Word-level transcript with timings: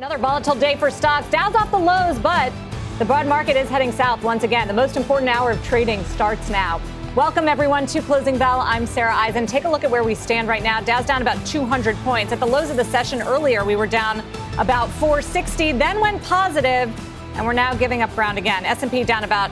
Another 0.00 0.16
volatile 0.16 0.54
day 0.54 0.76
for 0.76 0.90
stocks. 0.90 1.28
Dow's 1.28 1.54
off 1.54 1.70
the 1.70 1.78
lows, 1.78 2.18
but 2.18 2.54
the 2.98 3.04
broad 3.04 3.26
market 3.26 3.54
is 3.54 3.68
heading 3.68 3.92
south 3.92 4.22
once 4.22 4.44
again. 4.44 4.66
The 4.66 4.72
most 4.72 4.96
important 4.96 5.28
hour 5.28 5.50
of 5.50 5.62
trading 5.62 6.02
starts 6.04 6.48
now. 6.48 6.80
Welcome, 7.14 7.48
everyone, 7.48 7.84
to 7.88 8.00
Closing 8.00 8.38
Bell. 8.38 8.60
I'm 8.60 8.86
Sarah 8.86 9.14
Eisen. 9.14 9.44
Take 9.44 9.64
a 9.64 9.68
look 9.68 9.84
at 9.84 9.90
where 9.90 10.02
we 10.02 10.14
stand 10.14 10.48
right 10.48 10.62
now. 10.62 10.80
Dow's 10.80 11.04
down 11.04 11.20
about 11.20 11.44
200 11.44 11.96
points. 11.96 12.32
At 12.32 12.40
the 12.40 12.46
lows 12.46 12.70
of 12.70 12.78
the 12.78 12.84
session 12.86 13.20
earlier, 13.20 13.62
we 13.62 13.76
were 13.76 13.86
down 13.86 14.22
about 14.56 14.88
460, 14.92 15.72
then 15.72 16.00
went 16.00 16.22
positive, 16.22 16.90
and 17.34 17.44
we're 17.44 17.52
now 17.52 17.74
giving 17.74 18.00
up 18.00 18.10
ground 18.14 18.38
again. 18.38 18.64
S&P 18.64 19.04
down 19.04 19.24
about 19.24 19.50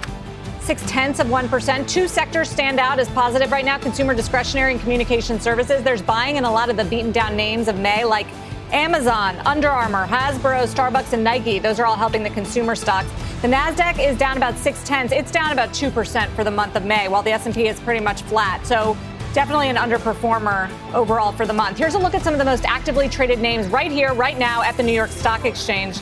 six 0.63 0.83
tenths 0.87 1.21
of 1.21 1.27
1%. 1.27 1.87
Two 1.87 2.09
sectors 2.09 2.49
stand 2.49 2.81
out 2.81 2.99
as 2.99 3.09
positive 3.11 3.53
right 3.53 3.67
now 3.67 3.77
consumer 3.77 4.15
discretionary 4.15 4.73
and 4.73 4.81
communication 4.81 5.39
services. 5.39 5.83
There's 5.83 6.01
buying 6.01 6.37
in 6.37 6.45
a 6.45 6.51
lot 6.51 6.71
of 6.71 6.79
the 6.79 6.87
beaten 6.87 7.13
down 7.13 7.37
names 7.37 7.69
of 7.69 7.79
May, 7.79 8.03
like 8.03 8.29
Amazon, 8.73 9.37
Under 9.47 9.69
Armour, 9.69 10.07
Hasbro, 10.07 10.67
Starbucks, 10.67 11.13
and 11.13 11.25
Nike. 11.25 11.59
Those 11.59 11.81
are 11.81 11.87
all 11.87 11.97
helping 11.97 12.23
the 12.23 12.31
consumer 12.31 12.75
stocks. 12.75 13.09
The 13.43 13.49
Nasdaq 13.49 13.99
is 13.99 14.19
down 14.19 14.37
about 14.37 14.59
six 14.59 14.83
tenths. 14.85 15.13
It's 15.13 15.31
down 15.31 15.53
about 15.53 15.73
two 15.73 15.91
percent 15.91 16.31
for 16.33 16.45
the 16.45 16.51
month 16.51 16.77
of 16.77 16.85
May, 16.85 17.09
while 17.09 17.23
the 17.23 17.33
S&P 17.33 17.67
is 17.67 17.81
pretty 17.81 18.05
much 18.05 18.23
flat. 18.23 18.67
So 18.67 18.97
definitely 19.33 19.69
an 19.69 19.77
underperformer 19.77 20.71
overall 20.95 21.33
for 21.33 21.47
the 21.47 21.53
month. 21.53 21.79
Here's 21.79 21.95
a 21.95 21.99
look 21.99 22.15
at 22.15 22.23
some 22.23 22.35
of 22.35 22.39
the 22.39 22.45
most 22.45 22.65
actively 22.65 23.09
traded 23.09 23.39
names 23.39 23.69
right 23.69 23.91
here, 23.91 24.13
right 24.15 24.39
now 24.39 24.63
at 24.63 24.77
the 24.77 24.83
New 24.83 24.93
York 24.93 25.11
Stock 25.11 25.45
Exchange. 25.45 25.99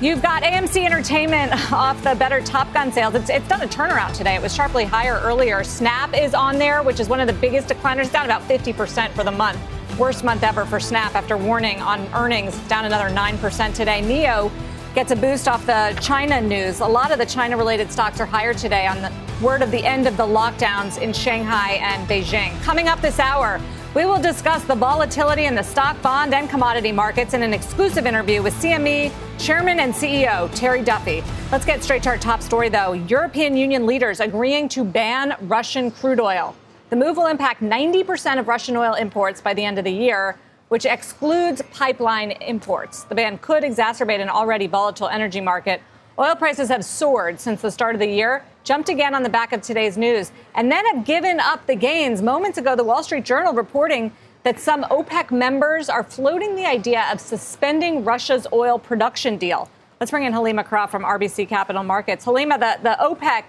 You've 0.00 0.20
got 0.20 0.42
AMC 0.42 0.84
Entertainment 0.84 1.52
off 1.72 2.02
the 2.04 2.14
better 2.14 2.42
Top 2.42 2.72
Gun 2.74 2.92
sales. 2.92 3.14
It's, 3.14 3.30
it's, 3.30 3.48
done 3.48 3.62
a 3.62 3.66
turnaround 3.66 4.14
today. 4.14 4.34
It 4.34 4.42
was 4.42 4.54
sharply 4.54 4.84
higher 4.84 5.18
earlier. 5.22 5.64
Snap 5.64 6.14
is 6.14 6.34
on 6.34 6.58
there, 6.58 6.82
which 6.82 7.00
is 7.00 7.08
one 7.08 7.18
of 7.18 7.26
the 7.26 7.32
biggest 7.32 7.68
decliners, 7.68 8.12
down 8.12 8.26
about 8.26 8.42
50% 8.42 9.10
for 9.12 9.24
the 9.24 9.30
month. 9.30 9.58
Worst 9.98 10.24
month 10.24 10.42
ever 10.42 10.66
for 10.66 10.78
Snap 10.78 11.14
after 11.14 11.38
warning 11.38 11.80
on 11.80 12.06
earnings, 12.12 12.54
down 12.68 12.84
another 12.84 13.08
9% 13.08 13.74
today. 13.74 14.02
NIO 14.02 14.52
gets 14.94 15.10
a 15.10 15.16
boost 15.16 15.48
off 15.48 15.64
the 15.64 15.98
China 16.02 16.38
news. 16.38 16.80
A 16.80 16.86
lot 16.86 17.12
of 17.12 17.18
the 17.18 17.24
China 17.24 17.56
related 17.56 17.90
stocks 17.90 18.20
are 18.20 18.26
higher 18.26 18.52
today 18.52 18.86
on 18.86 19.00
the 19.00 19.10
word 19.42 19.62
of 19.62 19.70
the 19.70 19.82
end 19.82 20.06
of 20.06 20.18
the 20.18 20.22
lockdowns 20.22 21.00
in 21.00 21.14
Shanghai 21.14 21.78
and 21.80 22.06
Beijing. 22.06 22.60
Coming 22.62 22.88
up 22.88 23.00
this 23.00 23.18
hour, 23.18 23.58
we 23.94 24.04
will 24.04 24.20
discuss 24.20 24.62
the 24.64 24.74
volatility 24.74 25.46
in 25.46 25.54
the 25.54 25.62
stock, 25.62 26.00
bond, 26.02 26.34
and 26.34 26.50
commodity 26.50 26.92
markets 26.92 27.32
in 27.32 27.42
an 27.42 27.54
exclusive 27.54 28.04
interview 28.04 28.42
with 28.42 28.52
CME 28.60 29.10
Chairman 29.38 29.80
and 29.80 29.94
CEO 29.94 30.54
Terry 30.54 30.82
Duffy. 30.82 31.24
Let's 31.50 31.64
get 31.64 31.82
straight 31.82 32.02
to 32.02 32.10
our 32.10 32.18
top 32.18 32.42
story, 32.42 32.68
though. 32.68 32.92
European 32.92 33.56
Union 33.56 33.86
leaders 33.86 34.20
agreeing 34.20 34.68
to 34.68 34.84
ban 34.84 35.36
Russian 35.40 35.90
crude 35.90 36.20
oil. 36.20 36.54
The 36.88 36.96
move 36.96 37.16
will 37.16 37.26
impact 37.26 37.62
90% 37.62 38.38
of 38.38 38.46
Russian 38.46 38.76
oil 38.76 38.94
imports 38.94 39.40
by 39.40 39.54
the 39.54 39.64
end 39.64 39.76
of 39.76 39.84
the 39.84 39.90
year, 39.90 40.36
which 40.68 40.86
excludes 40.86 41.60
pipeline 41.72 42.30
imports. 42.30 43.02
The 43.02 43.14
ban 43.16 43.38
could 43.38 43.64
exacerbate 43.64 44.20
an 44.20 44.28
already 44.28 44.68
volatile 44.68 45.08
energy 45.08 45.40
market. 45.40 45.82
Oil 46.16 46.36
prices 46.36 46.68
have 46.68 46.84
soared 46.84 47.40
since 47.40 47.60
the 47.60 47.72
start 47.72 47.96
of 47.96 47.98
the 47.98 48.06
year, 48.06 48.44
jumped 48.62 48.88
again 48.88 49.16
on 49.16 49.24
the 49.24 49.28
back 49.28 49.52
of 49.52 49.62
today's 49.62 49.98
news, 49.98 50.30
and 50.54 50.70
then 50.70 50.86
have 50.94 51.04
given 51.04 51.40
up 51.40 51.66
the 51.66 51.74
gains. 51.74 52.22
Moments 52.22 52.56
ago, 52.56 52.76
the 52.76 52.84
Wall 52.84 53.02
Street 53.02 53.24
Journal 53.24 53.52
reporting 53.52 54.12
that 54.44 54.60
some 54.60 54.84
OPEC 54.84 55.32
members 55.32 55.88
are 55.88 56.04
floating 56.04 56.54
the 56.54 56.66
idea 56.66 57.04
of 57.12 57.20
suspending 57.20 58.04
Russia's 58.04 58.46
oil 58.52 58.78
production 58.78 59.38
deal. 59.38 59.68
Let's 59.98 60.12
bring 60.12 60.22
in 60.22 60.32
Helima 60.32 60.64
Croft 60.64 60.92
from 60.92 61.02
RBC 61.02 61.48
Capital 61.48 61.82
Markets. 61.82 62.24
Helima, 62.24 62.60
the, 62.60 62.78
the 62.80 62.96
OPEC 63.00 63.42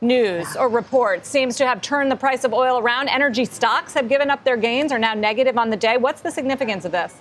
news 0.00 0.56
or 0.56 0.68
report 0.68 1.26
seems 1.26 1.56
to 1.56 1.66
have 1.66 1.80
turned 1.80 2.10
the 2.10 2.16
price 2.16 2.44
of 2.44 2.52
oil 2.52 2.78
around. 2.78 3.08
Energy 3.08 3.44
stocks 3.44 3.94
have 3.94 4.08
given 4.08 4.30
up 4.30 4.44
their 4.44 4.56
gains, 4.56 4.92
are 4.92 4.98
now 4.98 5.14
negative 5.14 5.58
on 5.58 5.70
the 5.70 5.76
day. 5.76 5.96
What's 5.96 6.20
the 6.20 6.30
significance 6.30 6.84
of 6.84 6.92
this? 6.92 7.14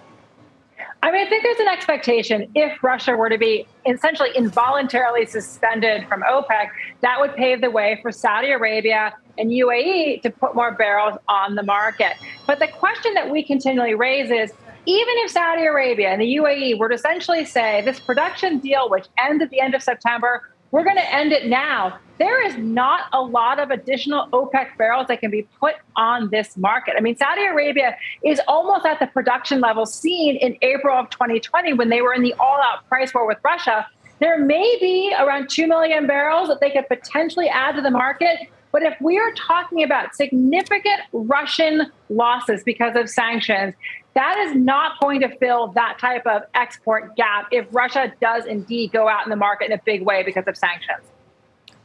I 1.03 1.11
mean, 1.11 1.25
I 1.25 1.29
think 1.29 1.43
there's 1.43 1.59
an 1.59 1.67
expectation 1.67 2.49
if 2.55 2.83
Russia 2.83 3.15
were 3.15 3.29
to 3.29 3.37
be 3.37 3.67
essentially 3.85 4.29
involuntarily 4.35 5.25
suspended 5.25 6.07
from 6.07 6.23
OPEC, 6.23 6.69
that 7.01 7.19
would 7.19 7.35
pave 7.35 7.61
the 7.61 7.69
way 7.69 7.99
for 8.01 8.11
Saudi 8.11 8.51
Arabia 8.51 9.13
and 9.37 9.51
UAE 9.51 10.21
to 10.23 10.31
put 10.31 10.55
more 10.55 10.71
barrels 10.71 11.17
on 11.27 11.55
the 11.55 11.63
market. 11.63 12.13
But 12.47 12.59
the 12.59 12.67
question 12.67 13.13
that 13.13 13.29
we 13.29 13.43
continually 13.43 13.93
raise 13.93 14.31
is 14.31 14.51
even 14.87 15.13
if 15.17 15.31
Saudi 15.31 15.65
Arabia 15.65 16.09
and 16.09 16.21
the 16.21 16.37
UAE 16.37 16.79
were 16.79 16.89
to 16.89 16.95
essentially 16.95 17.45
say 17.45 17.81
this 17.83 17.99
production 17.99 18.57
deal, 18.59 18.89
which 18.89 19.05
ends 19.19 19.43
at 19.43 19.49
the 19.49 19.59
end 19.59 19.75
of 19.75 19.83
September, 19.83 20.49
we're 20.71 20.83
going 20.83 20.97
to 20.97 21.13
end 21.13 21.31
it 21.31 21.47
now. 21.47 21.99
There 22.19 22.43
is 22.45 22.57
not 22.57 23.05
a 23.13 23.21
lot 23.21 23.59
of 23.59 23.69
additional 23.69 24.27
OPEC 24.33 24.75
barrels 24.77 25.07
that 25.07 25.19
can 25.19 25.29
be 25.29 25.43
put 25.59 25.75
on 25.95 26.29
this 26.31 26.57
market. 26.57 26.95
I 26.97 27.01
mean, 27.01 27.15
Saudi 27.15 27.45
Arabia 27.45 27.95
is 28.23 28.41
almost 28.47 28.85
at 28.85 28.99
the 28.99 29.07
production 29.07 29.61
level 29.61 29.85
seen 29.85 30.35
in 30.37 30.57
April 30.61 30.97
of 30.97 31.09
2020 31.11 31.73
when 31.73 31.89
they 31.89 32.01
were 32.01 32.13
in 32.13 32.23
the 32.23 32.33
all 32.39 32.59
out 32.61 32.87
price 32.89 33.13
war 33.13 33.27
with 33.27 33.37
Russia. 33.43 33.87
There 34.19 34.43
may 34.43 34.77
be 34.79 35.13
around 35.17 35.49
2 35.49 35.67
million 35.67 36.07
barrels 36.07 36.47
that 36.47 36.59
they 36.59 36.71
could 36.71 36.87
potentially 36.87 37.47
add 37.49 37.75
to 37.75 37.81
the 37.81 37.91
market. 37.91 38.49
But 38.71 38.83
if 38.83 38.99
we 38.99 39.17
are 39.17 39.31
talking 39.33 39.83
about 39.83 40.15
significant 40.15 41.01
Russian 41.13 41.91
losses 42.09 42.63
because 42.63 42.95
of 42.95 43.09
sanctions, 43.09 43.73
that 44.13 44.37
is 44.39 44.55
not 44.55 44.99
going 44.99 45.21
to 45.21 45.29
fill 45.37 45.67
that 45.73 45.99
type 45.99 46.25
of 46.25 46.41
export 46.53 47.15
gap 47.15 47.47
if 47.51 47.67
Russia 47.71 48.11
does 48.19 48.45
indeed 48.45 48.91
go 48.91 49.07
out 49.07 49.25
in 49.25 49.29
the 49.29 49.35
market 49.35 49.67
in 49.67 49.73
a 49.73 49.81
big 49.85 50.01
way 50.01 50.23
because 50.23 50.47
of 50.47 50.57
sanctions. 50.57 51.03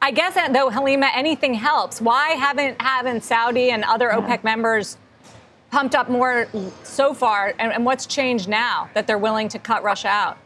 I 0.00 0.10
guess 0.10 0.36
uh, 0.36 0.48
though, 0.48 0.68
Helima, 0.68 1.10
anything 1.14 1.54
helps. 1.54 2.00
Why 2.00 2.30
haven't 2.30 2.80
haven't 2.82 3.22
Saudi 3.22 3.70
and 3.70 3.84
other 3.84 4.08
OPEC 4.08 4.42
members 4.42 4.96
pumped 5.70 5.94
up 5.94 6.10
more 6.10 6.48
so 6.82 7.14
far? 7.14 7.54
And, 7.58 7.72
and 7.72 7.84
what's 7.84 8.06
changed 8.06 8.48
now 8.48 8.90
that 8.94 9.06
they're 9.06 9.18
willing 9.18 9.48
to 9.50 9.60
cut 9.60 9.84
Russia 9.84 10.08
out? 10.08 10.38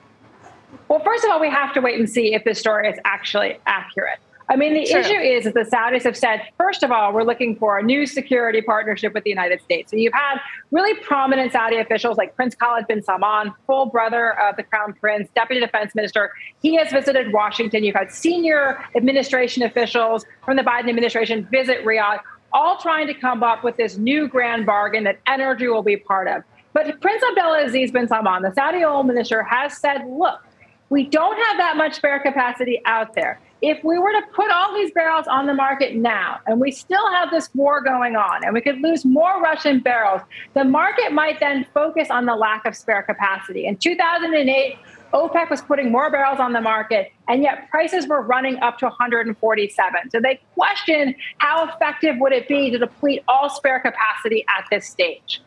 Well, 0.88 1.00
first 1.00 1.24
of 1.24 1.30
all, 1.30 1.40
we 1.40 1.48
have 1.48 1.72
to 1.74 1.80
wait 1.80 1.98
and 1.98 2.08
see 2.08 2.34
if 2.34 2.44
this 2.44 2.58
story 2.58 2.88
is 2.88 2.98
actually 3.04 3.58
accurate. 3.66 4.18
I 4.48 4.54
mean, 4.54 4.74
the 4.74 4.86
True. 4.86 5.00
issue 5.00 5.18
is 5.18 5.44
that 5.44 5.54
the 5.54 5.64
Saudis 5.64 6.04
have 6.04 6.16
said, 6.16 6.40
first 6.56 6.84
of 6.84 6.92
all, 6.92 7.12
we're 7.12 7.24
looking 7.24 7.56
for 7.56 7.78
a 7.78 7.82
new 7.82 8.06
security 8.06 8.62
partnership 8.62 9.12
with 9.12 9.24
the 9.24 9.30
United 9.30 9.60
States. 9.60 9.90
So 9.90 9.96
you've 9.96 10.12
had 10.12 10.38
really 10.70 10.94
prominent 11.00 11.50
Saudi 11.52 11.78
officials 11.78 12.16
like 12.16 12.36
Prince 12.36 12.54
Khalid 12.54 12.86
bin 12.86 13.02
Salman, 13.02 13.52
full 13.66 13.86
brother 13.86 14.38
of 14.40 14.56
the 14.56 14.62
Crown 14.62 14.92
Prince, 14.92 15.28
Deputy 15.34 15.60
Defense 15.60 15.96
Minister. 15.96 16.30
He 16.62 16.76
has 16.76 16.92
visited 16.92 17.32
Washington. 17.32 17.82
You've 17.82 17.96
had 17.96 18.12
senior 18.12 18.84
administration 18.94 19.64
officials 19.64 20.24
from 20.44 20.56
the 20.56 20.62
Biden 20.62 20.88
administration 20.88 21.48
visit 21.50 21.84
Riyadh, 21.84 22.20
all 22.52 22.78
trying 22.78 23.08
to 23.08 23.14
come 23.14 23.42
up 23.42 23.64
with 23.64 23.76
this 23.76 23.96
new 23.96 24.28
grand 24.28 24.64
bargain 24.64 25.02
that 25.04 25.18
energy 25.26 25.66
will 25.66 25.82
be 25.82 25.96
part 25.96 26.28
of. 26.28 26.44
But 26.72 27.00
Prince 27.00 27.24
Abdulaziz 27.24 27.92
bin 27.92 28.06
Salman, 28.06 28.42
the 28.42 28.52
Saudi 28.54 28.84
oil 28.84 29.02
minister, 29.02 29.42
has 29.42 29.76
said, 29.76 30.06
look, 30.06 30.40
we 30.88 31.04
don't 31.04 31.36
have 31.46 31.56
that 31.56 31.76
much 31.76 31.94
spare 31.94 32.20
capacity 32.20 32.80
out 32.84 33.14
there 33.14 33.40
if 33.62 33.82
we 33.82 33.98
were 33.98 34.12
to 34.12 34.22
put 34.34 34.50
all 34.50 34.74
these 34.74 34.90
barrels 34.92 35.26
on 35.26 35.46
the 35.46 35.54
market 35.54 35.96
now 35.96 36.40
and 36.46 36.60
we 36.60 36.70
still 36.70 37.10
have 37.12 37.30
this 37.30 37.48
war 37.54 37.80
going 37.80 38.14
on 38.14 38.44
and 38.44 38.52
we 38.52 38.60
could 38.60 38.80
lose 38.80 39.04
more 39.04 39.40
Russian 39.40 39.80
barrels, 39.80 40.20
the 40.54 40.64
market 40.64 41.12
might 41.12 41.40
then 41.40 41.66
focus 41.72 42.10
on 42.10 42.26
the 42.26 42.34
lack 42.34 42.66
of 42.66 42.76
spare 42.76 43.02
capacity. 43.02 43.66
In 43.66 43.76
2008, 43.76 44.76
OPEC 45.14 45.48
was 45.48 45.62
putting 45.62 45.90
more 45.90 46.10
barrels 46.10 46.40
on 46.40 46.52
the 46.52 46.60
market, 46.60 47.12
and 47.28 47.42
yet 47.42 47.70
prices 47.70 48.06
were 48.06 48.20
running 48.22 48.58
up 48.58 48.76
to 48.78 48.86
147. 48.86 50.10
So 50.10 50.20
they 50.20 50.40
question 50.54 51.14
how 51.38 51.68
effective 51.68 52.16
would 52.18 52.32
it 52.32 52.48
be 52.48 52.70
to 52.70 52.78
deplete 52.78 53.22
all 53.26 53.48
spare 53.48 53.80
capacity 53.80 54.44
at 54.48 54.66
this 54.70 54.86
stage. 54.86 55.40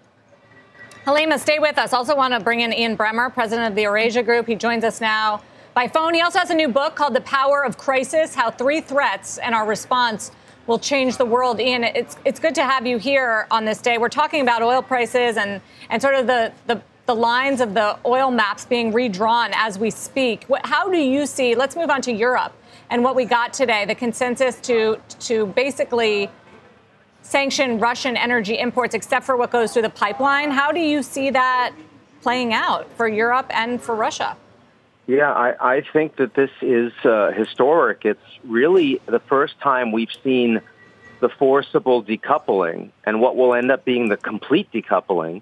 Helima, 1.05 1.39
stay 1.39 1.59
with 1.59 1.77
us. 1.77 1.93
Also, 1.93 2.15
want 2.15 2.33
to 2.33 2.39
bring 2.39 2.61
in 2.61 2.73
Ian 2.73 2.97
Bremmer, 2.97 3.33
president 3.33 3.67
of 3.69 3.75
the 3.75 3.83
Eurasia 3.83 4.23
Group. 4.23 4.47
He 4.47 4.55
joins 4.55 4.83
us 4.83 4.99
now 5.01 5.41
by 5.73 5.87
phone. 5.87 6.13
He 6.13 6.21
also 6.21 6.39
has 6.39 6.49
a 6.49 6.55
new 6.55 6.67
book 6.67 6.95
called 6.95 7.13
The 7.13 7.21
Power 7.21 7.63
of 7.63 7.77
Crisis 7.77 8.33
How 8.33 8.51
Three 8.51 8.81
Threats 8.81 9.37
and 9.37 9.53
Our 9.53 9.65
Response 9.65 10.31
Will 10.67 10.79
Change 10.79 11.17
the 11.17 11.25
World. 11.25 11.59
Ian, 11.59 11.83
it's, 11.83 12.17
it's 12.25 12.39
good 12.39 12.55
to 12.55 12.63
have 12.63 12.85
you 12.85 12.97
here 12.97 13.47
on 13.49 13.65
this 13.65 13.81
day. 13.81 13.97
We're 13.97 14.09
talking 14.09 14.41
about 14.41 14.61
oil 14.61 14.81
prices 14.81 15.37
and, 15.37 15.61
and 15.89 16.01
sort 16.01 16.15
of 16.15 16.27
the, 16.27 16.51
the, 16.67 16.81
the 17.05 17.15
lines 17.15 17.61
of 17.61 17.73
the 17.73 17.97
oil 18.05 18.31
maps 18.31 18.65
being 18.65 18.91
redrawn 18.91 19.51
as 19.53 19.79
we 19.79 19.89
speak. 19.89 20.43
What, 20.45 20.65
how 20.65 20.89
do 20.89 20.97
you 20.97 21.25
see? 21.25 21.55
Let's 21.55 21.75
move 21.75 21.89
on 21.89 22.01
to 22.03 22.11
Europe 22.11 22.53
and 22.89 23.03
what 23.03 23.15
we 23.15 23.25
got 23.25 23.53
today 23.53 23.85
the 23.85 23.95
consensus 23.95 24.59
to, 24.61 24.99
to 25.19 25.47
basically 25.47 26.29
sanction 27.21 27.79
Russian 27.79 28.17
energy 28.17 28.57
imports 28.59 28.95
except 28.95 29.25
for 29.25 29.37
what 29.37 29.51
goes 29.51 29.73
through 29.73 29.83
the 29.83 29.89
pipeline. 29.89 30.51
How 30.51 30.71
do 30.71 30.79
you 30.79 31.03
see 31.03 31.29
that 31.29 31.73
playing 32.21 32.53
out 32.53 32.91
for 32.93 33.07
Europe 33.07 33.47
and 33.49 33.81
for 33.81 33.95
Russia? 33.95 34.35
Yeah, 35.09 35.33
I, 35.33 35.77
I 35.77 35.81
think 35.81 36.17
that 36.17 36.35
this 36.35 36.51
is 36.61 36.93
uh, 37.03 37.31
historic. 37.31 38.05
It's 38.05 38.21
really 38.43 39.01
the 39.07 39.19
first 39.19 39.59
time 39.59 39.91
we've 39.91 40.13
seen 40.23 40.61
the 41.19 41.29
forcible 41.29 42.03
decoupling 42.03 42.91
and 43.07 43.19
what 43.19 43.35
will 43.35 43.55
end 43.55 43.71
up 43.71 43.83
being 43.83 44.09
the 44.09 44.17
complete 44.17 44.71
decoupling 44.71 45.41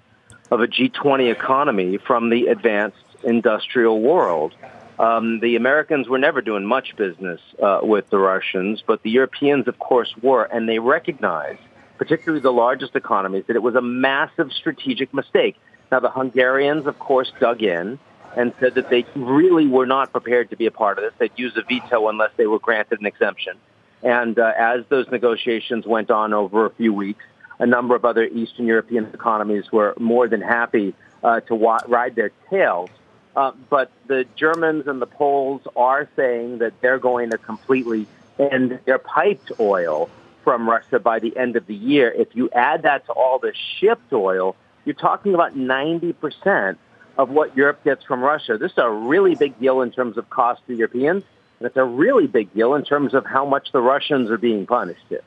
of 0.50 0.62
a 0.62 0.66
G20 0.66 1.30
economy 1.30 1.98
from 1.98 2.30
the 2.30 2.46
advanced 2.46 2.96
industrial 3.22 4.00
world. 4.00 4.54
Um, 4.98 5.38
the 5.40 5.56
Americans 5.56 6.08
were 6.08 6.18
never 6.18 6.40
doing 6.40 6.64
much 6.64 6.96
business 6.96 7.42
uh, 7.62 7.80
with 7.82 8.08
the 8.08 8.18
Russians, 8.18 8.82
but 8.86 9.02
the 9.02 9.10
Europeans, 9.10 9.68
of 9.68 9.78
course, 9.78 10.14
were, 10.22 10.44
and 10.44 10.66
they 10.66 10.78
recognized, 10.78 11.60
particularly 11.98 12.40
the 12.40 12.54
largest 12.54 12.96
economies, 12.96 13.44
that 13.48 13.56
it 13.56 13.62
was 13.62 13.74
a 13.74 13.82
massive 13.82 14.50
strategic 14.50 15.12
mistake. 15.12 15.56
Now, 15.92 16.00
the 16.00 16.10
Hungarians, 16.10 16.86
of 16.86 16.98
course, 16.98 17.30
dug 17.38 17.62
in 17.62 17.98
and 18.38 18.54
said 18.60 18.76
that 18.76 18.88
they 18.88 19.04
really 19.16 19.66
were 19.66 19.84
not 19.84 20.12
prepared 20.12 20.48
to 20.50 20.56
be 20.56 20.66
a 20.66 20.70
part 20.70 20.96
of 20.96 21.02
this. 21.02 21.12
They'd 21.18 21.32
use 21.34 21.56
a 21.56 21.62
veto 21.62 22.08
unless 22.08 22.30
they 22.36 22.46
were 22.46 22.60
granted 22.60 23.00
an 23.00 23.06
exemption. 23.06 23.56
And 24.00 24.38
uh, 24.38 24.52
as 24.56 24.84
those 24.88 25.08
negotiations 25.10 25.86
went 25.86 26.12
on 26.12 26.32
over 26.32 26.64
a 26.64 26.70
few 26.70 26.94
weeks, 26.94 27.24
a 27.58 27.66
number 27.66 27.96
of 27.96 28.04
other 28.04 28.22
Eastern 28.24 28.66
European 28.66 29.06
economies 29.06 29.72
were 29.72 29.92
more 29.98 30.28
than 30.28 30.40
happy 30.40 30.94
uh, 31.24 31.40
to 31.40 31.56
wa- 31.56 31.82
ride 31.88 32.14
their 32.14 32.30
tails. 32.48 32.90
Uh, 33.34 33.50
but 33.68 33.90
the 34.06 34.24
Germans 34.36 34.86
and 34.86 35.02
the 35.02 35.06
Poles 35.06 35.62
are 35.74 36.08
saying 36.14 36.58
that 36.58 36.80
they're 36.80 37.00
going 37.00 37.30
to 37.30 37.38
completely 37.38 38.06
end 38.38 38.78
their 38.84 39.00
piped 39.00 39.50
oil 39.58 40.08
from 40.44 40.70
Russia 40.70 41.00
by 41.00 41.18
the 41.18 41.36
end 41.36 41.56
of 41.56 41.66
the 41.66 41.74
year. 41.74 42.08
If 42.16 42.28
you 42.36 42.50
add 42.50 42.82
that 42.82 43.04
to 43.06 43.12
all 43.12 43.40
the 43.40 43.52
shipped 43.80 44.12
oil, 44.12 44.54
you're 44.84 44.94
talking 44.94 45.34
about 45.34 45.56
90% 45.56 46.76
of 47.18 47.30
what 47.30 47.54
Europe 47.56 47.82
gets 47.84 48.04
from 48.04 48.22
Russia. 48.22 48.56
This 48.56 48.72
is 48.72 48.78
a 48.78 48.88
really 48.88 49.34
big 49.34 49.58
deal 49.58 49.82
in 49.82 49.90
terms 49.90 50.16
of 50.16 50.30
cost 50.30 50.62
to 50.68 50.74
Europeans, 50.74 51.24
and 51.58 51.66
it's 51.66 51.76
a 51.76 51.84
really 51.84 52.28
big 52.28 52.54
deal 52.54 52.74
in 52.74 52.84
terms 52.84 53.12
of 53.12 53.26
how 53.26 53.44
much 53.44 53.72
the 53.72 53.80
Russians 53.80 54.30
are 54.30 54.38
being 54.38 54.64
punished 54.66 55.04
here. 55.08 55.22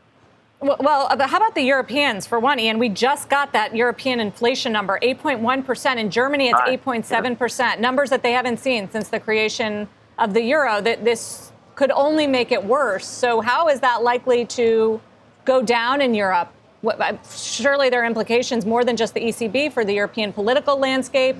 Well, 0.61 1.07
uh, 1.09 1.27
how 1.27 1.37
about 1.37 1.55
the 1.55 1.63
Europeans 1.63 2.27
for 2.27 2.39
one, 2.39 2.59
Ian? 2.59 2.77
We 2.79 2.87
just 2.87 3.29
got 3.29 3.51
that 3.53 3.75
European 3.75 4.19
inflation 4.19 4.71
number, 4.71 4.99
8.1%. 5.01 5.97
In 5.97 6.11
Germany, 6.11 6.49
it's 6.49 6.59
8.7%. 6.59 7.79
Numbers 7.79 8.11
that 8.11 8.21
they 8.21 8.31
haven't 8.31 8.57
seen 8.57 8.89
since 8.89 9.09
the 9.09 9.19
creation 9.19 9.87
of 10.19 10.35
the 10.35 10.43
euro. 10.43 10.79
That 10.79 11.03
this 11.03 11.51
could 11.73 11.91
only 11.91 12.27
make 12.27 12.51
it 12.51 12.63
worse. 12.63 13.07
So, 13.07 13.41
how 13.41 13.69
is 13.69 13.79
that 13.79 14.03
likely 14.03 14.45
to 14.45 15.01
go 15.45 15.63
down 15.63 15.99
in 15.99 16.13
Europe? 16.13 16.53
Uh, 16.85 17.17
surely 17.35 17.89
there 17.89 18.03
are 18.03 18.05
implications 18.05 18.63
more 18.63 18.85
than 18.85 18.95
just 18.95 19.15
the 19.15 19.21
ECB 19.21 19.71
for 19.73 19.83
the 19.83 19.93
European 19.93 20.31
political 20.31 20.77
landscape. 20.77 21.37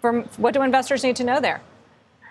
From 0.00 0.24
what 0.36 0.54
do 0.54 0.62
investors 0.62 1.02
need 1.02 1.16
to 1.16 1.24
know 1.24 1.40
there? 1.40 1.60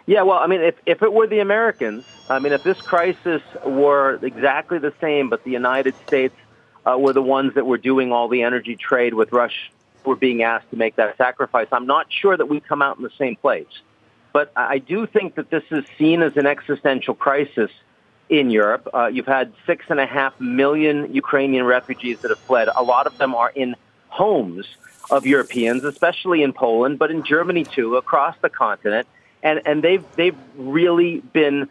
Yeah, 0.06 0.22
well, 0.22 0.38
I 0.40 0.48
mean, 0.48 0.62
if, 0.62 0.76
if 0.86 1.04
it 1.04 1.12
were 1.12 1.28
the 1.28 1.40
Americans, 1.40 2.06
I 2.30 2.40
mean, 2.40 2.54
if 2.54 2.64
this 2.64 2.82
crisis 2.82 3.42
were 3.66 4.20
exactly 4.22 4.78
the 4.80 4.94
same, 5.02 5.30
but 5.30 5.44
the 5.44 5.52
United 5.52 5.96
States 6.08 6.36
uh, 6.86 6.98
were 6.98 7.12
the 7.12 7.22
ones 7.22 7.56
that 7.56 7.66
were 7.66 7.78
doing 7.78 8.14
all 8.14 8.30
the 8.30 8.44
energy 8.44 8.78
trade 8.78 9.14
with 9.14 9.34
Russia, 9.34 9.70
were 10.06 10.16
being 10.16 10.44
asked 10.44 10.70
to 10.70 10.78
make 10.78 10.96
that 10.96 11.18
sacrifice, 11.18 11.68
I'm 11.74 11.86
not 11.86 12.08
sure 12.10 12.38
that 12.38 12.46
we 12.48 12.62
come 12.62 12.82
out 12.82 12.96
in 12.96 13.04
the 13.04 13.12
same 13.18 13.36
place. 13.36 13.68
But 14.32 14.52
I 14.56 14.78
do 14.78 15.06
think 15.06 15.36
that 15.36 15.50
this 15.50 15.64
is 15.72 15.84
seen 15.98 16.22
as 16.22 16.38
an 16.38 16.46
existential 16.46 17.16
crisis 17.16 17.72
in 18.30 18.50
Europe. 18.50 18.88
Uh, 18.94 19.08
you've 19.08 19.28
had 19.28 19.52
six 19.66 19.86
and 19.90 20.00
a 20.00 20.06
half 20.06 20.40
million 20.40 21.14
Ukrainian 21.14 21.66
refugees 21.66 22.20
that 22.20 22.30
have 22.30 22.40
fled. 22.40 22.70
A 22.76 22.84
lot 22.84 23.08
of 23.08 23.18
them 23.18 23.36
are 23.36 23.50
in 23.50 23.76
homes 24.08 24.66
of 25.10 25.26
Europeans, 25.26 25.84
especially 25.84 26.44
in 26.44 26.54
Poland, 26.54 27.00
but 27.00 27.12
in 27.12 27.24
Germany 27.24 27.64
too, 27.64 27.96
across 27.96 28.36
the 28.42 28.50
continent 28.50 29.08
and 29.44 29.62
and 29.66 29.84
they've 29.84 30.04
they've 30.16 30.38
really 30.58 31.20
been 31.20 31.70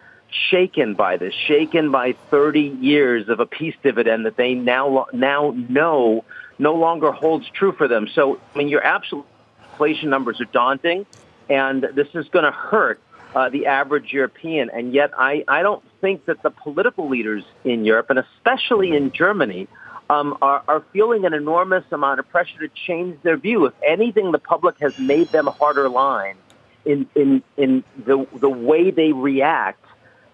shaken 0.51 0.95
by 0.95 1.17
this, 1.17 1.35
shaken 1.35 1.91
by 1.91 2.13
30 2.31 2.61
years 2.61 3.29
of 3.29 3.41
a 3.41 3.47
peace 3.47 3.75
dividend 3.83 4.27
that 4.27 4.37
they 4.37 4.55
now 4.55 5.07
now 5.13 5.55
know 5.57 6.25
no 6.59 6.75
longer 6.75 7.13
holds 7.13 7.49
true 7.51 7.73
for 7.73 7.89
them. 7.89 8.09
So 8.15 8.41
I 8.55 8.59
mean, 8.59 8.69
your 8.69 8.83
absolute 8.83 9.27
inflation 9.73 10.11
numbers 10.11 10.41
are 10.41 10.47
daunting, 10.47 11.07
and 11.49 11.83
this 11.95 12.09
is 12.15 12.29
going 12.29 12.45
to 12.45 12.51
hurt 12.51 13.01
uh, 13.35 13.49
the 13.51 13.67
average 13.67 14.13
European. 14.13 14.71
And 14.71 14.93
yet, 14.93 15.11
I 15.17 15.45
I 15.49 15.63
don't 15.63 15.85
think 16.01 16.27
that 16.27 16.43
the 16.43 16.51
political 16.51 17.09
leaders 17.09 17.45
in 17.65 17.85
Europe, 17.85 18.11
and 18.11 18.19
especially 18.19 18.97
in 18.97 19.13
Germany. 19.13 19.69
Um, 20.09 20.39
are, 20.41 20.63
are 20.69 20.85
feeling 20.93 21.25
an 21.25 21.35
enormous 21.35 21.85
amount 21.91 22.21
of 22.21 22.29
pressure 22.29 22.61
to 22.61 22.69
change 22.87 23.21
their 23.23 23.37
view. 23.37 23.67
If 23.67 23.75
anything, 23.85 24.31
the 24.31 24.39
public 24.39 24.79
has 24.79 24.97
made 25.01 25.29
them 25.29 25.49
harder 25.49 25.89
line 25.89 26.37
in, 26.85 27.09
in, 27.17 27.43
in 27.57 27.83
the, 28.05 28.25
the 28.37 28.49
way 28.49 28.93
they 28.93 29.13
react 29.13 29.85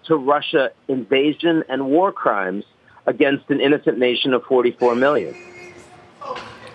to 0.04 0.16
Russia 0.16 0.72
invasion 0.88 1.64
and 1.68 1.86
war 1.86 2.12
crimes 2.12 2.64
against 3.06 3.48
an 3.50 3.60
innocent 3.60 3.98
nation 3.98 4.34
of 4.34 4.44
44 4.44 4.94
million. 4.94 5.34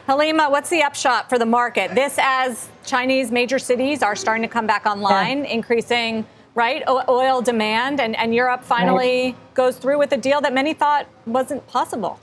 Helima, 0.07 0.49
what's 0.49 0.69
the 0.69 0.81
upshot 0.81 1.29
for 1.29 1.37
the 1.37 1.45
market? 1.45 1.93
This 1.93 2.17
as 2.21 2.69
Chinese 2.85 3.29
major 3.31 3.59
cities 3.59 4.01
are 4.01 4.15
starting 4.15 4.41
to 4.41 4.47
come 4.47 4.65
back 4.65 4.85
online, 4.85 5.39
yeah. 5.39 5.51
increasing 5.51 6.25
right 6.55 6.81
oil 6.87 7.41
demand, 7.41 7.99
and, 7.99 8.15
and 8.15 8.33
Europe 8.33 8.63
finally 8.63 9.25
right. 9.25 9.53
goes 9.53 9.77
through 9.77 9.99
with 9.99 10.11
a 10.13 10.17
deal 10.17 10.41
that 10.41 10.53
many 10.53 10.73
thought 10.73 11.07
wasn't 11.25 11.65
possible. 11.67 12.19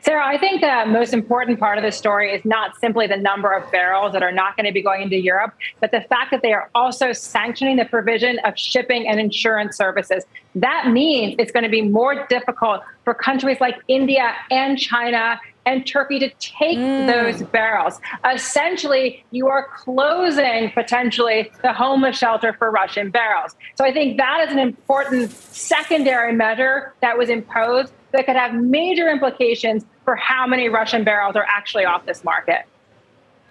Sarah, 0.00 0.26
I 0.26 0.38
think 0.38 0.60
the 0.60 0.84
most 0.86 1.12
important 1.12 1.58
part 1.58 1.78
of 1.78 1.84
the 1.84 1.92
story 1.92 2.32
is 2.32 2.44
not 2.44 2.78
simply 2.80 3.06
the 3.06 3.16
number 3.16 3.52
of 3.52 3.70
barrels 3.70 4.12
that 4.12 4.22
are 4.22 4.32
not 4.32 4.56
going 4.56 4.66
to 4.66 4.72
be 4.72 4.82
going 4.82 5.02
into 5.02 5.18
Europe, 5.18 5.54
but 5.80 5.90
the 5.90 6.00
fact 6.02 6.30
that 6.30 6.42
they 6.42 6.52
are 6.52 6.70
also 6.74 7.12
sanctioning 7.12 7.76
the 7.76 7.84
provision 7.84 8.38
of 8.40 8.58
shipping 8.58 9.08
and 9.08 9.20
insurance 9.20 9.76
services. 9.76 10.24
That 10.54 10.88
means 10.90 11.36
it's 11.38 11.52
going 11.52 11.64
to 11.64 11.70
be 11.70 11.82
more 11.82 12.26
difficult 12.28 12.82
for 13.04 13.14
countries 13.14 13.60
like 13.60 13.76
India 13.88 14.34
and 14.50 14.78
China 14.78 15.40
and 15.66 15.86
Turkey 15.86 16.18
to 16.18 16.28
take 16.38 16.78
mm. 16.78 17.06
those 17.06 17.42
barrels. 17.48 18.00
Essentially, 18.30 19.24
you 19.30 19.48
are 19.48 19.68
closing 19.74 20.70
potentially 20.72 21.50
the 21.62 21.72
homeless 21.72 22.18
shelter 22.18 22.52
for 22.52 22.70
Russian 22.70 23.10
barrels. 23.10 23.56
So 23.76 23.84
I 23.84 23.92
think 23.92 24.18
that 24.18 24.46
is 24.46 24.52
an 24.52 24.58
important 24.58 25.30
secondary 25.30 26.32
measure 26.32 26.92
that 27.00 27.16
was 27.16 27.30
imposed 27.30 27.92
that 28.14 28.26
could 28.26 28.36
have 28.36 28.54
major 28.54 29.10
implications 29.10 29.84
for 30.04 30.14
how 30.14 30.46
many 30.46 30.68
Russian 30.68 31.02
barrels 31.02 31.34
are 31.34 31.44
actually 31.48 31.84
off 31.84 32.06
this 32.06 32.22
market. 32.22 32.64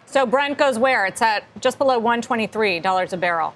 So 0.06 0.26
Brent 0.26 0.58
goes 0.58 0.80
where? 0.80 1.06
It's 1.06 1.22
at 1.22 1.44
just 1.62 1.78
below 1.78 2.00
$123 2.00 3.14
a 3.14 3.18
barrel. 3.18 3.54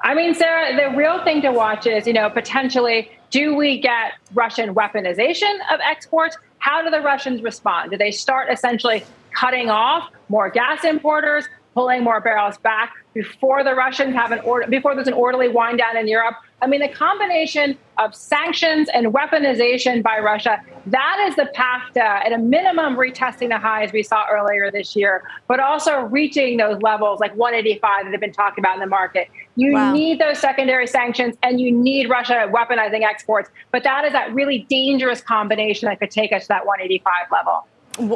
I 0.00 0.14
mean, 0.14 0.34
Sarah, 0.34 0.76
the 0.76 0.96
real 0.96 1.22
thing 1.24 1.40
to 1.42 1.52
watch 1.52 1.86
is, 1.86 2.06
you 2.06 2.12
know, 2.12 2.30
potentially, 2.30 3.10
do 3.30 3.54
we 3.54 3.80
get 3.80 4.12
Russian 4.34 4.74
weaponization 4.74 5.54
of 5.72 5.80
exports? 5.80 6.36
How 6.58 6.82
do 6.82 6.90
the 6.90 7.00
Russians 7.00 7.42
respond? 7.42 7.92
Do 7.92 7.96
they 7.96 8.10
start 8.10 8.50
essentially 8.50 9.04
cutting 9.32 9.70
off 9.70 10.10
more 10.28 10.50
gas 10.50 10.84
importers, 10.84 11.46
pulling 11.74 12.02
more 12.02 12.20
barrels 12.20 12.58
back 12.58 12.92
before 13.14 13.62
the 13.62 13.74
Russians 13.74 14.14
have 14.14 14.32
an 14.32 14.40
order, 14.40 14.66
before 14.66 14.94
there's 14.96 15.08
an 15.08 15.14
orderly 15.14 15.48
wind 15.48 15.78
down 15.78 15.96
in 15.96 16.08
Europe? 16.08 16.36
I 16.60 16.66
mean, 16.66 16.80
the 16.80 16.88
combination 16.88 17.78
of 17.98 18.14
sanctions 18.14 18.88
and 18.92 19.08
weaponization 19.08 20.02
by 20.02 20.18
Russia, 20.18 20.60
that 20.86 21.24
is 21.28 21.36
the 21.36 21.46
path 21.54 21.92
to, 21.94 22.02
at 22.02 22.32
a 22.32 22.38
minimum, 22.38 22.96
retesting 22.96 23.48
the 23.48 23.58
highs 23.58 23.92
we 23.92 24.02
saw 24.02 24.24
earlier 24.28 24.70
this 24.70 24.96
year, 24.96 25.22
but 25.46 25.60
also 25.60 26.00
reaching 26.00 26.56
those 26.56 26.82
levels 26.82 27.20
like 27.20 27.34
185 27.36 28.04
that 28.04 28.10
have 28.10 28.20
been 28.20 28.32
talked 28.32 28.58
about 28.58 28.74
in 28.74 28.80
the 28.80 28.86
market. 28.86 29.28
You 29.54 29.74
wow. 29.74 29.92
need 29.92 30.18
those 30.20 30.38
secondary 30.38 30.88
sanctions 30.88 31.36
and 31.44 31.60
you 31.60 31.70
need 31.70 32.10
Russia 32.10 32.50
weaponizing 32.52 33.02
exports. 33.02 33.50
But 33.70 33.84
that 33.84 34.04
is 34.04 34.12
that 34.12 34.34
really 34.34 34.66
dangerous 34.68 35.20
combination 35.20 35.86
that 35.88 36.00
could 36.00 36.10
take 36.10 36.32
us 36.32 36.42
to 36.42 36.48
that 36.48 36.66
185 36.66 37.14
level. 37.30 37.66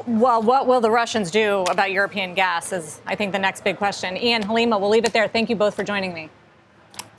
Well, 0.06 0.42
what 0.42 0.66
will 0.66 0.80
the 0.80 0.90
Russians 0.90 1.30
do 1.30 1.64
about 1.68 1.90
European 1.90 2.34
gas 2.34 2.72
is, 2.72 3.00
I 3.06 3.16
think, 3.16 3.32
the 3.32 3.38
next 3.38 3.64
big 3.64 3.78
question. 3.78 4.16
Ian, 4.16 4.42
Helima, 4.42 4.80
we'll 4.80 4.90
leave 4.90 5.04
it 5.04 5.12
there. 5.12 5.26
Thank 5.26 5.50
you 5.50 5.56
both 5.56 5.74
for 5.74 5.82
joining 5.82 6.14
me. 6.14 6.30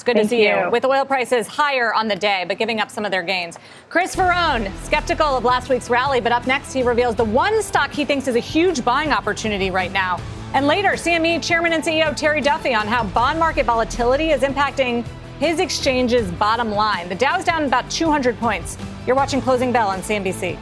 It's 0.03 0.07
good 0.07 0.17
Thank 0.17 0.31
to 0.31 0.35
see 0.35 0.43
you. 0.43 0.65
you. 0.65 0.69
With 0.69 0.83
oil 0.83 1.05
prices 1.05 1.47
higher 1.47 1.93
on 1.93 2.09
the 2.09 2.15
day, 2.17 2.43
but 2.45 2.57
giving 2.57 2.81
up 2.81 2.91
some 2.91 3.05
of 3.05 3.11
their 3.11 3.23
gains. 3.23 3.57
Chris 3.87 4.13
Verrone, 4.13 4.69
skeptical 4.83 5.37
of 5.37 5.45
last 5.45 5.69
week's 5.69 5.89
rally, 5.89 6.19
but 6.19 6.33
up 6.33 6.45
next, 6.45 6.73
he 6.73 6.83
reveals 6.83 7.15
the 7.15 7.23
one 7.23 7.63
stock 7.63 7.89
he 7.89 8.03
thinks 8.03 8.27
is 8.27 8.35
a 8.35 8.39
huge 8.39 8.83
buying 8.83 9.13
opportunity 9.13 9.71
right 9.71 9.93
now. 9.93 10.19
And 10.53 10.67
later, 10.67 10.89
CME 10.89 11.41
Chairman 11.41 11.71
and 11.71 11.81
CEO 11.81 12.13
Terry 12.17 12.41
Duffy 12.41 12.73
on 12.73 12.85
how 12.85 13.05
bond 13.05 13.39
market 13.39 13.65
volatility 13.65 14.31
is 14.31 14.41
impacting 14.41 15.05
his 15.39 15.61
exchange's 15.61 16.29
bottom 16.31 16.71
line. 16.71 17.07
The 17.07 17.15
Dow's 17.15 17.45
down 17.45 17.63
about 17.63 17.89
200 17.89 18.37
points. 18.39 18.77
You're 19.07 19.15
watching 19.15 19.39
Closing 19.39 19.71
Bell 19.71 19.87
on 19.87 19.99
CNBC. 20.01 20.59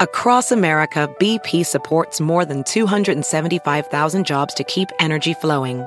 Across 0.00 0.50
America, 0.50 1.14
BP 1.20 1.66
supports 1.66 2.22
more 2.22 2.46
than 2.46 2.64
275,000 2.64 4.24
jobs 4.24 4.54
to 4.54 4.64
keep 4.64 4.88
energy 4.98 5.34
flowing. 5.34 5.86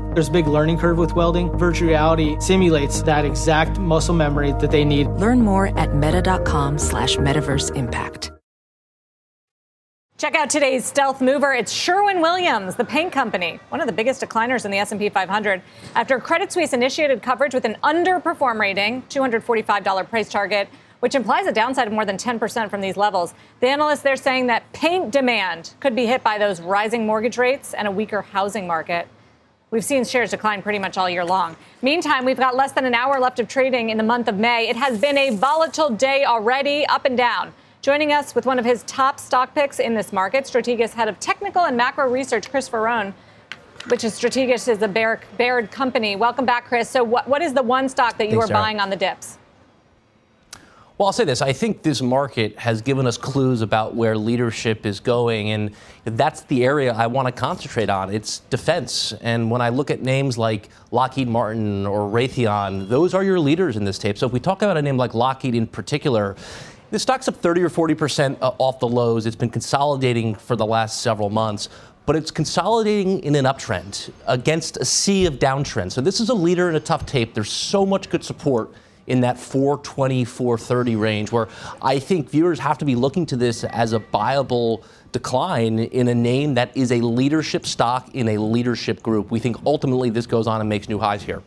There's 0.13 0.27
a 0.27 0.31
big 0.31 0.47
learning 0.47 0.77
curve 0.77 0.97
with 0.97 1.13
welding. 1.13 1.57
Virtual 1.57 1.87
reality 1.87 2.35
simulates 2.41 3.01
that 3.03 3.23
exact 3.23 3.79
muscle 3.79 4.13
memory 4.13 4.51
that 4.59 4.69
they 4.69 4.83
need. 4.83 5.07
Learn 5.07 5.41
more 5.41 5.77
at 5.79 5.95
meta.com 5.95 6.77
slash 6.77 7.15
metaverse 7.15 7.73
impact. 7.77 8.29
Check 10.17 10.35
out 10.35 10.49
today's 10.49 10.85
stealth 10.85 11.21
mover. 11.21 11.53
It's 11.53 11.71
Sherwin-Williams, 11.71 12.75
the 12.75 12.83
paint 12.83 13.13
company, 13.13 13.59
one 13.69 13.79
of 13.79 13.87
the 13.87 13.93
biggest 13.93 14.21
decliners 14.21 14.65
in 14.65 14.71
the 14.71 14.77
S&P 14.79 15.07
500. 15.07 15.61
After 15.95 16.19
Credit 16.19 16.51
Suisse 16.51 16.73
initiated 16.73 17.23
coverage 17.23 17.53
with 17.53 17.63
an 17.63 17.77
underperform 17.81 18.59
rating, 18.59 19.03
$245 19.03 20.09
price 20.09 20.29
target, 20.29 20.67
which 20.99 21.15
implies 21.15 21.47
a 21.47 21.53
downside 21.53 21.87
of 21.87 21.93
more 21.93 22.05
than 22.05 22.17
10% 22.17 22.69
from 22.69 22.81
these 22.81 22.97
levels. 22.97 23.33
The 23.61 23.69
analysts 23.69 24.01
they're 24.01 24.17
saying 24.17 24.47
that 24.47 24.71
paint 24.73 25.11
demand 25.11 25.73
could 25.79 25.95
be 25.95 26.05
hit 26.05 26.21
by 26.21 26.37
those 26.37 26.59
rising 26.59 27.07
mortgage 27.07 27.37
rates 27.37 27.73
and 27.73 27.87
a 27.87 27.91
weaker 27.91 28.21
housing 28.21 28.67
market. 28.67 29.07
We've 29.71 29.85
seen 29.85 30.03
shares 30.03 30.31
decline 30.31 30.61
pretty 30.61 30.79
much 30.79 30.97
all 30.97 31.09
year 31.09 31.23
long. 31.23 31.55
Meantime, 31.81 32.25
we've 32.25 32.37
got 32.37 32.57
less 32.57 32.73
than 32.73 32.83
an 32.83 32.93
hour 32.93 33.21
left 33.21 33.39
of 33.39 33.47
trading 33.47 33.89
in 33.89 33.95
the 33.95 34.03
month 34.03 34.27
of 34.27 34.37
May. 34.37 34.67
It 34.67 34.75
has 34.75 34.99
been 34.99 35.17
a 35.17 35.29
volatile 35.29 35.89
day 35.89 36.25
already, 36.25 36.85
up 36.87 37.05
and 37.05 37.15
down. 37.15 37.53
Joining 37.81 38.11
us 38.11 38.35
with 38.35 38.45
one 38.45 38.59
of 38.59 38.65
his 38.65 38.83
top 38.83 39.17
stock 39.17 39.55
picks 39.55 39.79
in 39.79 39.93
this 39.93 40.11
market, 40.11 40.43
Strategas 40.43 40.91
head 40.91 41.07
of 41.07 41.21
technical 41.21 41.63
and 41.63 41.77
macro 41.77 42.09
research, 42.09 42.51
Chris 42.51 42.67
Verrone, 42.67 43.13
which 43.87 44.03
is 44.03 44.19
Strategas 44.19 44.67
is 44.67 44.81
a 44.81 45.21
Baird 45.37 45.71
company. 45.71 46.17
Welcome 46.17 46.45
back, 46.45 46.65
Chris. 46.65 46.89
So, 46.89 47.01
what, 47.01 47.29
what 47.29 47.41
is 47.41 47.53
the 47.53 47.63
one 47.63 47.87
stock 47.87 48.17
that 48.17 48.25
you 48.25 48.31
Thanks, 48.31 48.43
are 48.43 48.47
Sarah. 48.47 48.59
buying 48.59 48.81
on 48.81 48.89
the 48.89 48.97
dips? 48.97 49.37
Well, 51.01 51.07
I'll 51.07 51.13
say 51.13 51.25
this. 51.25 51.41
I 51.41 51.51
think 51.51 51.81
this 51.81 51.99
market 51.99 52.59
has 52.59 52.83
given 52.83 53.07
us 53.07 53.17
clues 53.17 53.61
about 53.61 53.95
where 53.95 54.15
leadership 54.15 54.85
is 54.85 54.99
going, 54.99 55.49
and 55.49 55.71
that's 56.05 56.41
the 56.41 56.63
area 56.63 56.93
I 56.93 57.07
want 57.07 57.25
to 57.25 57.31
concentrate 57.31 57.89
on. 57.89 58.13
It's 58.13 58.41
defense. 58.51 59.11
And 59.13 59.49
when 59.49 59.61
I 59.61 59.69
look 59.69 59.89
at 59.89 60.03
names 60.03 60.37
like 60.37 60.69
Lockheed 60.91 61.27
Martin 61.27 61.87
or 61.87 62.01
Raytheon, 62.01 62.87
those 62.87 63.15
are 63.15 63.23
your 63.23 63.39
leaders 63.39 63.77
in 63.77 63.83
this 63.83 63.97
tape. 63.97 64.15
So 64.15 64.27
if 64.27 64.31
we 64.31 64.39
talk 64.39 64.61
about 64.61 64.77
a 64.77 64.81
name 64.83 64.95
like 64.95 65.15
Lockheed 65.15 65.55
in 65.55 65.65
particular, 65.65 66.35
the 66.91 66.99
stock's 66.99 67.27
up 67.27 67.35
30 67.35 67.63
or 67.63 67.69
40 67.69 67.95
percent 67.95 68.37
uh, 68.39 68.51
off 68.59 68.79
the 68.79 68.87
lows. 68.87 69.25
It's 69.25 69.35
been 69.35 69.49
consolidating 69.49 70.35
for 70.35 70.55
the 70.55 70.67
last 70.67 71.01
several 71.01 71.31
months, 71.31 71.69
but 72.05 72.15
it's 72.15 72.29
consolidating 72.29 73.23
in 73.23 73.33
an 73.33 73.45
uptrend 73.45 74.11
against 74.27 74.77
a 74.77 74.85
sea 74.85 75.25
of 75.25 75.39
downtrend. 75.39 75.93
So 75.93 76.01
this 76.01 76.19
is 76.19 76.29
a 76.29 76.35
leader 76.35 76.69
in 76.69 76.75
a 76.75 76.79
tough 76.79 77.07
tape. 77.07 77.33
There's 77.33 77.49
so 77.49 77.87
much 77.87 78.07
good 78.11 78.23
support 78.23 78.69
in 79.11 79.19
that 79.21 79.37
420, 79.37 80.23
430 80.23 80.95
range, 80.95 81.31
where 81.33 81.49
I 81.81 81.99
think 81.99 82.29
viewers 82.29 82.59
have 82.59 82.77
to 82.77 82.85
be 82.85 82.95
looking 82.95 83.25
to 83.25 83.35
this 83.35 83.65
as 83.65 83.91
a 83.91 83.99
viable 83.99 84.85
decline 85.11 85.79
in 85.79 86.07
a 86.07 86.15
name 86.15 86.53
that 86.53 86.75
is 86.77 86.93
a 86.93 87.01
leadership 87.01 87.65
stock 87.65 88.09
in 88.15 88.29
a 88.29 88.37
leadership 88.37 89.03
group. 89.03 89.29
We 89.29 89.39
think 89.39 89.57
ultimately 89.65 90.09
this 90.09 90.25
goes 90.25 90.47
on 90.47 90.61
and 90.61 90.69
makes 90.69 90.87
new 90.87 90.97
highs 90.97 91.23
here. 91.23 91.43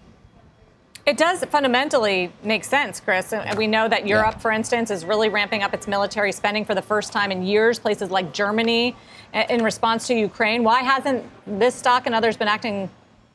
It 1.06 1.16
does 1.16 1.42
fundamentally 1.44 2.30
make 2.42 2.64
sense, 2.64 3.00
Chris. 3.00 3.32
And 3.32 3.58
we 3.58 3.66
know 3.66 3.88
that 3.88 4.06
Europe, 4.06 4.34
yeah. 4.34 4.40
for 4.40 4.50
instance, 4.50 4.90
is 4.90 5.06
really 5.06 5.30
ramping 5.30 5.62
up 5.62 5.72
its 5.72 5.88
military 5.88 6.32
spending 6.32 6.66
for 6.66 6.74
the 6.74 6.82
first 6.82 7.12
time 7.12 7.32
in 7.32 7.42
years. 7.42 7.78
Places 7.78 8.10
like 8.10 8.34
Germany, 8.34 8.94
in 9.32 9.64
response 9.64 10.06
to 10.08 10.14
Ukraine. 10.14 10.64
Why 10.64 10.82
hasn't 10.82 11.24
this 11.46 11.74
stock 11.74 12.04
and 12.04 12.14
others 12.14 12.36
been 12.36 12.48
acting 12.48 12.90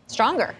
stronger? 0.05 0.53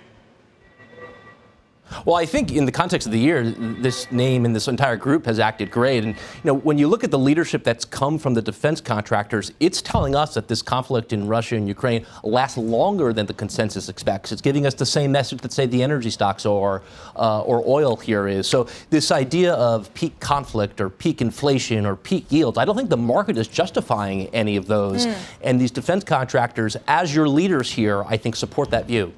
Well, 2.06 2.16
I 2.16 2.26
think 2.26 2.52
in 2.52 2.66
the 2.66 2.72
context 2.72 3.08
of 3.08 3.14
the 3.14 3.20
year, 3.20 3.44
this 3.50 4.12
name 4.12 4.46
and 4.46 4.56
this 4.56 4.68
entire 4.68 4.96
group 4.96 5.26
has 5.26 5.40
acted 5.40 5.72
great. 5.72 6.04
And 6.04 6.16
you 6.16 6.42
know, 6.44 6.54
when 6.54 6.78
you 6.78 6.88
look 6.88 7.04
at 7.04 7.12
the 7.12 7.20
leadership 7.20 7.64
that's 7.64 7.86
come 7.86 8.18
from 8.18 8.34
the 8.34 8.42
defense 8.42 8.82
contractors, 8.82 9.52
it's 9.60 9.82
telling 9.82 10.16
us 10.16 10.34
that 10.34 10.48
this 10.48 10.62
conflict 10.62 11.14
in 11.14 11.28
Russia 11.28 11.56
and 11.56 11.68
Ukraine 11.68 12.06
lasts 12.24 12.58
longer 12.58 13.14
than 13.14 13.26
the 13.26 13.34
consensus 13.34 13.90
expects. 13.90 14.32
It's 14.32 14.42
giving 14.42 14.66
us 14.66 14.74
the 14.74 14.86
same 14.86 15.12
message 15.12 15.42
that 15.42 15.52
say 15.54 15.66
the 15.66 15.84
energy 15.84 16.10
stocks 16.10 16.46
or 16.46 16.82
uh, 17.16 17.42
or 17.42 17.64
oil 17.68 17.96
here 17.96 18.28
is. 18.28 18.48
So 18.48 18.68
this 18.90 19.12
idea 19.12 19.54
of 19.54 19.94
peak 19.94 20.20
conflict 20.20 20.82
or 20.82 20.90
peak 20.90 21.22
inflation 21.22 21.86
or 21.86 21.96
peak 21.96 22.32
yields, 22.32 22.58
I 22.58 22.66
don't 22.66 22.76
think 22.76 22.90
the 22.90 22.98
market 22.98 23.38
is 23.38 23.48
justifying 23.48 24.28
any 24.28 24.56
of 24.56 24.68
those. 24.68 25.06
Mm. 25.06 25.18
And 25.42 25.62
these 25.62 25.72
defense 25.72 26.04
contractors, 26.04 26.78
as 26.88 27.14
your 27.14 27.28
leaders 27.28 27.72
here, 27.72 28.04
I 28.04 28.18
think 28.18 28.36
support 28.36 28.72
that 28.72 28.86
view. 28.86 29.14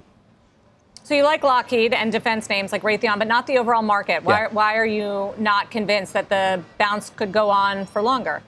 So 1.11 1.15
you 1.15 1.23
like 1.23 1.43
Lockheed 1.43 1.93
and 1.93 2.09
defense 2.09 2.47
names 2.47 2.71
like 2.71 2.83
Raytheon, 2.83 3.19
but 3.19 3.27
not 3.27 3.45
the 3.45 3.57
overall 3.57 3.81
market. 3.81 4.23
Why, 4.23 4.43
yeah. 4.43 4.47
why 4.47 4.77
are 4.77 4.85
you 4.85 5.33
not 5.37 5.69
convinced 5.69 6.13
that 6.13 6.29
the 6.29 6.63
bounce 6.77 7.09
could 7.09 7.33
go 7.33 7.49
on 7.49 7.85
for 7.85 8.01
longer? 8.01 8.41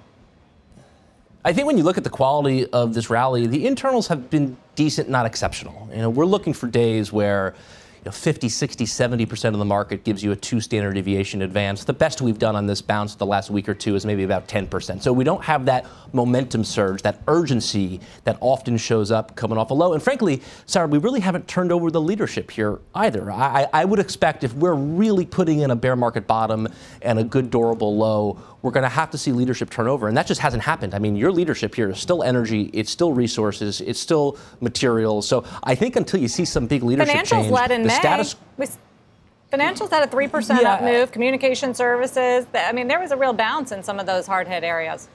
I 1.43 1.51
think 1.51 1.67
when 1.67 1.77
you 1.77 1.83
look 1.83 1.97
at 1.97 2.05
the 2.05 2.09
quality 2.09 2.65
of 2.67 2.93
this 2.93 3.09
rally, 3.09 3.47
the 3.47 3.67
internals 3.67 4.07
have 4.07 4.29
been 4.29 4.55
decent, 4.75 5.09
not 5.09 5.25
exceptional. 5.25 5.89
You 5.91 6.03
know, 6.03 6.09
we're 6.09 6.23
looking 6.23 6.53
for 6.53 6.67
days 6.67 7.11
where 7.11 7.53
know, 8.05 8.11
50, 8.11 8.49
60, 8.49 8.85
70% 8.85 9.45
of 9.53 9.59
the 9.59 9.65
market 9.65 10.03
gives 10.03 10.23
you 10.23 10.31
a 10.31 10.35
two 10.35 10.59
standard 10.59 10.93
deviation 10.93 11.41
advance. 11.41 11.83
The 11.83 11.93
best 11.93 12.21
we've 12.21 12.39
done 12.39 12.55
on 12.55 12.65
this 12.65 12.81
bounce 12.81 13.15
the 13.15 13.25
last 13.25 13.49
week 13.49 13.69
or 13.69 13.73
two 13.73 13.95
is 13.95 14.05
maybe 14.05 14.23
about 14.23 14.47
10%. 14.47 15.01
So 15.01 15.13
we 15.13 15.23
don't 15.23 15.43
have 15.43 15.65
that 15.65 15.85
momentum 16.11 16.63
surge, 16.63 17.01
that 17.03 17.21
urgency 17.27 17.99
that 18.23 18.37
often 18.41 18.77
shows 18.77 19.11
up 19.11 19.35
coming 19.35 19.57
off 19.57 19.71
a 19.71 19.73
low. 19.73 19.93
And 19.93 20.01
frankly, 20.01 20.41
Sarah, 20.65 20.87
we 20.87 20.97
really 20.97 21.19
haven't 21.19 21.47
turned 21.47 21.71
over 21.71 21.89
the 21.91 22.01
leadership 22.01 22.51
here 22.51 22.79
either. 22.95 23.31
I, 23.31 23.67
I 23.71 23.85
would 23.85 23.99
expect 23.99 24.43
if 24.43 24.53
we're 24.53 24.73
really 24.73 25.25
putting 25.25 25.59
in 25.59 25.71
a 25.71 25.75
bear 25.75 25.95
market 25.95 26.27
bottom 26.27 26.67
and 27.01 27.19
a 27.19 27.23
good 27.23 27.49
durable 27.49 27.95
low, 27.95 28.41
we're 28.63 28.71
going 28.71 28.83
to 28.83 28.89
have 28.89 29.11
to 29.11 29.17
see 29.17 29.31
leadership 29.31 29.69
turnover. 29.69 30.07
And 30.07 30.15
that 30.15 30.25
just 30.25 30.39
hasn't 30.39 30.63
happened. 30.63 30.95
I 30.95 30.99
mean, 30.99 31.17
your 31.17 31.31
leadership 31.31 31.75
here 31.75 31.89
is 31.89 31.99
still 31.99 32.23
energy, 32.23 32.69
it's 32.73 32.89
still 32.89 33.11
resources, 33.11 33.81
it's 33.81 33.99
still 33.99 34.37
materials. 34.61 35.27
So 35.27 35.43
I 35.63 35.75
think 35.75 35.97
until 35.97 36.21
you 36.21 36.29
see 36.29 36.45
some 36.45 36.65
big 36.65 36.81
leadership 36.81 37.13
Financials 37.13 37.29
change, 37.29 37.51
led 37.51 37.71
in 37.71 37.83
status. 37.95 38.35
Financials 39.51 39.91
had 39.91 40.03
a 40.03 40.11
3% 40.11 40.61
yeah. 40.61 40.73
up 40.73 40.81
move, 40.81 41.11
communication 41.11 41.75
services. 41.75 42.47
I 42.55 42.71
mean, 42.71 42.87
there 42.87 42.99
was 42.99 43.11
a 43.11 43.17
real 43.17 43.33
bounce 43.33 43.71
in 43.71 43.83
some 43.83 43.99
of 43.99 44.07
those 44.07 44.25
hard 44.25 44.47
hit 44.47 44.63
areas. 44.63 45.07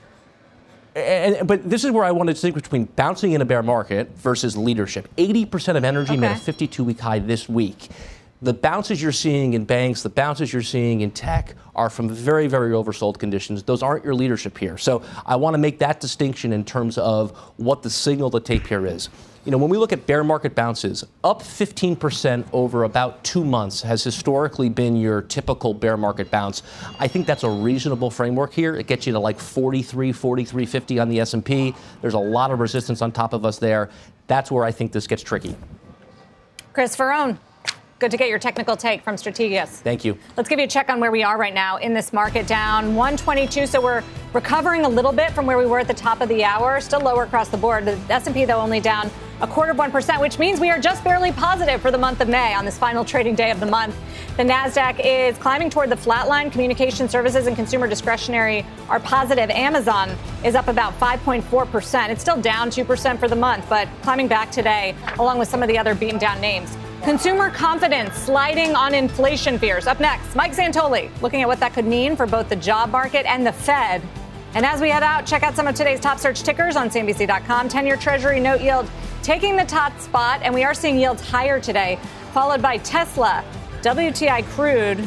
And, 0.94 1.46
but 1.46 1.68
this 1.68 1.82
is 1.84 1.90
where 1.90 2.04
I 2.04 2.12
want 2.12 2.28
to 2.28 2.34
distinguish 2.34 2.62
between 2.62 2.84
bouncing 2.84 3.32
in 3.32 3.42
a 3.42 3.44
bear 3.44 3.64
market 3.64 4.10
versus 4.16 4.56
leadership. 4.56 5.08
80% 5.16 5.76
of 5.76 5.84
energy 5.84 6.12
okay. 6.12 6.20
made 6.20 6.30
a 6.30 6.36
52 6.36 6.84
week 6.84 7.00
high 7.00 7.18
this 7.18 7.48
week 7.48 7.88
the 8.40 8.54
bounces 8.54 9.02
you're 9.02 9.12
seeing 9.12 9.54
in 9.54 9.64
banks, 9.64 10.02
the 10.02 10.08
bounces 10.08 10.52
you're 10.52 10.62
seeing 10.62 11.00
in 11.00 11.10
tech 11.10 11.54
are 11.74 11.90
from 11.90 12.08
very, 12.08 12.46
very 12.46 12.70
oversold 12.70 13.18
conditions. 13.18 13.62
Those 13.62 13.82
aren't 13.82 14.04
your 14.04 14.14
leadership 14.14 14.56
here. 14.56 14.78
So 14.78 15.02
I 15.26 15.36
want 15.36 15.54
to 15.54 15.58
make 15.58 15.78
that 15.80 16.00
distinction 16.00 16.52
in 16.52 16.64
terms 16.64 16.98
of 16.98 17.36
what 17.56 17.82
the 17.82 17.90
signal 17.90 18.30
to 18.30 18.40
tape 18.40 18.66
here 18.66 18.86
is. 18.86 19.08
You 19.48 19.52
know, 19.52 19.56
when 19.56 19.70
we 19.70 19.78
look 19.78 19.94
at 19.94 20.06
bear 20.06 20.22
market 20.22 20.54
bounces, 20.54 21.04
up 21.24 21.40
15% 21.40 22.46
over 22.52 22.84
about 22.84 23.24
two 23.24 23.42
months 23.42 23.80
has 23.80 24.04
historically 24.04 24.68
been 24.68 24.94
your 24.94 25.22
typical 25.22 25.72
bear 25.72 25.96
market 25.96 26.30
bounce. 26.30 26.62
I 26.98 27.08
think 27.08 27.26
that's 27.26 27.44
a 27.44 27.48
reasonable 27.48 28.10
framework 28.10 28.52
here. 28.52 28.76
It 28.76 28.86
gets 28.86 29.06
you 29.06 29.14
to 29.14 29.18
like 29.18 29.40
43, 29.40 30.12
43.50 30.12 31.00
on 31.00 31.08
the 31.08 31.20
S&P. 31.20 31.74
There's 32.02 32.12
a 32.12 32.18
lot 32.18 32.50
of 32.50 32.60
resistance 32.60 33.00
on 33.00 33.10
top 33.10 33.32
of 33.32 33.46
us 33.46 33.58
there. 33.58 33.88
That's 34.26 34.50
where 34.50 34.64
I 34.64 34.70
think 34.70 34.92
this 34.92 35.06
gets 35.06 35.22
tricky. 35.22 35.56
Chris 36.74 36.94
Verrone. 36.94 37.38
Good 37.98 38.12
to 38.12 38.16
get 38.16 38.28
your 38.28 38.38
technical 38.38 38.76
take 38.76 39.02
from 39.02 39.16
Strategas. 39.16 39.68
Thank 39.80 40.04
you. 40.04 40.16
Let's 40.36 40.48
give 40.48 40.60
you 40.60 40.66
a 40.66 40.68
check 40.68 40.88
on 40.88 41.00
where 41.00 41.10
we 41.10 41.24
are 41.24 41.36
right 41.36 41.52
now 41.52 41.78
in 41.78 41.94
this 41.94 42.12
market 42.12 42.46
down 42.46 42.94
122. 42.94 43.66
So 43.66 43.80
we're 43.80 44.04
recovering 44.32 44.84
a 44.84 44.88
little 44.88 45.10
bit 45.10 45.32
from 45.32 45.46
where 45.46 45.58
we 45.58 45.66
were 45.66 45.80
at 45.80 45.88
the 45.88 45.94
top 45.94 46.20
of 46.20 46.28
the 46.28 46.44
hour. 46.44 46.80
Still 46.80 47.00
lower 47.00 47.24
across 47.24 47.48
the 47.48 47.56
board. 47.56 47.86
The 47.86 47.98
S&P 48.08 48.44
though 48.44 48.60
only 48.60 48.78
down 48.78 49.10
a 49.40 49.48
quarter 49.48 49.72
of 49.72 49.78
1%, 49.78 50.20
which 50.20 50.38
means 50.38 50.60
we 50.60 50.70
are 50.70 50.78
just 50.78 51.02
barely 51.02 51.32
positive 51.32 51.80
for 51.80 51.90
the 51.90 51.98
month 51.98 52.20
of 52.20 52.28
May 52.28 52.54
on 52.54 52.64
this 52.64 52.78
final 52.78 53.04
trading 53.04 53.34
day 53.34 53.50
of 53.50 53.58
the 53.58 53.66
month. 53.66 53.96
The 54.36 54.44
Nasdaq 54.44 55.00
is 55.04 55.36
climbing 55.38 55.68
toward 55.68 55.90
the 55.90 55.96
flat 55.96 56.28
line. 56.28 56.52
Communication 56.52 57.08
services 57.08 57.48
and 57.48 57.56
consumer 57.56 57.88
discretionary 57.88 58.64
are 58.88 59.00
positive. 59.00 59.50
Amazon 59.50 60.10
is 60.44 60.54
up 60.54 60.68
about 60.68 60.98
5.4%. 61.00 62.10
It's 62.10 62.20
still 62.20 62.40
down 62.40 62.70
2% 62.70 63.18
for 63.18 63.26
the 63.26 63.36
month, 63.36 63.68
but 63.68 63.88
climbing 64.02 64.28
back 64.28 64.52
today 64.52 64.94
along 65.18 65.40
with 65.40 65.48
some 65.48 65.62
of 65.62 65.68
the 65.68 65.76
other 65.76 65.96
beaten 65.96 66.18
down 66.18 66.40
names. 66.40 66.76
Consumer 67.04 67.50
confidence 67.50 68.14
sliding 68.14 68.74
on 68.74 68.92
inflation 68.92 69.58
fears. 69.58 69.86
Up 69.86 70.00
next, 70.00 70.34
Mike 70.34 70.52
Santoli 70.52 71.10
looking 71.22 71.42
at 71.42 71.48
what 71.48 71.60
that 71.60 71.72
could 71.72 71.84
mean 71.84 72.16
for 72.16 72.26
both 72.26 72.48
the 72.48 72.56
job 72.56 72.90
market 72.90 73.24
and 73.26 73.46
the 73.46 73.52
Fed. 73.52 74.02
And 74.54 74.66
as 74.66 74.80
we 74.80 74.90
head 74.90 75.02
out, 75.02 75.24
check 75.24 75.42
out 75.42 75.54
some 75.54 75.66
of 75.66 75.74
today's 75.74 76.00
top 76.00 76.18
search 76.18 76.42
tickers 76.42 76.76
on 76.76 76.90
CNBC.com. 76.90 77.68
10 77.68 77.86
year 77.86 77.96
Treasury 77.96 78.40
note 78.40 78.60
yield 78.60 78.90
taking 79.22 79.56
the 79.56 79.64
top 79.64 79.98
spot, 80.00 80.40
and 80.42 80.52
we 80.52 80.64
are 80.64 80.74
seeing 80.74 80.98
yields 80.98 81.22
higher 81.22 81.60
today, 81.60 81.98
followed 82.32 82.60
by 82.60 82.78
Tesla, 82.78 83.44
WTI 83.82 84.44
crude, 84.50 84.98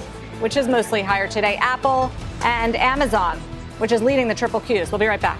which 0.42 0.58
is 0.58 0.68
mostly 0.68 1.02
higher 1.02 1.28
today, 1.28 1.58
Apple, 1.58 2.12
and 2.44 2.76
Amazon, 2.78 3.38
which 3.80 3.92
is 3.92 4.02
leading 4.02 4.28
the 4.28 4.36
triple 4.36 4.62
Qs. 4.62 4.92
We'll 4.92 5.00
be 5.00 5.08
right 5.08 5.22
back. 5.22 5.40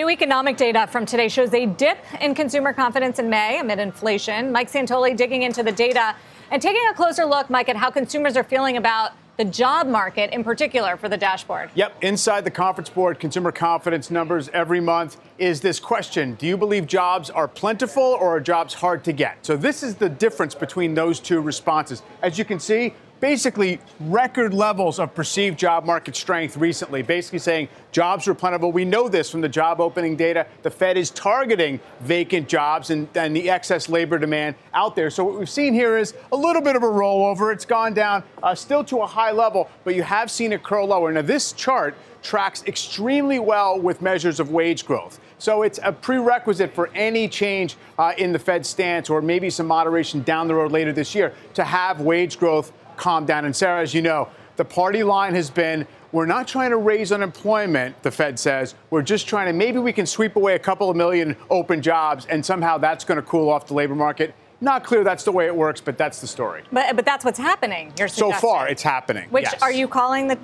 New 0.00 0.08
economic 0.08 0.56
data 0.56 0.86
from 0.86 1.04
today 1.04 1.28
shows 1.28 1.52
a 1.52 1.66
dip 1.66 1.98
in 2.22 2.34
consumer 2.34 2.72
confidence 2.72 3.18
in 3.18 3.28
May 3.28 3.60
amid 3.60 3.78
inflation. 3.78 4.50
Mike 4.50 4.72
Santoli 4.72 5.14
digging 5.14 5.42
into 5.42 5.62
the 5.62 5.72
data 5.72 6.16
and 6.50 6.62
taking 6.62 6.80
a 6.90 6.94
closer 6.94 7.26
look, 7.26 7.50
Mike, 7.50 7.68
at 7.68 7.76
how 7.76 7.90
consumers 7.90 8.34
are 8.34 8.42
feeling 8.42 8.78
about 8.78 9.12
the 9.36 9.44
job 9.44 9.86
market 9.86 10.32
in 10.32 10.42
particular 10.42 10.96
for 10.96 11.10
the 11.10 11.18
dashboard. 11.18 11.70
Yep, 11.74 12.02
inside 12.02 12.44
the 12.46 12.50
conference 12.50 12.88
board, 12.88 13.20
consumer 13.20 13.52
confidence 13.52 14.10
numbers 14.10 14.48
every 14.54 14.80
month 14.80 15.18
is 15.36 15.60
this 15.60 15.78
question 15.78 16.32
Do 16.36 16.46
you 16.46 16.56
believe 16.56 16.86
jobs 16.86 17.28
are 17.28 17.46
plentiful 17.46 18.02
or 18.02 18.36
are 18.36 18.40
jobs 18.40 18.72
hard 18.72 19.04
to 19.04 19.12
get? 19.12 19.44
So, 19.44 19.54
this 19.54 19.82
is 19.82 19.96
the 19.96 20.08
difference 20.08 20.54
between 20.54 20.94
those 20.94 21.20
two 21.20 21.42
responses. 21.42 22.02
As 22.22 22.38
you 22.38 22.46
can 22.46 22.58
see, 22.58 22.94
basically 23.20 23.78
record 24.00 24.52
levels 24.52 24.98
of 24.98 25.14
perceived 25.14 25.58
job 25.58 25.84
market 25.84 26.16
strength 26.16 26.56
recently, 26.56 27.02
basically 27.02 27.38
saying 27.38 27.68
jobs 27.92 28.26
are 28.26 28.34
plentiful. 28.34 28.72
We 28.72 28.84
know 28.84 29.08
this 29.08 29.30
from 29.30 29.42
the 29.42 29.48
job 29.48 29.80
opening 29.80 30.16
data. 30.16 30.46
The 30.62 30.70
Fed 30.70 30.96
is 30.96 31.10
targeting 31.10 31.78
vacant 32.00 32.48
jobs 32.48 32.90
and, 32.90 33.08
and 33.14 33.36
the 33.36 33.50
excess 33.50 33.88
labor 33.88 34.18
demand 34.18 34.56
out 34.74 34.96
there. 34.96 35.10
So 35.10 35.24
what 35.24 35.38
we've 35.38 35.48
seen 35.48 35.74
here 35.74 35.98
is 35.98 36.14
a 36.32 36.36
little 36.36 36.62
bit 36.62 36.76
of 36.76 36.82
a 36.82 36.86
rollover. 36.86 37.52
It's 37.52 37.66
gone 37.66 37.94
down 37.94 38.24
uh, 38.42 38.54
still 38.54 38.82
to 38.84 39.00
a 39.00 39.06
high 39.06 39.32
level, 39.32 39.68
but 39.84 39.94
you 39.94 40.02
have 40.02 40.30
seen 40.30 40.52
it 40.52 40.62
curl 40.62 40.86
lower. 40.86 41.12
Now, 41.12 41.22
this 41.22 41.52
chart 41.52 41.94
tracks 42.22 42.62
extremely 42.66 43.38
well 43.38 43.80
with 43.80 44.02
measures 44.02 44.40
of 44.40 44.50
wage 44.50 44.86
growth. 44.86 45.20
So 45.38 45.62
it's 45.62 45.80
a 45.82 45.92
prerequisite 45.92 46.74
for 46.74 46.90
any 46.94 47.28
change 47.28 47.76
uh, 47.98 48.12
in 48.18 48.32
the 48.32 48.38
Fed 48.38 48.66
stance 48.66 49.08
or 49.08 49.22
maybe 49.22 49.48
some 49.48 49.66
moderation 49.66 50.22
down 50.22 50.46
the 50.46 50.54
road 50.54 50.70
later 50.70 50.92
this 50.92 51.14
year 51.14 51.32
to 51.54 51.64
have 51.64 52.00
wage 52.00 52.38
growth 52.38 52.72
calm 53.00 53.26
down. 53.26 53.44
And 53.44 53.56
Sarah, 53.56 53.82
as 53.82 53.94
you 53.94 54.02
know, 54.02 54.28
the 54.56 54.64
party 54.64 55.02
line 55.02 55.34
has 55.34 55.50
been 55.50 55.86
we're 56.12 56.26
not 56.26 56.46
trying 56.48 56.70
to 56.70 56.76
raise 56.76 57.12
unemployment, 57.12 58.02
the 58.02 58.10
Fed 58.10 58.38
says. 58.38 58.74
We're 58.90 59.02
just 59.02 59.28
trying 59.28 59.46
to 59.46 59.52
maybe 59.52 59.78
we 59.78 59.92
can 59.92 60.06
sweep 60.06 60.36
away 60.36 60.54
a 60.54 60.58
couple 60.58 60.90
of 60.90 60.96
million 60.96 61.36
open 61.48 61.80
jobs, 61.82 62.26
and 62.26 62.44
somehow 62.44 62.78
that's 62.78 63.04
going 63.04 63.16
to 63.16 63.22
cool 63.22 63.48
off 63.48 63.68
the 63.68 63.74
labor 63.74 63.94
market. 63.94 64.34
Not 64.60 64.84
clear 64.84 65.04
that's 65.04 65.24
the 65.24 65.32
way 65.32 65.46
it 65.46 65.54
works, 65.54 65.80
but 65.80 65.96
that's 65.96 66.20
the 66.20 66.26
story. 66.26 66.62
But, 66.70 66.94
but 66.96 67.04
that's 67.04 67.24
what's 67.24 67.38
happening. 67.38 67.92
You're 67.98 68.08
so 68.08 68.32
far, 68.32 68.68
it's 68.68 68.82
happening. 68.82 69.30
Which 69.30 69.44
yes. 69.44 69.62
are 69.62 69.72
you 69.72 69.88
calling 69.88 70.26
the, 70.26 70.38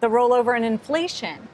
the 0.00 0.06
rollover 0.06 0.56
in 0.56 0.64
inflation? 0.64 1.48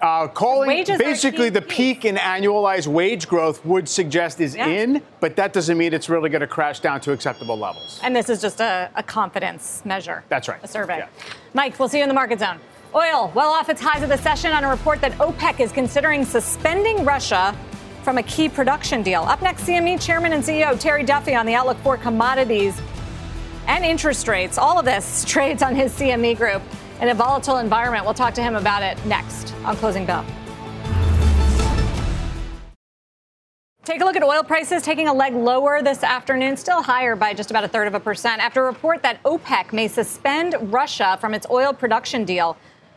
Uh, 0.00 0.28
calling 0.28 0.84
basically 0.98 1.50
the 1.50 1.60
peak 1.60 2.04
in 2.04 2.14
annualized 2.14 2.86
wage 2.86 3.26
growth 3.26 3.64
would 3.64 3.88
suggest 3.88 4.40
is 4.40 4.54
yeah. 4.54 4.66
in, 4.66 5.02
but 5.18 5.34
that 5.34 5.52
doesn't 5.52 5.76
mean 5.76 5.92
it's 5.92 6.08
really 6.08 6.30
going 6.30 6.40
to 6.40 6.46
crash 6.46 6.78
down 6.78 7.00
to 7.00 7.10
acceptable 7.10 7.58
levels. 7.58 7.98
And 8.04 8.14
this 8.14 8.28
is 8.28 8.40
just 8.40 8.60
a, 8.60 8.90
a 8.94 9.02
confidence 9.02 9.82
measure. 9.84 10.22
That's 10.28 10.46
right. 10.46 10.60
A 10.62 10.68
survey. 10.68 10.98
Yeah. 10.98 11.08
Mike, 11.52 11.76
we'll 11.80 11.88
see 11.88 11.98
you 11.98 12.04
in 12.04 12.08
the 12.08 12.14
market 12.14 12.38
zone. 12.38 12.60
Oil, 12.94 13.32
well 13.34 13.50
off 13.50 13.68
its 13.68 13.80
highs 13.80 14.02
of 14.02 14.08
the 14.08 14.16
session 14.18 14.52
on 14.52 14.62
a 14.62 14.68
report 14.68 15.00
that 15.00 15.12
OPEC 15.12 15.58
is 15.58 15.72
considering 15.72 16.24
suspending 16.24 17.04
Russia 17.04 17.56
from 18.04 18.18
a 18.18 18.22
key 18.22 18.48
production 18.48 19.02
deal. 19.02 19.22
Up 19.22 19.42
next, 19.42 19.64
CME 19.64 20.00
Chairman 20.00 20.32
and 20.32 20.44
CEO 20.44 20.78
Terry 20.78 21.02
Duffy 21.02 21.34
on 21.34 21.44
the 21.44 21.54
outlook 21.54 21.76
for 21.78 21.96
commodities 21.96 22.80
and 23.66 23.84
interest 23.84 24.28
rates. 24.28 24.58
All 24.58 24.78
of 24.78 24.84
this 24.84 25.24
trades 25.26 25.62
on 25.62 25.74
his 25.74 25.92
CME 25.92 26.36
group 26.36 26.62
in 27.00 27.08
a 27.08 27.14
volatile 27.14 27.58
environment. 27.58 28.04
We'll 28.04 28.14
talk 28.14 28.34
to 28.34 28.42
him 28.42 28.56
about 28.56 28.82
it 28.82 29.04
next 29.06 29.54
on 29.64 29.76
Closing 29.76 30.06
Bell. 30.06 30.24
Take 33.84 34.02
a 34.02 34.04
look 34.04 34.16
at 34.16 34.22
oil 34.22 34.42
prices 34.42 34.82
taking 34.82 35.08
a 35.08 35.14
leg 35.14 35.32
lower 35.32 35.80
this 35.82 36.02
afternoon, 36.02 36.58
still 36.58 36.82
higher 36.82 37.16
by 37.16 37.32
just 37.32 37.50
about 37.50 37.64
a 37.64 37.68
third 37.68 37.86
of 37.86 37.94
a 37.94 38.00
percent 38.00 38.42
after 38.42 38.62
a 38.62 38.66
report 38.66 39.02
that 39.02 39.22
OPEC 39.22 39.72
may 39.72 39.88
suspend 39.88 40.56
Russia 40.70 41.16
from 41.20 41.32
its 41.32 41.46
oil 41.50 41.72
production 41.72 42.26
deal. 42.26 42.54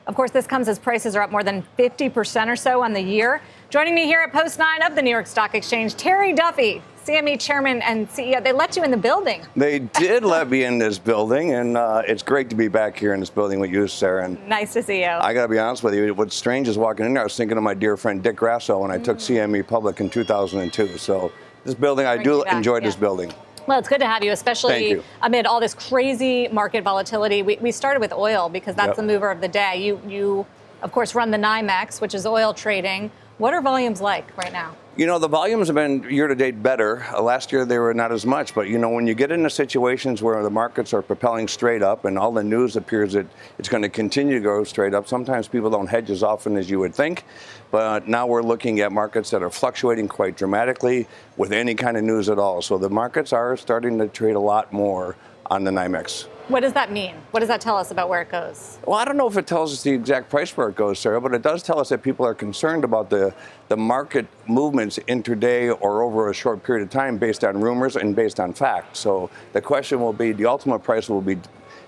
Of 0.08 0.16
course, 0.16 0.32
this 0.32 0.46
comes 0.46 0.68
as 0.68 0.78
prices 0.78 1.16
are 1.16 1.22
up 1.22 1.32
more 1.32 1.44
than 1.44 1.64
50% 1.80 2.48
or 2.48 2.58
so 2.58 2.84
on 2.84 2.92
the 2.92 3.00
year. 3.00 3.42
Joining 3.70 3.96
me 3.96 4.06
here 4.06 4.20
at 4.20 4.34
Post 4.34 4.60
9 4.60 4.84
of 4.84 4.96
the 4.96 5.02
New 5.02 5.12
York 5.12 5.28
Stock 5.28 5.56
Exchange, 5.56 5.96
Terry 5.96 6.34
Duffy, 6.34 6.82
CME 7.06 7.40
chairman 7.40 7.82
and 7.82 8.08
CEO. 8.10 8.44
They 8.44 8.52
let 8.52 8.76
you 8.76 8.84
in 8.84 8.92
the 8.92 8.98
building. 8.98 9.42
They 9.56 9.80
did 9.80 10.24
let 10.24 10.50
me 10.50 10.66
in 10.66 10.78
this 10.78 11.00
building, 11.00 11.54
and 11.54 11.76
uh, 11.76 12.04
it's 12.08 12.22
great 12.22 12.50
to 12.52 12.56
be 12.56 12.68
back 12.68 12.98
here 12.98 13.14
in 13.14 13.20
this 13.20 13.30
building 13.30 13.60
with 13.60 13.72
you, 13.72 13.88
Sarah. 13.88 14.26
And 14.26 14.48
nice 14.48 14.74
to 14.74 14.84
see 14.84 15.02
you. 15.02 15.08
I 15.08 15.34
got 15.34 15.44
to 15.44 15.48
be 15.48 15.58
honest 15.58 15.84
with 15.84 15.96
you. 15.96 16.14
What's 16.14 16.36
strange 16.36 16.68
is 16.68 16.78
walking 16.78 17.06
in 17.06 17.14
there, 17.14 17.22
I 17.22 17.26
was 17.26 17.36
thinking 17.36 17.58
of 17.58 17.64
my 17.64 17.74
dear 17.74 17.98
friend 17.98 18.22
Dick 18.22 18.36
Grasso 18.36 18.80
when 18.80 18.92
I 18.92 18.98
mm. 18.98 19.04
took 19.04 19.18
CME 19.18 19.68
public 19.68 20.00
in 20.00 20.10
2002. 20.10 20.98
So 21.00 21.32
this 21.64 21.74
building, 21.74 22.06
I 22.06 22.22
do 22.22 22.44
enjoy 22.44 22.76
yeah. 22.76 22.86
this 22.86 22.96
building. 22.96 23.34
Well, 23.68 23.80
it's 23.80 23.90
good 23.90 24.00
to 24.00 24.08
have 24.08 24.24
you, 24.24 24.32
especially 24.32 24.90
you. 24.90 25.04
amid 25.22 25.46
all 25.46 25.60
this 25.60 25.74
crazy 25.74 26.48
market 26.50 26.84
volatility. 26.84 27.42
We, 27.42 27.58
we 27.58 27.72
started 27.72 28.00
with 28.00 28.14
oil 28.14 28.50
because 28.50 28.76
that's 28.76 28.90
yep. 28.90 28.96
the 28.96 29.04
mover 29.04 29.32
of 29.32 29.42
the 29.42 29.48
day. 29.48 29.84
You, 29.84 30.02
you, 30.08 30.46
of 30.82 30.92
course, 30.92 31.16
run 31.16 31.32
the 31.32 31.38
NYMEX, 31.38 32.02
which 32.02 32.14
is 32.14 32.26
oil 32.26 32.54
trading. 32.54 33.12
What 33.38 33.54
are 33.54 33.62
volumes 33.62 34.02
like 34.02 34.36
right 34.38 34.54
now? 34.54 34.76
You 34.97 35.06
know, 35.06 35.19
the 35.19 35.30
volumes 35.30 35.67
have 35.67 35.75
been 35.75 36.04
year 36.04 36.27
to 36.27 36.36
date 36.36 36.62
better. 36.62 37.06
Uh, 37.13 37.21
last 37.21 37.54
year 37.54 37.63
they 37.63 37.80
were 37.80 37.93
not 37.93 38.12
as 38.12 38.25
much, 38.25 38.54
but 38.54 38.67
you 38.67 38.77
know, 38.77 38.89
when 38.89 39.08
you 39.08 39.13
get 39.13 39.32
into 39.32 39.49
situations 39.49 40.21
where 40.21 40.43
the 40.43 40.49
markets 40.49 40.93
are 40.93 41.01
propelling 41.01 41.47
straight 41.47 41.82
up 41.82 42.04
and 42.04 42.19
all 42.19 42.34
the 42.34 42.43
news 42.43 42.75
appears 42.75 43.13
that 43.13 43.25
it's 43.58 43.69
going 43.69 43.84
to 43.84 43.88
continue 43.88 44.34
to 44.34 44.41
go 44.41 44.65
straight 44.65 44.93
up, 44.93 45.08
sometimes 45.08 45.47
people 45.47 45.69
don't 45.69 45.88
hedge 45.88 46.10
as 46.10 46.23
often 46.23 46.58
as 46.58 46.69
you 46.69 46.77
would 46.80 46.93
think. 46.93 47.23
But 47.71 48.10
now 48.10 48.27
we're 48.27 48.43
looking 48.43 48.82
at 48.82 48.91
markets 48.91 49.30
that 49.30 49.41
are 49.41 49.49
fluctuating 49.49 50.10
quite 50.10 50.36
dramatically 50.36 51.08
with 51.38 51.54
any 51.54 51.73
kind 51.73 51.95
of 51.95 52.04
news 52.04 52.27
at 52.27 52.38
all. 52.38 52.62
So 52.62 52.77
the 52.77 52.89
markets 52.89 53.32
are 53.32 53.56
starting 53.56 53.97
to 53.99 54.10
trade 54.10 54.36
a 54.36 54.41
lot 54.41 54.73
more 54.73 55.15
on 55.49 55.63
the 55.63 55.71
NYMEX. 55.71 56.27
What 56.52 56.64
does 56.64 56.74
that 56.74 56.92
mean? 56.92 57.16
What 57.32 57.40
does 57.40 57.48
that 57.48 57.62
tell 57.62 57.78
us 57.78 57.92
about 57.92 58.10
where 58.10 58.22
it 58.22 58.30
goes? 58.30 58.78
Well, 58.86 59.00
I 59.00 59.06
don't 59.06 59.16
know 59.16 59.28
if 59.28 59.38
it 59.38 59.48
tells 59.48 59.72
us 59.72 59.84
the 59.84 59.92
exact 59.92 60.30
price 60.30 60.56
where 60.58 60.68
it 60.68 60.76
goes, 60.76 61.00
Sarah, 61.00 61.22
but 61.22 61.34
it 61.34 61.42
does 61.42 61.64
tell 61.64 61.80
us 61.80 61.88
that 61.90 62.04
people 62.04 62.26
are 62.26 62.34
concerned 62.34 62.84
about 62.84 63.10
the, 63.10 63.34
the 63.70 63.78
market 63.78 64.28
movements 64.48 65.00
intraday 65.08 65.74
or 65.80 66.04
over 66.04 66.30
a 66.30 66.34
short 66.34 66.62
period 66.62 66.84
of 66.84 66.90
time 66.90 67.18
based 67.18 67.46
on 67.46 67.62
rumors 67.62 67.96
and 67.96 68.18
based 68.18 68.38
on 68.42 68.52
facts. 68.52 69.00
So 69.00 69.30
the 69.54 69.62
question 69.62 70.02
will 70.02 70.12
be 70.12 70.34
the 70.34 70.46
ultimate 70.46 70.80
price 70.80 71.08
will 71.08 71.22
be 71.22 71.38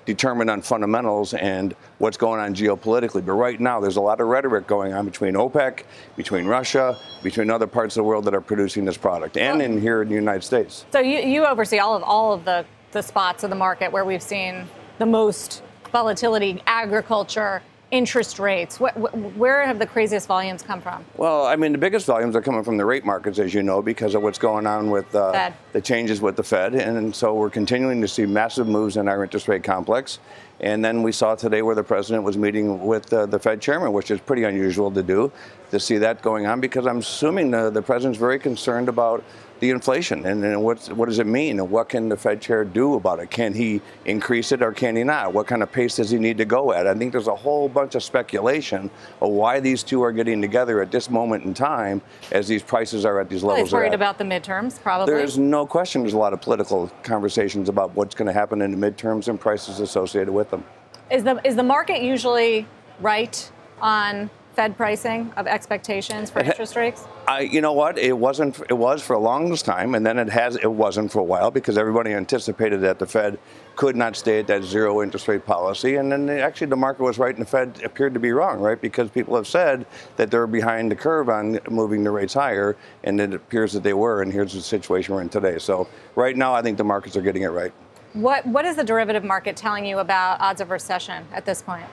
determined 0.06 0.50
on 0.50 0.62
fundamentals 0.62 1.34
and 1.34 1.76
what's 1.98 2.16
going 2.16 2.40
on 2.40 2.56
geopolitically. 2.56 3.26
But 3.26 3.34
right 3.34 3.60
now, 3.60 3.82
there's 3.82 3.98
a 3.98 4.02
lot 4.02 4.22
of 4.22 4.28
rhetoric 4.28 4.66
going 4.66 4.94
on 4.94 5.04
between 5.04 5.34
OPEC, 5.34 5.84
between 6.16 6.46
Russia, 6.46 6.98
between 7.22 7.50
other 7.50 7.68
parts 7.68 7.98
of 7.98 8.02
the 8.02 8.06
world 8.06 8.24
that 8.26 8.34
are 8.34 8.42
producing 8.42 8.86
this 8.86 8.98
product, 8.98 9.36
and 9.36 9.62
in 9.62 9.82
here 9.82 10.04
in 10.04 10.08
the 10.08 10.16
United 10.16 10.44
States. 10.44 10.86
So 10.94 11.00
you, 11.00 11.20
you 11.20 11.46
oversee 11.46 11.80
all 11.80 11.98
of 11.98 12.04
all 12.04 12.32
of 12.32 12.46
the 12.46 12.66
the 12.94 13.02
spots 13.02 13.44
of 13.44 13.50
the 13.50 13.56
market 13.56 13.92
where 13.92 14.06
we've 14.06 14.24
seen 14.24 14.68
the 15.00 15.06
most 15.06 15.64
volatility, 15.92 16.62
agriculture, 16.66 17.62
interest 17.92 18.40
rates? 18.40 18.80
where 18.80 19.66
have 19.66 19.78
the 19.78 19.86
craziest 19.86 20.28
volumes 20.28 20.64
come 20.64 20.82
from? 20.82 21.06
Well, 21.16 21.46
I 21.46 21.56
mean, 21.56 21.72
the 21.72 21.78
biggest 21.78 22.08
volumes 22.08 22.36
are 22.36 22.42
coming 22.42 22.64
from 22.64 22.78
the 22.78 22.86
rate 22.86 23.06
markets, 23.06 23.38
as 23.38 23.54
you 23.54 23.62
know, 23.62 23.84
because 23.84 24.16
of 24.16 24.24
what's 24.24 24.40
going 24.40 24.66
on 24.66 24.90
with 24.90 25.14
uh, 25.14 25.52
the 25.74 25.82
changes 25.82 26.20
with 26.20 26.36
the 26.36 26.44
Fed. 26.44 26.74
And 26.74 27.16
so 27.16 27.36
we're 27.36 27.52
continuing 27.52 28.02
to 28.02 28.08
see 28.08 28.26
massive 28.26 28.68
moves 28.68 28.98
in 28.98 29.08
our 29.08 29.24
interest 29.24 29.48
rate 29.48 29.64
complex. 29.64 30.20
And 30.60 30.84
then 30.84 31.04
we 31.04 31.12
saw 31.12 31.36
today 31.36 31.62
where 31.62 31.76
the 31.76 31.84
president 31.84 32.24
was 32.24 32.38
meeting 32.38 32.84
with 32.84 33.12
uh, 33.14 33.28
the 33.28 33.38
Fed 33.38 33.62
chairman, 33.62 33.94
which 33.94 34.10
is 34.10 34.20
pretty 34.20 34.44
unusual 34.44 34.90
to 34.92 35.04
do, 35.04 35.32
to 35.70 35.80
see 35.80 35.98
that 36.00 36.22
going 36.22 36.48
on 36.48 36.62
because 36.62 36.88
I'm 36.88 37.00
assuming 37.00 37.52
the, 37.52 37.70
the 37.70 37.82
president's 37.82 38.18
very 38.18 38.40
concerned 38.40 38.90
about 38.90 39.24
the 39.60 39.70
inflation 39.70 40.26
and, 40.26 40.44
and 40.44 40.62
what, 40.62 40.80
what 40.90 41.08
does 41.08 41.20
it 41.20 41.28
mean 41.28 41.60
and 41.60 41.70
what 41.70 41.90
can 41.90 42.10
the 42.10 42.18
Fed 42.18 42.42
chair 42.42 42.66
do 42.66 42.96
about 42.96 43.20
it? 43.20 43.30
Can 43.30 43.54
he 43.54 43.82
increase 44.06 44.52
it 44.52 44.62
or 44.62 44.74
can 44.74 44.96
he 44.96 45.04
not? 45.04 45.34
What 45.34 45.48
kind 45.48 45.64
of 45.64 45.72
pace 45.72 45.96
does 45.96 46.10
he 46.10 46.18
need 46.18 46.38
to 46.38 46.46
go 46.46 46.74
at? 46.74 46.88
I 46.88 46.94
think 46.94 47.12
there's 47.12 47.28
a 47.28 47.36
whole 47.36 47.70
bunch 47.70 47.96
of 47.96 48.04
speculation 48.04 48.90
of 49.22 49.30
why 49.30 49.60
these 49.60 49.84
two 49.84 50.02
are 50.04 50.12
getting 50.12 50.42
together 50.42 50.82
at 50.82 50.92
this 50.92 51.10
moment 51.10 51.46
in 51.46 51.54
time 51.54 52.02
as 52.32 52.48
these 52.48 52.64
prices 52.64 53.06
are 53.06 53.20
at 53.20 53.30
these 53.30 53.44
well, 53.44 53.56
levels. 53.56 53.70
He's 53.70 53.74
worried 53.74 53.94
about 53.94 54.18
the 54.18 54.26
midterms, 54.26 54.82
probably. 54.82 55.14
There's 55.14 55.38
no 55.38 55.66
question 55.66 56.02
there's 56.02 56.14
a 56.14 56.18
lot 56.18 56.34
of 56.34 56.42
political 56.42 56.92
conversations 57.04 57.70
about 57.70 57.96
what's 57.96 58.16
going 58.16 58.28
to 58.28 58.34
happen 58.34 58.62
in 58.62 58.78
the 58.78 58.92
midterms 58.92 59.28
and 59.28 59.40
prices 59.40 59.80
associated 59.80 60.34
with 60.34 60.50
them. 60.50 60.66
Is 61.10 61.24
the, 61.24 61.40
is 61.46 61.56
the 61.56 61.64
market 61.64 62.02
usually 62.02 62.68
right 63.00 63.52
on 63.82 64.30
Fed 64.56 64.78
pricing 64.78 65.32
of 65.36 65.48
expectations 65.48 66.30
for 66.30 66.40
interest 66.40 66.76
rates? 66.76 67.06
I, 67.28 67.42
you 67.42 67.62
know 67.62 67.72
what? 67.72 67.98
It 67.98 68.18
wasn't. 68.18 68.60
It 68.70 68.74
was 68.74 69.02
for 69.02 69.14
a 69.14 69.20
longest 69.20 69.64
time, 69.64 69.96
and 69.96 70.06
then 70.06 70.20
it 70.20 70.30
has. 70.30 70.58
It 70.58 70.72
wasn't 70.72 71.12
for 71.12 71.20
a 71.20 71.24
while 71.24 71.52
because 71.52 71.78
everybody 71.78 72.12
anticipated 72.12 72.82
that 72.82 73.00
the 73.00 73.06
Fed 73.06 73.40
could 73.76 73.96
not 73.96 74.16
stay 74.16 74.40
at 74.40 74.48
that 74.48 74.64
zero 74.64 75.02
interest 75.02 75.28
rate 75.28 75.46
policy, 75.46 75.96
and 75.96 76.12
then 76.12 76.30
actually 76.30 76.68
the 76.68 76.76
market 76.76 77.04
was 77.04 77.18
right, 77.18 77.34
and 77.34 77.46
the 77.46 77.50
Fed 77.50 77.82
appeared 77.84 78.14
to 78.14 78.20
be 78.20 78.32
wrong, 78.32 78.60
right? 78.60 78.80
Because 78.80 79.10
people 79.10 79.36
have 79.36 79.48
said 79.48 79.86
that 80.18 80.32
they're 80.32 80.48
behind 80.48 80.92
the 80.92 80.96
curve 80.96 81.30
on 81.30 81.60
moving 81.70 82.04
the 82.04 82.12
rates 82.12 82.34
higher, 82.34 82.76
and 83.06 83.20
it 83.22 83.34
appears 83.34 83.72
that 83.72 83.84
they 83.84 83.94
were, 83.94 84.22
and 84.22 84.32
here's 84.32 84.54
the 84.54 84.62
situation 84.62 85.16
we're 85.16 85.22
in 85.22 85.30
today. 85.30 85.58
So 85.60 85.88
right 86.16 86.36
now, 86.36 86.54
I 86.54 86.62
think 86.62 86.78
the 86.78 86.84
markets 86.84 87.16
are 87.16 87.22
getting 87.22 87.44
it 87.44 87.48
right. 87.48 87.72
What 88.14 88.46
What 88.46 88.66
is 88.66 88.76
the 88.76 88.84
derivative 88.84 89.24
market 89.24 89.56
telling 89.56 89.86
you 89.86 90.00
about 90.00 90.42
odds 90.42 90.60
of 90.60 90.72
recession 90.72 91.26
at 91.34 91.46
this 91.46 91.62
point? 91.62 91.86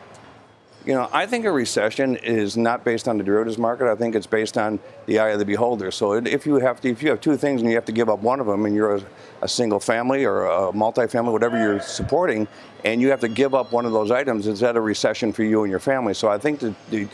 You 0.87 0.95
know, 0.95 1.11
I 1.13 1.27
think 1.27 1.45
a 1.45 1.53
recession 1.53 2.17
is 2.17 2.57
not 2.57 2.85
based 2.85 3.07
on 3.07 3.19
the 3.19 3.25
derivatives 3.25 3.59
market. 3.59 3.91
I 3.91 3.95
think 3.95 4.15
it's 4.15 4.27
based 4.27 4.57
on 4.57 4.79
the 5.05 5.19
eye 5.19 5.29
of 5.29 5.39
the 5.39 5.45
beholder. 5.45 5.91
So 5.91 6.15
if 6.15 6.47
you 6.47 6.55
have 6.55 6.81
to, 6.81 6.89
if 6.89 7.03
you 7.03 7.11
have 7.11 7.21
two 7.21 7.37
things 7.37 7.61
and 7.61 7.69
you 7.69 7.77
have 7.77 7.85
to 7.85 7.93
give 7.93 8.09
up 8.09 8.21
one 8.21 8.41
of 8.41 8.47
them, 8.47 8.65
and 8.65 8.75
you're 8.75 8.97
a, 8.97 9.03
a 9.43 9.49
single 9.49 9.79
family 9.79 10.25
or 10.25 10.47
a 10.47 10.73
multifamily, 10.73 11.33
whatever 11.33 11.61
you're 11.61 11.81
supporting, 11.81 12.49
and 12.87 12.99
you 13.03 13.11
have 13.11 13.21
to 13.21 13.29
give 13.29 13.55
up 13.55 13.73
one 13.73 13.85
of 13.85 13.93
those 13.93 14.11
items, 14.11 14.47
is 14.47 14.61
that 14.61 14.75
a 14.75 14.81
recession 14.81 15.35
for 15.35 15.43
you 15.43 15.65
and 15.65 15.71
your 15.71 15.81
family? 15.81 16.15
So 16.15 16.29
I 16.29 16.39
think 16.39 16.61
the, 16.61 16.75
the 16.91 17.07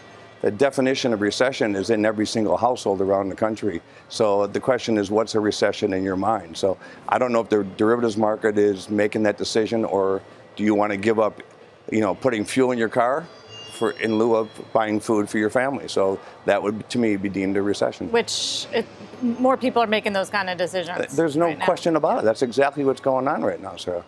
the 0.43 0.51
definition 0.51 1.15
of 1.15 1.23
recession 1.23 1.75
is 1.75 1.89
in 1.89 2.05
every 2.05 2.27
single 2.27 2.59
household 2.59 3.01
around 3.01 3.31
the 3.31 3.35
country. 3.35 3.81
So 4.11 4.47
the 4.47 4.61
question 4.61 4.99
is, 4.99 5.11
what's 5.11 5.35
a 5.35 5.41
recession 5.41 5.95
in 5.95 6.05
your 6.05 6.15
mind? 6.15 6.57
So 6.57 6.77
I 7.09 7.19
don't 7.19 7.33
know 7.33 7.41
if 7.41 7.49
the 7.49 7.65
derivatives 7.65 8.19
market 8.19 8.59
is 8.59 8.91
making 8.91 9.23
that 9.25 9.39
decision, 9.39 9.85
or 9.85 10.23
do 10.55 10.63
you 10.63 10.75
want 10.75 10.93
to 10.93 10.99
give 10.99 11.19
up, 11.19 11.43
you 11.91 12.01
know, 12.01 12.15
putting 12.15 12.45
fuel 12.45 12.71
in 12.71 12.79
your 12.79 12.91
car 12.91 13.27
for 13.77 13.93
in 13.93 14.19
lieu 14.19 14.35
of 14.35 14.49
buying 14.73 14.99
food 14.99 15.29
for 15.29 15.39
your 15.39 15.51
family. 15.51 15.87
So 15.89 16.19
that 16.47 16.63
would, 16.63 16.89
to 16.91 16.99
me, 16.99 17.17
be 17.17 17.29
deemed 17.29 17.57
a 17.57 17.63
recession. 17.63 18.11
Which 18.11 18.67
it, 18.73 18.87
more 19.23 19.57
people 19.57 19.83
are 19.83 19.87
making 19.87 20.13
those 20.13 20.31
kind 20.31 20.51
of 20.51 20.59
decisions. 20.59 21.15
There's 21.15 21.37
no 21.37 21.47
right 21.47 21.61
question 21.61 21.97
about 21.97 22.21
it. 22.21 22.25
That's 22.25 22.43
exactly 22.43 22.85
what's 22.85 23.01
going 23.01 23.29
on 23.29 23.43
right 23.43 23.61
now, 23.61 23.77
Sarah. 23.77 24.05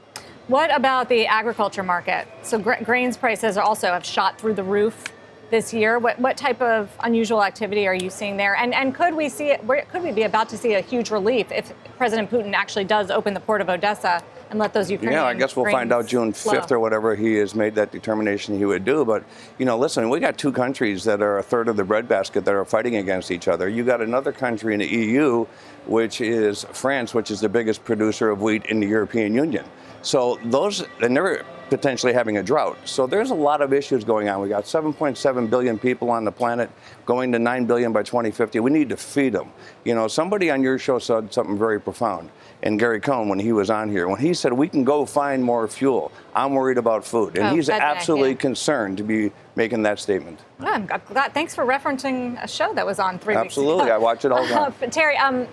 What 0.48 0.74
about 0.74 1.08
the 1.08 1.26
agriculture 1.26 1.82
market? 1.82 2.26
So 2.42 2.58
gra- 2.58 2.82
grains 2.82 3.16
prices 3.16 3.58
also 3.58 3.88
have 3.88 4.04
shot 4.04 4.40
through 4.40 4.54
the 4.54 4.64
roof 4.64 5.04
this 5.50 5.72
year. 5.72 5.98
What, 5.98 6.18
what 6.18 6.36
type 6.36 6.60
of 6.60 6.90
unusual 7.00 7.42
activity 7.42 7.86
are 7.86 7.94
you 7.94 8.10
seeing 8.10 8.36
there? 8.36 8.56
And, 8.56 8.74
and 8.74 8.94
could 8.94 9.14
we 9.14 9.28
see 9.28 9.50
it, 9.50 9.66
could 9.90 10.02
we 10.02 10.12
be 10.12 10.22
about 10.22 10.48
to 10.50 10.58
see 10.58 10.74
a 10.74 10.80
huge 10.80 11.10
relief 11.10 11.52
if 11.52 11.72
President 11.96 12.30
Putin 12.30 12.54
actually 12.54 12.84
does 12.84 13.10
open 13.10 13.34
the 13.34 13.40
port 13.40 13.60
of 13.60 13.68
Odessa 13.68 14.22
and 14.50 14.58
let 14.58 14.72
those 14.72 14.90
Ukrainian 14.90 15.20
Yeah, 15.20 15.26
I 15.26 15.34
guess 15.34 15.56
we'll 15.56 15.70
find 15.70 15.92
out 15.92 16.06
June 16.06 16.32
5th 16.32 16.68
flow? 16.68 16.76
or 16.76 16.80
whatever 16.80 17.14
he 17.14 17.34
has 17.34 17.54
made 17.54 17.74
that 17.74 17.92
determination 17.92 18.56
he 18.56 18.64
would 18.64 18.84
do. 18.84 19.04
But, 19.04 19.24
you 19.58 19.66
know, 19.66 19.78
listen, 19.78 20.08
we 20.08 20.20
got 20.20 20.38
two 20.38 20.52
countries 20.52 21.04
that 21.04 21.20
are 21.20 21.38
a 21.38 21.42
third 21.42 21.68
of 21.68 21.76
the 21.76 21.84
breadbasket 21.84 22.44
that 22.44 22.54
are 22.54 22.64
fighting 22.64 22.96
against 22.96 23.30
each 23.30 23.48
other. 23.48 23.68
You 23.68 23.84
got 23.84 24.00
another 24.00 24.32
country 24.32 24.74
in 24.74 24.80
the 24.80 24.86
EU, 24.86 25.46
which 25.86 26.20
is 26.20 26.64
France, 26.72 27.14
which 27.14 27.30
is 27.30 27.40
the 27.40 27.48
biggest 27.48 27.84
producer 27.84 28.30
of 28.30 28.40
wheat 28.40 28.66
in 28.66 28.80
the 28.80 28.86
European 28.86 29.34
Union. 29.34 29.64
So 30.02 30.38
those, 30.44 30.84
and 31.02 31.16
they're 31.16 31.44
potentially 31.68 32.12
having 32.12 32.38
a 32.38 32.42
drought. 32.42 32.78
So 32.84 33.06
there's 33.06 33.30
a 33.30 33.34
lot 33.34 33.60
of 33.60 33.72
issues 33.72 34.04
going 34.04 34.28
on. 34.28 34.40
We 34.40 34.48
got 34.48 34.64
7.7 34.64 35.50
billion 35.50 35.78
people 35.78 36.10
on 36.10 36.24
the 36.24 36.32
planet, 36.32 36.70
going 37.04 37.32
to 37.32 37.38
9 37.38 37.66
billion 37.66 37.92
by 37.92 38.02
2050. 38.02 38.60
We 38.60 38.70
need 38.70 38.88
to 38.88 38.96
feed 38.96 39.34
them. 39.34 39.50
You 39.84 39.94
know, 39.94 40.08
somebody 40.08 40.50
on 40.50 40.62
your 40.62 40.78
show 40.78 40.98
said 40.98 41.32
something 41.32 41.58
very 41.58 41.80
profound. 41.80 42.30
And 42.62 42.78
Gary 42.78 43.00
Cohn, 43.00 43.28
when 43.28 43.38
he 43.38 43.52
was 43.52 43.70
on 43.70 43.88
here, 43.88 44.08
when 44.08 44.18
he 44.20 44.34
said 44.34 44.52
we 44.52 44.68
can 44.68 44.82
go 44.82 45.06
find 45.06 45.42
more 45.44 45.68
fuel, 45.68 46.10
I'm 46.34 46.54
worried 46.54 46.76
about 46.78 47.04
food, 47.04 47.38
and 47.38 47.48
Oh, 47.48 47.54
he's 47.54 47.68
that 47.68 47.80
absolutely 47.82 48.30
yeah. 48.30 48.36
concerned 48.36 48.98
to 48.98 49.04
be 49.04 49.30
making 49.54 49.82
that 49.84 50.00
statement. 50.00 50.40
Yeah, 50.60 50.70
I'm 50.70 50.86
glad. 50.86 51.34
Thanks 51.34 51.54
for 51.54 51.64
referencing 51.64 52.42
a 52.42 52.48
show 52.48 52.74
that 52.74 52.84
was 52.84 52.98
on 52.98 53.18
three 53.20 53.34
Absolutely, 53.36 53.74
weeks 53.84 53.86
ago. 53.86 53.92
Absolutely, 53.92 53.92
I 53.92 53.98
watch 53.98 54.24
it 54.24 54.32
all 54.32 54.42
the 54.42 54.76
time. 54.80 54.90
Terry, 54.90 55.16
um, 55.16 55.46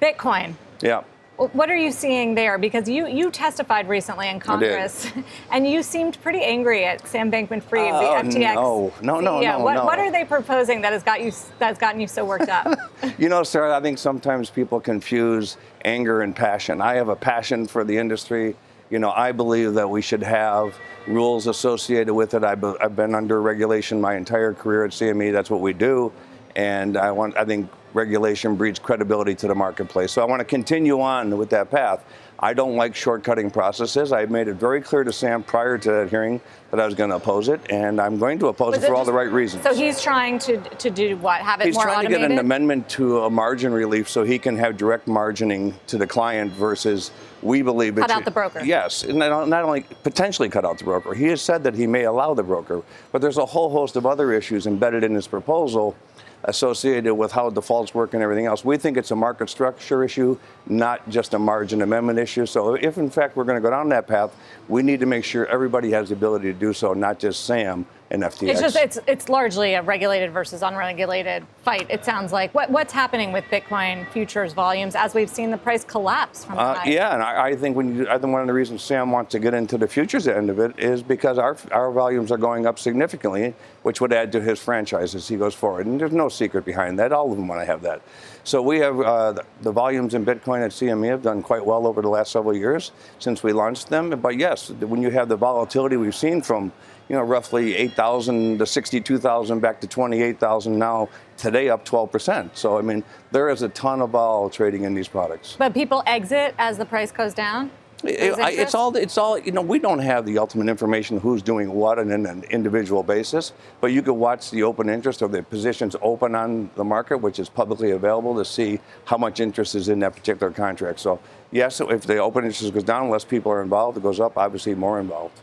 Bitcoin. 0.00 0.54
Yeah. 0.80 1.02
What 1.48 1.70
are 1.70 1.76
you 1.76 1.90
seeing 1.90 2.34
there? 2.36 2.56
Because 2.56 2.88
you, 2.88 3.08
you 3.08 3.30
testified 3.30 3.88
recently 3.88 4.28
in 4.28 4.38
Congress, 4.38 5.10
and 5.50 5.66
you 5.66 5.82
seemed 5.82 6.20
pretty 6.22 6.40
angry 6.42 6.84
at 6.84 7.06
Sam 7.08 7.32
Bankman-Fried, 7.32 7.92
Oh, 7.92 8.00
the 8.00 8.08
uh, 8.08 8.22
FTX. 8.22 8.54
no. 8.54 8.92
No, 9.02 9.20
no, 9.20 9.32
CEO. 9.40 9.58
no, 9.58 9.64
What, 9.64 9.74
no. 9.74 9.84
what 9.84 9.98
are 9.98 10.12
they 10.12 10.24
proposing 10.24 10.80
that 10.82 10.92
has 10.92 11.02
got 11.02 11.20
you 11.20 11.32
that 11.58 11.66
has 11.66 11.78
gotten 11.78 12.00
you 12.00 12.06
so 12.06 12.24
worked 12.24 12.48
up? 12.48 12.66
You 13.18 13.28
know, 13.28 13.42
Sarah, 13.42 13.76
I 13.76 13.80
think 13.80 13.98
sometimes 13.98 14.48
people 14.50 14.80
confuse 14.80 15.56
anger 15.84 16.22
and 16.22 16.34
passion. 16.34 16.80
I 16.80 16.94
have 16.94 17.08
a 17.08 17.16
passion 17.16 17.66
for 17.66 17.82
the 17.84 17.96
industry. 17.96 18.54
You 18.90 18.98
know, 19.00 19.10
I 19.10 19.32
believe 19.32 19.74
that 19.74 19.88
we 19.88 20.02
should 20.02 20.22
have 20.22 20.76
rules 21.06 21.46
associated 21.46 22.14
with 22.14 22.34
it. 22.34 22.44
I've, 22.44 22.64
I've 22.64 22.94
been 22.96 23.14
under 23.14 23.40
regulation 23.42 24.00
my 24.00 24.16
entire 24.16 24.54
career 24.54 24.84
at 24.84 24.92
CME. 24.92 25.32
That's 25.32 25.50
what 25.50 25.60
we 25.60 25.72
do. 25.72 26.12
And 26.56 26.96
I 26.96 27.10
want, 27.10 27.36
I 27.36 27.44
think 27.44 27.70
regulation 27.94 28.56
breeds 28.56 28.78
credibility 28.78 29.34
to 29.36 29.48
the 29.48 29.54
marketplace. 29.54 30.12
So 30.12 30.22
I 30.22 30.24
want 30.24 30.40
to 30.40 30.44
continue 30.44 31.00
on 31.00 31.36
with 31.36 31.50
that 31.50 31.70
path. 31.70 32.04
I 32.44 32.54
don't 32.54 32.74
like 32.74 32.92
shortcutting 32.94 33.52
processes. 33.52 34.12
I 34.12 34.26
made 34.26 34.48
it 34.48 34.54
very 34.54 34.80
clear 34.80 35.04
to 35.04 35.12
Sam 35.12 35.44
prior 35.44 35.78
to 35.78 35.90
that 35.92 36.10
hearing 36.10 36.40
that 36.72 36.80
I 36.80 36.86
was 36.86 36.94
going 36.96 37.10
to 37.10 37.16
oppose 37.16 37.48
it, 37.48 37.60
and 37.70 38.00
I'm 38.00 38.18
going 38.18 38.40
to 38.40 38.48
oppose 38.48 38.74
Was 38.74 38.82
it 38.82 38.86
for 38.88 38.94
all 38.94 39.02
just- 39.02 39.06
the 39.06 39.12
right 39.12 39.30
reasons. 39.30 39.62
So 39.62 39.72
he's 39.72 40.02
trying 40.02 40.40
to 40.40 40.56
to 40.56 40.90
do 40.90 41.16
what? 41.18 41.40
Have 41.40 41.60
it 41.60 41.66
He's 41.66 41.76
more 41.76 41.84
trying 41.84 41.98
automated? 41.98 42.22
to 42.22 42.28
get 42.28 42.32
an 42.32 42.38
amendment 42.40 42.88
to 42.90 43.20
a 43.20 43.30
margin 43.30 43.72
relief 43.72 44.08
so 44.08 44.24
he 44.24 44.40
can 44.40 44.56
have 44.56 44.76
direct 44.76 45.06
margining 45.06 45.74
to 45.86 45.98
the 45.98 46.06
client 46.06 46.50
versus 46.52 47.12
we 47.42 47.62
believe 47.62 47.96
it 47.96 48.00
Cut 48.00 48.10
out 48.10 48.24
the 48.24 48.30
broker. 48.32 48.64
Yes, 48.64 49.04
not 49.06 49.52
only 49.52 49.82
potentially 50.02 50.48
cut 50.48 50.64
out 50.64 50.78
the 50.78 50.84
broker. 50.84 51.14
He 51.14 51.26
has 51.26 51.40
said 51.40 51.62
that 51.62 51.74
he 51.76 51.86
may 51.86 52.04
allow 52.04 52.34
the 52.34 52.42
broker, 52.42 52.82
but 53.12 53.20
there's 53.22 53.38
a 53.38 53.46
whole 53.46 53.70
host 53.70 53.94
of 53.94 54.04
other 54.04 54.32
issues 54.32 54.66
embedded 54.66 55.04
in 55.04 55.14
his 55.14 55.28
proposal 55.28 55.94
associated 56.44 57.14
with 57.14 57.32
how 57.32 57.50
defaults 57.50 57.94
work 57.94 58.14
and 58.14 58.22
everything 58.22 58.46
else. 58.46 58.64
We 58.64 58.76
think 58.76 58.96
it's 58.96 59.10
a 59.10 59.16
market 59.16 59.48
structure 59.48 60.04
issue, 60.04 60.38
not 60.66 61.08
just 61.08 61.34
a 61.34 61.38
margin 61.38 61.82
amendment 61.82 62.18
issue. 62.18 62.46
So 62.46 62.74
if 62.74 62.98
in 62.98 63.10
fact 63.10 63.36
we're 63.36 63.44
going 63.44 63.56
to 63.56 63.62
go 63.62 63.70
down 63.70 63.88
that 63.90 64.06
path, 64.06 64.34
we 64.68 64.82
need 64.82 65.00
to 65.00 65.06
make 65.06 65.24
sure 65.24 65.46
everybody 65.46 65.90
has 65.92 66.08
the 66.08 66.14
ability 66.14 66.52
to 66.52 66.58
do 66.58 66.72
so, 66.72 66.94
not 66.94 67.18
just 67.18 67.44
Sam 67.44 67.86
and 68.12 68.22
FTX. 68.22 68.48
It's 68.50 68.60
just 68.60 68.76
it's 68.76 68.98
it's 69.06 69.28
largely 69.28 69.74
a 69.74 69.82
regulated 69.82 70.32
versus 70.32 70.62
unregulated 70.62 71.44
fight. 71.64 71.86
It 71.88 72.04
sounds 72.04 72.30
like 72.30 72.54
what 72.54 72.70
what's 72.70 72.92
happening 72.92 73.32
with 73.32 73.44
Bitcoin 73.46 74.08
futures 74.10 74.52
volumes 74.52 74.94
as 74.94 75.14
we've 75.14 75.30
seen 75.30 75.50
the 75.50 75.56
price 75.56 75.82
collapse 75.82 76.44
from 76.44 76.56
the 76.56 76.60
Uh, 76.60 76.80
yeah, 76.84 77.14
and 77.14 77.22
I, 77.22 77.46
I 77.48 77.56
think 77.56 77.74
when 77.74 77.96
you, 77.96 78.08
I 78.08 78.18
think 78.18 78.32
one 78.32 78.42
of 78.42 78.46
the 78.46 78.52
reasons 78.52 78.82
Sam 78.82 79.10
wants 79.10 79.32
to 79.32 79.38
get 79.38 79.54
into 79.54 79.78
the 79.78 79.88
futures 79.88 80.28
end 80.28 80.50
of 80.50 80.58
it 80.58 80.78
is 80.78 81.02
because 81.02 81.38
our 81.38 81.56
our 81.72 81.90
volumes 81.90 82.30
are 82.30 82.36
going 82.36 82.66
up 82.66 82.78
significantly, 82.78 83.54
which 83.82 84.00
would 84.02 84.12
add 84.12 84.30
to 84.32 84.40
his 84.40 84.60
franchise 84.60 85.14
as 85.14 85.26
he 85.26 85.36
goes 85.36 85.54
forward. 85.54 85.86
And 85.86 85.98
there's 85.98 86.12
no 86.12 86.28
secret 86.28 86.66
behind 86.66 86.98
that. 86.98 87.12
All 87.12 87.30
of 87.30 87.36
them 87.36 87.48
want 87.48 87.62
to 87.62 87.66
have 87.66 87.80
that. 87.82 88.02
So 88.44 88.60
we 88.60 88.78
have 88.80 89.00
uh, 89.00 89.32
the, 89.32 89.44
the 89.62 89.72
volumes 89.72 90.14
in 90.14 90.26
Bitcoin 90.26 90.64
at 90.64 90.72
CME 90.72 91.08
have 91.08 91.22
done 91.22 91.42
quite 91.42 91.64
well 91.64 91.86
over 91.86 92.02
the 92.02 92.08
last 92.08 92.32
several 92.32 92.56
years 92.56 92.90
since 93.20 93.42
we 93.42 93.52
launched 93.52 93.88
them. 93.88 94.10
But 94.20 94.36
yes, 94.36 94.70
when 94.70 95.00
you 95.00 95.10
have 95.10 95.28
the 95.28 95.36
volatility 95.36 95.96
we've 95.96 96.14
seen 96.14 96.42
from 96.42 96.72
you 97.08 97.16
know 97.16 97.22
roughly 97.22 97.74
8,000 97.76 98.58
to 98.58 98.66
62,000 98.66 99.60
back 99.60 99.80
to 99.80 99.86
28,000 99.86 100.78
now 100.78 101.08
today 101.36 101.68
up 101.68 101.84
12%. 101.84 102.50
So 102.54 102.78
I 102.78 102.82
mean 102.82 103.02
there 103.30 103.48
is 103.48 103.62
a 103.62 103.68
ton 103.70 104.00
of 104.00 104.10
vol 104.10 104.48
trading 104.50 104.84
in 104.84 104.94
these 104.94 105.08
products. 105.08 105.56
But 105.58 105.74
people 105.74 106.02
exit 106.06 106.54
as 106.58 106.78
the 106.78 106.84
price 106.86 107.10
goes 107.12 107.34
down. 107.34 107.70
It- 108.04 108.36
I- 108.40 108.50
it's 108.50 108.74
all 108.74 108.96
it's 108.96 109.16
all 109.16 109.38
you 109.38 109.52
know 109.52 109.60
we 109.62 109.78
don't 109.78 110.00
have 110.00 110.26
the 110.26 110.36
ultimate 110.38 110.68
information 110.68 111.20
who's 111.20 111.40
doing 111.40 111.72
what 111.72 112.00
on 112.00 112.10
an 112.10 112.42
individual 112.50 113.04
basis 113.04 113.52
but 113.80 113.92
you 113.92 114.02
can 114.02 114.18
watch 114.18 114.50
the 114.50 114.64
open 114.64 114.88
interest 114.88 115.22
or 115.22 115.28
the 115.28 115.40
positions 115.44 115.94
open 116.02 116.34
on 116.34 116.68
the 116.74 116.82
market 116.82 117.18
which 117.18 117.38
is 117.38 117.48
publicly 117.48 117.92
available 117.92 118.34
to 118.34 118.44
see 118.44 118.80
how 119.04 119.16
much 119.16 119.38
interest 119.38 119.76
is 119.76 119.88
in 119.88 120.00
that 120.00 120.16
particular 120.16 120.50
contract 120.52 120.98
so 120.98 121.20
yes 121.52 121.80
if 121.80 122.02
the 122.04 122.18
open 122.18 122.44
interest 122.44 122.74
goes 122.74 122.82
down 122.82 123.08
less 123.08 123.24
people 123.24 123.52
are 123.52 123.62
involved 123.62 123.96
it 123.96 124.02
goes 124.02 124.18
up 124.18 124.36
obviously 124.36 124.74
more 124.74 124.98
involved 124.98 125.38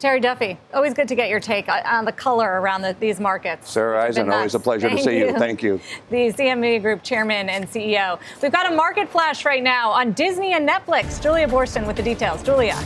Terry 0.00 0.18
Duffy, 0.18 0.56
always 0.72 0.94
good 0.94 1.08
to 1.08 1.14
get 1.14 1.28
your 1.28 1.40
take 1.40 1.68
on- 1.68 2.06
the 2.06 2.12
color 2.12 2.58
around 2.62 2.80
the, 2.80 2.96
these 2.98 3.20
markets. 3.20 3.70
sarah 3.70 4.02
eisen 4.02 4.30
always 4.30 4.54
a 4.54 4.58
pleasure 4.58 4.88
to 4.88 4.96
see 4.98 5.18
you 5.18 5.32
thank 5.38 5.62
you 5.62 5.78
The 6.10 6.32
CME 6.32 6.80
Group 6.80 7.02
Chairman 7.02 7.50
and 7.50 7.68
CEO. 7.70 8.18
We've 8.42 8.50
got 8.50 8.72
a 8.72 8.74
market 8.74 9.10
flash 9.10 9.44
right 9.44 9.62
now 9.62 9.90
on 9.90 10.12
Disney 10.12 10.54
and 10.54 10.66
Netflix. 10.66 11.22
Julia 11.22 11.46
Borston 11.46 11.86
with 11.86 11.96
the 11.96 12.02
details. 12.02 12.42
Julia. 12.42 12.78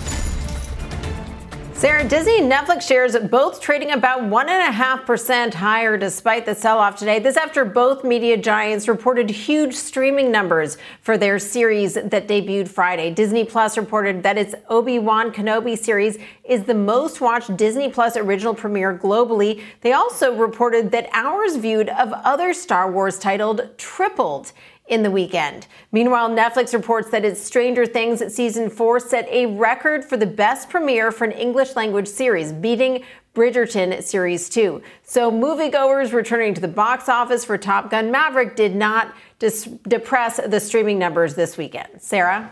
Sarah, 1.85 2.09
Disney 2.09 2.39
and 2.39 2.51
Netflix 2.51 2.89
shares 2.89 3.15
both 3.15 3.61
trading 3.61 3.91
about 3.91 4.23
1.5% 4.23 5.53
higher 5.53 5.99
despite 5.99 6.47
the 6.47 6.55
sell 6.55 6.79
off 6.79 6.97
today. 6.97 7.19
This 7.19 7.37
after 7.37 7.63
both 7.63 8.05
media 8.05 8.39
giants 8.39 8.89
reported 8.89 9.29
huge 9.29 9.75
streaming 9.75 10.33
numbers 10.33 10.79
for 11.03 11.19
their 11.19 11.39
series 11.39 11.93
that 11.93 12.27
debuted 12.27 12.69
Friday. 12.69 13.11
Disney 13.11 13.45
Plus 13.45 13.77
reported 13.77 14.23
that 14.23 14.39
its 14.39 14.55
Obi 14.71 14.99
Wan 14.99 15.31
Kenobi 15.31 15.77
series 15.77 16.17
is 16.43 16.65
the 16.65 16.73
most 16.73 17.21
watched 17.21 17.55
Disney 17.55 17.91
Plus 17.91 18.17
original 18.17 18.55
premiere 18.55 18.97
globally. 18.97 19.61
They 19.83 19.93
also 19.93 20.35
reported 20.35 20.91
that 20.93 21.11
hours 21.13 21.57
viewed 21.57 21.91
of 21.91 22.15
other 22.15 22.55
Star 22.55 22.91
Wars 22.91 23.19
titled 23.19 23.77
tripled 23.77 24.53
in 24.87 25.03
the 25.03 25.11
weekend. 25.11 25.67
Meanwhile, 25.93 26.31
Netflix 26.31 26.75
reports 26.75 27.11
that 27.11 27.25
its 27.25 27.41
Stranger 27.41 27.87
Things 27.87 28.35
season 28.35 28.69
4 28.69 29.01
set 29.01 29.29
a 29.31 29.47
record 29.47 30.05
for 30.05 30.17
the 30.17 30.27
best 30.27 30.69
premiere 30.69 31.11
for 31.11 31.25
an 31.25 31.33
English 31.33 31.75
language 31.75 32.07
series, 32.07 32.53
beating 32.53 33.03
Bridgerton 33.35 34.03
Series 34.03 34.49
2. 34.49 34.83
So, 35.03 35.31
moviegoers 35.31 36.13
returning 36.13 36.55
to 36.55 36.61
the 36.61 36.69
box 36.69 37.09
office 37.09 37.45
for 37.45 37.59
Top 37.59 37.91
Gun 37.91 38.11
Maverick 38.11 38.57
did 38.57 38.77
not 38.77 39.15
depress 39.39 40.39
the 40.47 40.61
streaming 40.61 40.99
numbers 40.99 41.35
this 41.35 41.57
weekend. 41.57 41.89
Sarah? 41.99 42.51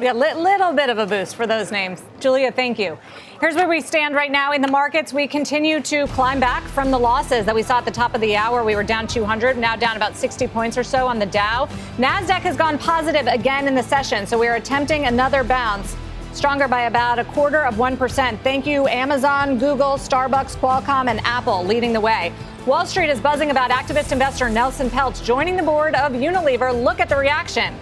Yeah, 0.00 0.12
li- 0.12 0.34
little 0.34 0.72
bit 0.72 0.90
of 0.90 0.98
a 0.98 1.06
boost 1.06 1.34
for 1.34 1.44
those 1.44 1.72
names. 1.72 2.00
Julia, 2.20 2.52
thank 2.52 2.78
you. 2.78 2.96
Here's 3.40 3.56
where 3.56 3.68
we 3.68 3.80
stand 3.80 4.14
right 4.14 4.30
now 4.30 4.52
in 4.52 4.62
the 4.62 4.70
markets. 4.70 5.12
We 5.12 5.26
continue 5.26 5.80
to 5.80 6.06
climb 6.08 6.38
back 6.38 6.62
from 6.62 6.92
the 6.92 6.98
losses 6.98 7.44
that 7.46 7.54
we 7.54 7.64
saw 7.64 7.78
at 7.78 7.84
the 7.84 7.90
top 7.90 8.14
of 8.14 8.20
the 8.20 8.36
hour. 8.36 8.62
We 8.62 8.76
were 8.76 8.84
down 8.84 9.08
200, 9.08 9.58
now 9.58 9.74
down 9.74 9.96
about 9.96 10.16
60 10.16 10.46
points 10.48 10.78
or 10.78 10.84
so 10.84 11.08
on 11.08 11.18
the 11.18 11.26
Dow. 11.26 11.66
Nasdaq 11.96 12.42
has 12.42 12.56
gone 12.56 12.78
positive 12.78 13.26
again 13.26 13.66
in 13.66 13.74
the 13.74 13.82
session, 13.82 14.24
so 14.24 14.38
we 14.38 14.46
are 14.46 14.54
attempting 14.54 15.06
another 15.06 15.42
bounce. 15.42 15.96
Stronger 16.32 16.68
by 16.68 16.82
about 16.82 17.18
a 17.18 17.24
quarter 17.24 17.64
of 17.64 17.74
1%. 17.74 18.38
Thank 18.42 18.68
you, 18.68 18.86
Amazon, 18.86 19.58
Google, 19.58 19.94
Starbucks, 19.94 20.56
Qualcomm, 20.58 21.08
and 21.08 21.18
Apple 21.24 21.64
leading 21.64 21.92
the 21.92 22.00
way. 22.00 22.32
Wall 22.66 22.86
Street 22.86 23.10
is 23.10 23.18
buzzing 23.18 23.50
about 23.50 23.72
activist 23.72 24.12
investor 24.12 24.48
Nelson 24.48 24.90
Peltz 24.90 25.24
joining 25.24 25.56
the 25.56 25.62
board 25.64 25.96
of 25.96 26.12
Unilever. 26.12 26.84
Look 26.84 27.00
at 27.00 27.08
the 27.08 27.16
reaction 27.16 27.74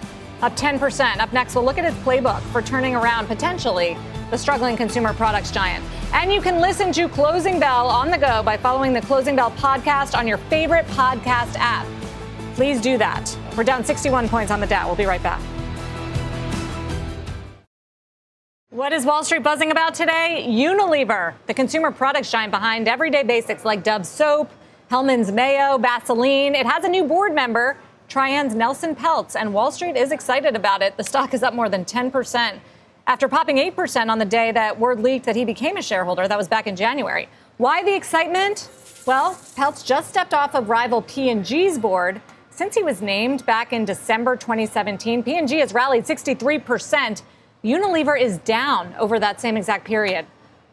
up 0.42 0.56
10%. 0.56 1.18
Up 1.18 1.32
next, 1.32 1.54
we'll 1.54 1.64
look 1.64 1.78
at 1.78 1.84
its 1.84 1.96
playbook 1.98 2.40
for 2.52 2.62
turning 2.62 2.94
around 2.94 3.26
potentially 3.26 3.96
the 4.30 4.36
struggling 4.36 4.76
consumer 4.76 5.12
products 5.14 5.50
giant. 5.50 5.84
And 6.12 6.32
you 6.32 6.40
can 6.40 6.60
listen 6.60 6.92
to 6.92 7.08
Closing 7.08 7.60
Bell 7.60 7.88
on 7.88 8.10
the 8.10 8.18
go 8.18 8.42
by 8.42 8.56
following 8.56 8.92
the 8.92 9.00
Closing 9.00 9.36
Bell 9.36 9.50
podcast 9.52 10.16
on 10.16 10.26
your 10.26 10.38
favorite 10.38 10.86
podcast 10.88 11.54
app. 11.56 11.86
Please 12.54 12.80
do 12.80 12.98
that. 12.98 13.36
We're 13.56 13.64
down 13.64 13.84
61 13.84 14.28
points 14.28 14.50
on 14.50 14.60
the 14.60 14.66
Dow. 14.66 14.86
We'll 14.86 14.96
be 14.96 15.04
right 15.04 15.22
back. 15.22 15.40
What 18.70 18.92
is 18.92 19.06
Wall 19.06 19.24
Street 19.24 19.42
buzzing 19.42 19.70
about 19.70 19.94
today? 19.94 20.44
Unilever, 20.48 21.34
the 21.46 21.54
consumer 21.54 21.90
products 21.90 22.30
giant 22.30 22.50
behind 22.50 22.88
everyday 22.88 23.22
basics 23.22 23.64
like 23.64 23.82
Dove 23.82 24.04
soap, 24.06 24.50
Hellmann's 24.90 25.32
mayo, 25.32 25.78
Vaseline. 25.78 26.54
It 26.54 26.66
has 26.66 26.84
a 26.84 26.88
new 26.88 27.04
board 27.04 27.34
member 27.34 27.78
Trian's 28.08 28.54
Nelson 28.54 28.94
Peltz, 28.94 29.34
and 29.34 29.52
Wall 29.52 29.70
Street 29.70 29.96
is 29.96 30.12
excited 30.12 30.54
about 30.54 30.80
it. 30.82 30.96
The 30.96 31.04
stock 31.04 31.34
is 31.34 31.42
up 31.42 31.54
more 31.54 31.68
than 31.68 31.84
10% 31.84 32.58
after 33.06 33.28
popping 33.28 33.56
8% 33.56 34.10
on 34.10 34.18
the 34.18 34.24
day 34.24 34.52
that 34.52 34.78
word 34.78 35.00
leaked 35.00 35.26
that 35.26 35.36
he 35.36 35.44
became 35.44 35.76
a 35.76 35.82
shareholder. 35.82 36.26
That 36.28 36.38
was 36.38 36.48
back 36.48 36.66
in 36.66 36.76
January. 36.76 37.28
Why 37.56 37.82
the 37.82 37.94
excitement? 37.94 38.68
Well, 39.06 39.34
Peltz 39.56 39.84
just 39.84 40.08
stepped 40.08 40.34
off 40.34 40.54
of 40.54 40.68
rival 40.68 41.02
P&G's 41.02 41.78
board. 41.78 42.20
Since 42.50 42.74
he 42.74 42.82
was 42.82 43.02
named 43.02 43.44
back 43.46 43.72
in 43.72 43.84
December 43.84 44.36
2017, 44.36 45.22
P&G 45.22 45.58
has 45.58 45.74
rallied 45.74 46.04
63%. 46.04 47.22
Unilever 47.62 48.20
is 48.20 48.38
down 48.38 48.94
over 48.98 49.18
that 49.18 49.40
same 49.40 49.56
exact 49.56 49.84
period. 49.84 50.26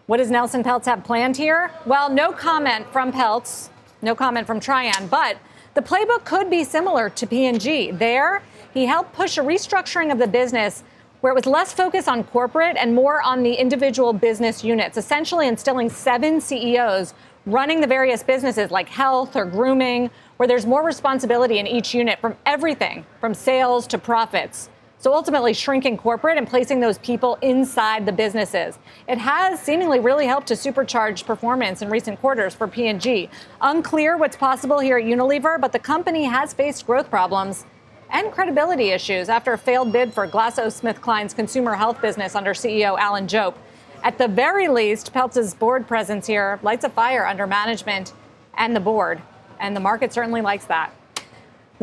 What 0.05 0.17
does 0.17 0.31
Nelson 0.31 0.63
Peltz 0.63 0.85
have 0.85 1.03
planned 1.03 1.37
here? 1.37 1.71
Well, 1.85 2.09
no 2.09 2.31
comment 2.31 2.91
from 2.91 3.11
Peltz, 3.11 3.69
no 4.01 4.15
comment 4.15 4.45
from 4.45 4.59
Trian, 4.59 5.09
but 5.09 5.37
the 5.73 5.81
playbook 5.81 6.23
could 6.25 6.49
be 6.49 6.63
similar 6.63 7.09
to 7.09 7.27
P&G. 7.27 7.91
There, 7.91 8.43
he 8.73 8.85
helped 8.85 9.13
push 9.13 9.37
a 9.37 9.41
restructuring 9.41 10.11
of 10.11 10.17
the 10.17 10.27
business 10.27 10.83
where 11.21 11.31
it 11.31 11.35
was 11.35 11.45
less 11.45 11.71
focused 11.71 12.07
on 12.07 12.23
corporate 12.25 12.75
and 12.77 12.93
more 12.93 13.21
on 13.21 13.43
the 13.43 13.53
individual 13.53 14.11
business 14.11 14.63
units, 14.63 14.97
essentially 14.97 15.47
instilling 15.47 15.89
seven 15.89 16.41
CEOs 16.41 17.13
running 17.45 17.81
the 17.81 17.87
various 17.87 18.23
businesses 18.23 18.71
like 18.71 18.87
health 18.89 19.35
or 19.35 19.45
grooming, 19.45 20.09
where 20.37 20.47
there's 20.47 20.65
more 20.65 20.83
responsibility 20.83 21.59
in 21.59 21.67
each 21.67 21.93
unit 21.93 22.19
from 22.19 22.35
everything 22.45 23.05
from 23.19 23.33
sales 23.33 23.87
to 23.87 23.97
profits. 23.97 24.69
So 25.03 25.13
ultimately 25.13 25.53
shrinking 25.53 25.97
corporate 25.97 26.37
and 26.37 26.47
placing 26.47 26.79
those 26.79 26.97
people 26.99 27.37
inside 27.41 28.05
the 28.05 28.13
businesses. 28.13 28.79
It 29.05 29.17
has 29.17 29.59
seemingly 29.59 29.99
really 29.99 30.27
helped 30.27 30.47
to 30.47 30.53
supercharge 30.53 31.25
performance 31.25 31.81
in 31.81 31.89
recent 31.89 32.21
quarters 32.21 32.55
for 32.55 32.69
P&G. 32.69 33.29
Unclear 33.59 34.15
what's 34.15 34.37
possible 34.37 34.79
here 34.79 34.97
at 34.97 35.03
Unilever, 35.03 35.59
but 35.59 35.73
the 35.73 35.79
company 35.79 36.23
has 36.23 36.53
faced 36.53 36.87
growth 36.87 37.09
problems 37.09 37.65
and 38.11 38.31
credibility 38.31 38.91
issues 38.91 39.27
after 39.27 39.51
a 39.51 39.57
failed 39.57 39.91
bid 39.91 40.13
for 40.13 40.25
GlaxoSmithKline's 40.25 41.33
consumer 41.33 41.73
health 41.73 42.01
business 42.01 42.33
under 42.33 42.53
CEO 42.53 42.97
Alan 42.97 43.27
Jope. 43.27 43.57
At 44.03 44.17
the 44.17 44.29
very 44.29 44.69
least, 44.69 45.11
Peltz's 45.11 45.53
board 45.53 45.85
presence 45.85 46.27
here 46.27 46.61
lights 46.63 46.85
a 46.85 46.89
fire 46.89 47.27
under 47.27 47.45
management 47.45 48.13
and 48.57 48.73
the 48.73 48.79
board, 48.79 49.21
and 49.59 49.75
the 49.75 49.81
market 49.81 50.13
certainly 50.13 50.39
likes 50.39 50.63
that. 50.67 50.93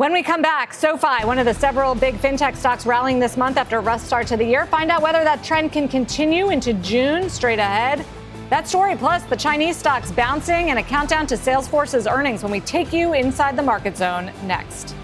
When 0.01 0.13
we 0.13 0.23
come 0.23 0.41
back, 0.41 0.73
SoFi, 0.73 1.25
one 1.25 1.37
of 1.37 1.45
the 1.45 1.53
several 1.53 1.93
big 1.93 2.15
fintech 2.15 2.55
stocks 2.55 2.87
rallying 2.87 3.19
this 3.19 3.37
month 3.37 3.57
after 3.57 3.77
a 3.77 3.81
rough 3.81 4.01
start 4.01 4.25
to 4.29 4.35
the 4.35 4.43
year. 4.43 4.65
Find 4.65 4.89
out 4.89 5.03
whether 5.03 5.23
that 5.23 5.43
trend 5.43 5.71
can 5.71 5.87
continue 5.87 6.49
into 6.49 6.73
June 6.73 7.29
straight 7.29 7.59
ahead. 7.59 8.03
That 8.49 8.67
story, 8.67 8.95
plus 8.95 9.21
the 9.25 9.35
Chinese 9.35 9.77
stocks 9.77 10.11
bouncing 10.11 10.71
and 10.71 10.79
a 10.79 10.81
countdown 10.81 11.27
to 11.27 11.35
Salesforce's 11.35 12.07
earnings 12.07 12.41
when 12.41 12.51
we 12.51 12.61
take 12.61 12.91
you 12.91 13.13
inside 13.13 13.55
the 13.55 13.61
market 13.61 13.95
zone 13.95 14.31
next. 14.45 14.95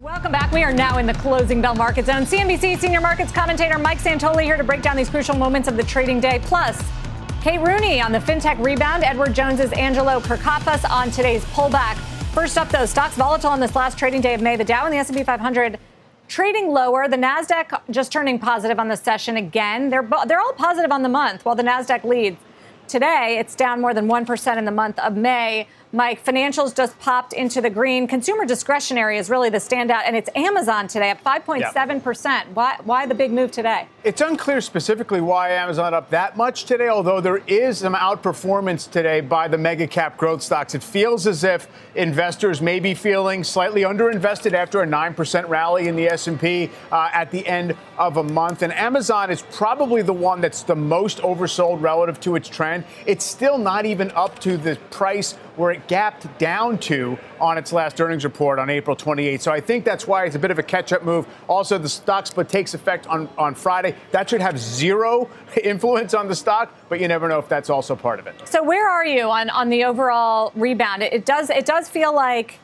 Welcome 0.00 0.32
back. 0.32 0.50
We 0.50 0.64
are 0.64 0.72
now 0.72 0.98
in 0.98 1.06
the 1.06 1.14
closing 1.14 1.62
bell 1.62 1.76
market 1.76 2.06
zone. 2.06 2.22
CNBC 2.22 2.76
senior 2.80 3.00
markets 3.00 3.30
commentator 3.30 3.78
Mike 3.78 3.98
Santoli 3.98 4.42
here 4.42 4.56
to 4.56 4.64
break 4.64 4.82
down 4.82 4.96
these 4.96 5.08
crucial 5.08 5.36
moments 5.36 5.68
of 5.68 5.76
the 5.76 5.84
trading 5.84 6.18
day. 6.18 6.40
Plus, 6.42 6.82
Kate 7.48 7.60
Rooney 7.60 7.98
on 7.98 8.12
the 8.12 8.18
fintech 8.18 8.62
rebound. 8.62 9.02
Edward 9.02 9.32
Jones's 9.32 9.72
Angelo 9.72 10.20
Kourkafas 10.20 10.86
on 10.90 11.10
today's 11.10 11.42
pullback. 11.46 11.96
First 12.34 12.58
up, 12.58 12.68
though, 12.68 12.84
stocks 12.84 13.14
volatile 13.14 13.48
on 13.48 13.58
this 13.58 13.74
last 13.74 13.96
trading 13.96 14.20
day 14.20 14.34
of 14.34 14.42
May. 14.42 14.56
The 14.56 14.64
Dow 14.64 14.84
and 14.84 14.92
the 14.92 14.98
S&P 14.98 15.24
500 15.24 15.78
trading 16.28 16.68
lower. 16.68 17.08
The 17.08 17.16
Nasdaq 17.16 17.80
just 17.88 18.12
turning 18.12 18.38
positive 18.38 18.78
on 18.78 18.88
the 18.88 18.98
session 18.98 19.38
again. 19.38 19.88
They're 19.88 20.06
they're 20.26 20.40
all 20.40 20.52
positive 20.52 20.92
on 20.92 21.02
the 21.02 21.08
month, 21.08 21.46
while 21.46 21.54
the 21.54 21.62
Nasdaq 21.62 22.04
leads. 22.04 22.36
Today, 22.86 23.38
it's 23.40 23.54
down 23.54 23.80
more 23.80 23.94
than 23.94 24.08
1% 24.08 24.56
in 24.58 24.66
the 24.66 24.70
month 24.70 24.98
of 24.98 25.16
May. 25.16 25.68
Mike, 25.90 26.22
financials 26.22 26.76
just 26.76 26.98
popped 26.98 27.32
into 27.32 27.62
the 27.62 27.70
green. 27.70 28.06
Consumer 28.06 28.44
discretionary 28.44 29.16
is 29.16 29.30
really 29.30 29.48
the 29.48 29.56
standout, 29.56 30.02
and 30.04 30.14
it's 30.14 30.28
Amazon 30.34 30.86
today 30.86 31.08
at 31.08 31.24
5.7%. 31.24 32.24
Yeah. 32.24 32.44
Why, 32.52 32.76
why 32.84 33.06
the 33.06 33.14
big 33.14 33.32
move 33.32 33.50
today? 33.50 33.88
It's 34.04 34.20
unclear 34.20 34.60
specifically 34.60 35.22
why 35.22 35.52
Amazon 35.52 35.94
up 35.94 36.10
that 36.10 36.36
much 36.36 36.66
today, 36.66 36.88
although 36.88 37.22
there 37.22 37.38
is 37.46 37.78
some 37.78 37.94
outperformance 37.94 38.90
today 38.90 39.22
by 39.22 39.48
the 39.48 39.56
mega 39.56 39.86
cap 39.86 40.18
growth 40.18 40.42
stocks. 40.42 40.74
It 40.74 40.82
feels 40.82 41.26
as 41.26 41.42
if 41.42 41.68
investors 41.94 42.60
may 42.60 42.80
be 42.80 42.92
feeling 42.92 43.42
slightly 43.42 43.82
underinvested 43.82 44.52
after 44.52 44.82
a 44.82 44.86
9% 44.86 45.48
rally 45.48 45.88
in 45.88 45.96
the 45.96 46.06
S&P 46.08 46.70
uh, 46.92 47.10
at 47.14 47.30
the 47.30 47.46
end 47.46 47.74
of 47.96 48.18
a 48.18 48.22
month. 48.22 48.60
And 48.60 48.74
Amazon 48.74 49.30
is 49.30 49.40
probably 49.52 50.02
the 50.02 50.12
one 50.12 50.42
that's 50.42 50.62
the 50.64 50.76
most 50.76 51.18
oversold 51.18 51.80
relative 51.80 52.20
to 52.20 52.36
its 52.36 52.48
trend. 52.48 52.84
It's 53.06 53.24
still 53.24 53.56
not 53.56 53.86
even 53.86 54.10
up 54.10 54.38
to 54.40 54.58
the 54.58 54.76
price 54.90 55.34
where 55.58 55.72
it 55.72 55.86
gapped 55.88 56.38
down 56.38 56.78
to 56.78 57.18
on 57.40 57.58
its 57.58 57.72
last 57.72 58.00
earnings 58.00 58.24
report 58.24 58.58
on 58.58 58.70
April 58.70 58.94
28. 58.94 59.42
So 59.42 59.52
I 59.52 59.60
think 59.60 59.84
that's 59.84 60.06
why 60.06 60.24
it's 60.24 60.36
a 60.36 60.38
bit 60.38 60.50
of 60.50 60.58
a 60.58 60.62
catch 60.62 60.92
up 60.92 61.04
move. 61.04 61.26
Also, 61.48 61.78
the 61.78 61.88
stock 61.88 62.26
split 62.26 62.48
takes 62.48 62.74
effect 62.74 63.06
on, 63.08 63.28
on 63.36 63.54
Friday. 63.54 63.94
That 64.12 64.30
should 64.30 64.40
have 64.40 64.58
zero 64.58 65.28
influence 65.62 66.14
on 66.14 66.28
the 66.28 66.34
stock, 66.36 66.72
but 66.88 67.00
you 67.00 67.08
never 67.08 67.28
know 67.28 67.38
if 67.38 67.48
that's 67.48 67.70
also 67.70 67.96
part 67.96 68.18
of 68.20 68.26
it. 68.26 68.48
So 68.48 68.62
where 68.62 68.88
are 68.88 69.04
you 69.04 69.24
on, 69.24 69.50
on 69.50 69.68
the 69.68 69.84
overall 69.84 70.52
rebound? 70.54 71.02
It, 71.02 71.12
it 71.12 71.26
does 71.26 71.50
it 71.50 71.66
does 71.66 71.88
feel 71.88 72.14
like 72.14 72.58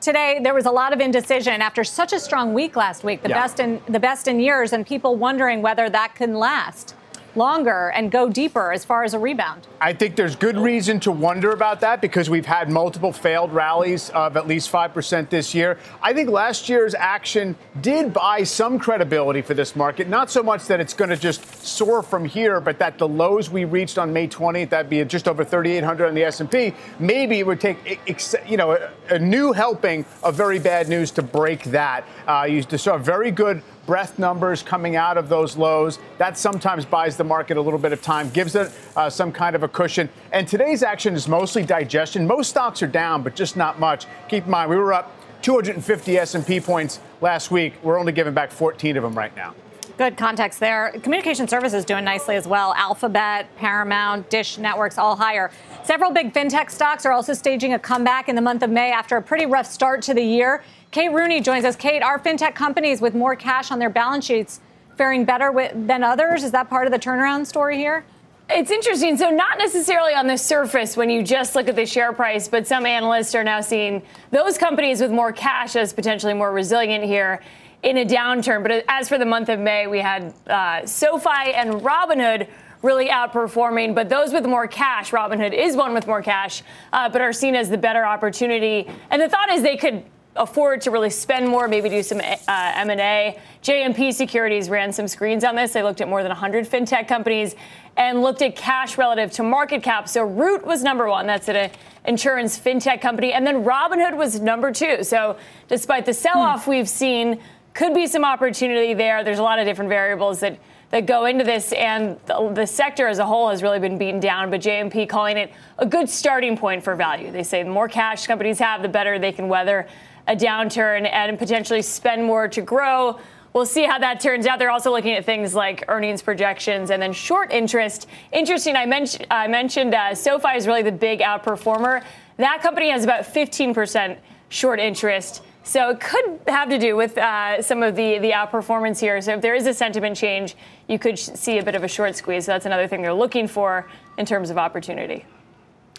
today 0.00 0.40
there 0.42 0.54
was 0.54 0.66
a 0.66 0.70
lot 0.70 0.92
of 0.92 1.00
indecision 1.00 1.62
after 1.62 1.84
such 1.84 2.12
a 2.12 2.18
strong 2.18 2.52
week 2.54 2.74
last 2.76 3.04
week, 3.04 3.22
the 3.22 3.28
yeah. 3.28 3.40
best 3.40 3.60
in 3.60 3.80
the 3.88 4.00
best 4.00 4.26
in 4.28 4.40
years, 4.40 4.72
and 4.72 4.86
people 4.86 5.16
wondering 5.16 5.62
whether 5.62 5.88
that 5.88 6.14
can 6.14 6.34
last 6.34 6.94
longer 7.36 7.90
and 7.94 8.10
go 8.10 8.28
deeper 8.28 8.72
as 8.72 8.84
far 8.84 9.04
as 9.04 9.14
a 9.14 9.18
rebound? 9.18 9.66
I 9.80 9.92
think 9.92 10.16
there's 10.16 10.36
good 10.36 10.56
reason 10.56 11.00
to 11.00 11.12
wonder 11.12 11.52
about 11.52 11.80
that 11.80 12.00
because 12.00 12.28
we've 12.28 12.46
had 12.46 12.70
multiple 12.70 13.12
failed 13.12 13.52
rallies 13.52 14.10
of 14.10 14.36
at 14.36 14.46
least 14.46 14.70
5% 14.70 15.30
this 15.30 15.54
year. 15.54 15.78
I 16.02 16.12
think 16.12 16.28
last 16.28 16.68
year's 16.68 16.94
action 16.94 17.56
did 17.80 18.12
buy 18.12 18.42
some 18.42 18.78
credibility 18.78 19.42
for 19.42 19.54
this 19.54 19.74
market. 19.74 20.08
Not 20.08 20.30
so 20.30 20.42
much 20.42 20.66
that 20.66 20.80
it's 20.80 20.94
going 20.94 21.10
to 21.10 21.16
just 21.16 21.64
soar 21.64 22.02
from 22.02 22.24
here, 22.24 22.60
but 22.60 22.78
that 22.78 22.98
the 22.98 23.08
lows 23.08 23.50
we 23.50 23.64
reached 23.64 23.98
on 23.98 24.12
May 24.12 24.28
20th, 24.28 24.70
that'd 24.70 24.90
be 24.90 25.04
just 25.04 25.28
over 25.28 25.44
3,800 25.44 26.08
on 26.08 26.14
the 26.14 26.24
S&P, 26.24 26.74
maybe 26.98 27.38
it 27.38 27.46
would 27.46 27.60
take, 27.60 28.00
you 28.46 28.56
know, 28.56 28.78
a, 29.08 29.18
new 29.18 29.52
helping 29.52 30.04
of 30.22 30.34
very 30.34 30.58
bad 30.58 30.88
news 30.88 31.10
to 31.12 31.22
break 31.22 31.62
that. 31.64 32.04
Uh, 32.26 32.46
you 32.48 32.62
saw 32.62 32.94
a 32.94 32.98
very 32.98 33.30
good 33.30 33.62
breadth 33.86 34.18
numbers 34.18 34.62
coming 34.62 34.96
out 34.96 35.16
of 35.16 35.28
those 35.28 35.56
lows. 35.56 35.98
That 36.18 36.38
sometimes 36.38 36.84
buys 36.84 37.16
the 37.16 37.24
market 37.24 37.56
a 37.56 37.60
little 37.60 37.78
bit 37.78 37.92
of 37.92 38.02
time, 38.02 38.30
gives 38.30 38.54
it 38.54 38.72
uh, 38.96 39.10
some 39.10 39.32
kind 39.32 39.56
of 39.56 39.62
a 39.62 39.68
cushion. 39.68 40.08
And 40.32 40.46
today's 40.46 40.82
action 40.82 41.14
is 41.14 41.28
mostly 41.28 41.64
digestion. 41.64 42.26
Most 42.26 42.50
stocks 42.50 42.82
are 42.82 42.86
down, 42.86 43.22
but 43.22 43.34
just 43.34 43.56
not 43.56 43.78
much. 43.80 44.06
Keep 44.28 44.44
in 44.44 44.50
mind, 44.50 44.70
we 44.70 44.76
were 44.76 44.92
up 44.92 45.12
250 45.42 46.18
S&P 46.18 46.60
points 46.60 47.00
last 47.20 47.50
week. 47.50 47.74
We're 47.82 47.98
only 47.98 48.12
giving 48.12 48.34
back 48.34 48.50
14 48.50 48.96
of 48.96 49.02
them 49.02 49.16
right 49.16 49.34
now. 49.34 49.54
Good 50.00 50.16
context 50.16 50.60
there. 50.60 50.92
Communication 51.02 51.46
services 51.46 51.84
doing 51.84 52.04
nicely 52.04 52.34
as 52.34 52.46
well. 52.46 52.72
Alphabet, 52.72 53.54
Paramount, 53.56 54.30
Dish 54.30 54.56
Networks, 54.56 54.96
all 54.96 55.14
higher. 55.14 55.50
Several 55.82 56.10
big 56.10 56.32
fintech 56.32 56.70
stocks 56.70 57.04
are 57.04 57.12
also 57.12 57.34
staging 57.34 57.74
a 57.74 57.78
comeback 57.78 58.30
in 58.30 58.34
the 58.34 58.40
month 58.40 58.62
of 58.62 58.70
May 58.70 58.92
after 58.92 59.18
a 59.18 59.22
pretty 59.22 59.44
rough 59.44 59.66
start 59.66 60.00
to 60.02 60.14
the 60.14 60.22
year. 60.22 60.62
Kate 60.90 61.12
Rooney 61.12 61.40
joins 61.40 61.64
us. 61.64 61.76
Kate, 61.76 62.02
are 62.02 62.18
fintech 62.18 62.56
companies 62.56 63.00
with 63.00 63.14
more 63.14 63.36
cash 63.36 63.70
on 63.70 63.78
their 63.78 63.90
balance 63.90 64.24
sheets 64.24 64.60
faring 64.96 65.24
better 65.24 65.52
with, 65.52 65.86
than 65.86 66.02
others? 66.02 66.42
Is 66.42 66.50
that 66.50 66.68
part 66.68 66.86
of 66.86 66.92
the 66.92 66.98
turnaround 66.98 67.46
story 67.46 67.76
here? 67.76 68.04
It's 68.48 68.72
interesting. 68.72 69.16
So, 69.16 69.30
not 69.30 69.58
necessarily 69.58 70.14
on 70.14 70.26
the 70.26 70.36
surface 70.36 70.96
when 70.96 71.08
you 71.08 71.22
just 71.22 71.54
look 71.54 71.68
at 71.68 71.76
the 71.76 71.86
share 71.86 72.12
price, 72.12 72.48
but 72.48 72.66
some 72.66 72.84
analysts 72.86 73.36
are 73.36 73.44
now 73.44 73.60
seeing 73.60 74.02
those 74.32 74.58
companies 74.58 75.00
with 75.00 75.12
more 75.12 75.30
cash 75.30 75.76
as 75.76 75.92
potentially 75.92 76.34
more 76.34 76.50
resilient 76.50 77.04
here 77.04 77.40
in 77.84 77.98
a 77.98 78.04
downturn. 78.04 78.64
But 78.64 78.84
as 78.88 79.08
for 79.08 79.16
the 79.16 79.24
month 79.24 79.48
of 79.48 79.60
May, 79.60 79.86
we 79.86 80.00
had 80.00 80.34
uh, 80.48 80.84
SoFi 80.84 81.52
and 81.54 81.74
Robinhood 81.82 82.48
really 82.82 83.06
outperforming. 83.06 83.94
But 83.94 84.08
those 84.08 84.32
with 84.32 84.44
more 84.44 84.66
cash, 84.66 85.12
Robinhood 85.12 85.52
is 85.52 85.76
one 85.76 85.94
with 85.94 86.08
more 86.08 86.22
cash, 86.22 86.64
uh, 86.92 87.08
but 87.08 87.20
are 87.20 87.32
seen 87.32 87.54
as 87.54 87.70
the 87.70 87.78
better 87.78 88.04
opportunity. 88.04 88.90
And 89.10 89.22
the 89.22 89.28
thought 89.28 89.50
is 89.50 89.62
they 89.62 89.76
could 89.76 90.02
afford 90.40 90.80
to 90.80 90.90
really 90.90 91.10
spend 91.10 91.46
more, 91.46 91.68
maybe 91.68 91.88
do 91.90 92.02
some 92.02 92.18
uh, 92.18 92.46
M&A. 92.48 93.38
JMP 93.62 94.12
Securities 94.12 94.70
ran 94.70 94.90
some 94.92 95.06
screens 95.06 95.44
on 95.44 95.54
this. 95.54 95.74
They 95.74 95.82
looked 95.82 96.00
at 96.00 96.08
more 96.08 96.22
than 96.22 96.30
100 96.30 96.66
fintech 96.66 97.06
companies 97.06 97.54
and 97.96 98.22
looked 98.22 98.40
at 98.40 98.56
cash 98.56 98.96
relative 98.96 99.30
to 99.32 99.42
market 99.42 99.82
cap. 99.82 100.08
So 100.08 100.24
Root 100.24 100.66
was 100.66 100.82
number 100.82 101.08
one. 101.08 101.26
That's 101.26 101.48
an 101.48 101.70
insurance 102.06 102.58
fintech 102.58 103.02
company. 103.02 103.34
And 103.34 103.46
then 103.46 103.64
Robinhood 103.64 104.16
was 104.16 104.40
number 104.40 104.72
two. 104.72 105.04
So 105.04 105.36
despite 105.68 106.06
the 106.06 106.14
sell-off 106.14 106.64
hmm. 106.64 106.70
we've 106.70 106.88
seen, 106.88 107.40
could 107.74 107.94
be 107.94 108.06
some 108.06 108.24
opportunity 108.24 108.94
there. 108.94 109.22
There's 109.22 109.38
a 109.38 109.44
lot 109.44 109.58
of 109.58 109.66
different 109.66 109.90
variables 109.90 110.40
that 110.40 110.58
that 110.90 111.06
go 111.06 111.26
into 111.26 111.44
this, 111.44 111.72
and 111.72 112.18
the, 112.26 112.50
the, 112.52 112.66
sector 112.66 113.06
as 113.06 113.20
a 113.20 113.24
whole 113.24 113.48
has 113.48 113.62
really 113.62 113.78
been 113.78 113.96
beaten 113.96 114.18
down. 114.18 114.50
But 114.50 114.60
JMP 114.60 115.08
calling 115.08 115.36
it 115.36 115.52
a 115.78 115.86
good 115.86 116.08
starting 116.08 116.56
point 116.56 116.82
for 116.82 116.96
value. 116.96 117.30
They 117.30 117.44
say 117.44 117.62
the 117.62 117.70
more 117.70 117.88
cash 117.88 118.26
companies 118.26 118.58
have, 118.58 118.82
the 118.82 118.88
better 118.88 119.16
they 119.16 119.30
can 119.30 119.48
weather 119.48 119.86
a 120.26 120.36
downturn 120.36 121.08
and 121.10 121.38
potentially 121.38 121.82
spend 121.82 122.24
more 122.24 122.48
to 122.48 122.62
grow. 122.62 123.18
We'll 123.52 123.66
see 123.66 123.84
how 123.84 123.98
that 123.98 124.20
turns 124.20 124.46
out. 124.46 124.58
They're 124.60 124.70
also 124.70 124.92
looking 124.92 125.12
at 125.12 125.24
things 125.24 125.54
like 125.54 125.84
earnings 125.88 126.22
projections 126.22 126.90
and 126.90 127.02
then 127.02 127.12
short 127.12 127.50
interest. 127.50 128.06
Interesting, 128.32 128.76
I, 128.76 128.86
mentioned 128.86 129.26
I 129.30 129.48
mentioned 129.48 129.94
uh, 129.94 130.14
SoFi 130.14 130.56
is 130.56 130.66
really 130.68 130.82
the 130.82 130.92
big 130.92 131.20
outperformer. 131.20 132.04
That 132.36 132.62
company 132.62 132.90
has 132.90 133.02
about 133.02 133.24
15% 133.24 134.18
short 134.50 134.78
interest. 134.78 135.42
So 135.62 135.90
it 135.90 136.00
could 136.00 136.40
have 136.46 136.68
to 136.70 136.78
do 136.78 136.96
with 136.96 137.18
uh, 137.18 137.60
some 137.60 137.82
of 137.82 137.94
the, 137.94 138.18
the 138.18 138.30
outperformance 138.30 138.98
here. 138.98 139.20
So 139.20 139.34
if 139.34 139.40
there 139.40 139.54
is 139.54 139.66
a 139.66 139.74
sentiment 139.74 140.16
change, 140.16 140.56
you 140.88 140.98
could 140.98 141.18
see 141.18 141.58
a 141.58 141.62
bit 141.62 141.74
of 141.74 141.84
a 141.84 141.88
short 141.88 142.16
squeeze. 142.16 142.46
So 142.46 142.52
that's 142.52 142.66
another 142.66 142.86
thing 142.86 143.02
they're 143.02 143.12
looking 143.12 143.46
for 143.46 143.88
in 144.16 144.26
terms 144.26 144.50
of 144.50 144.58
opportunity. 144.58 145.26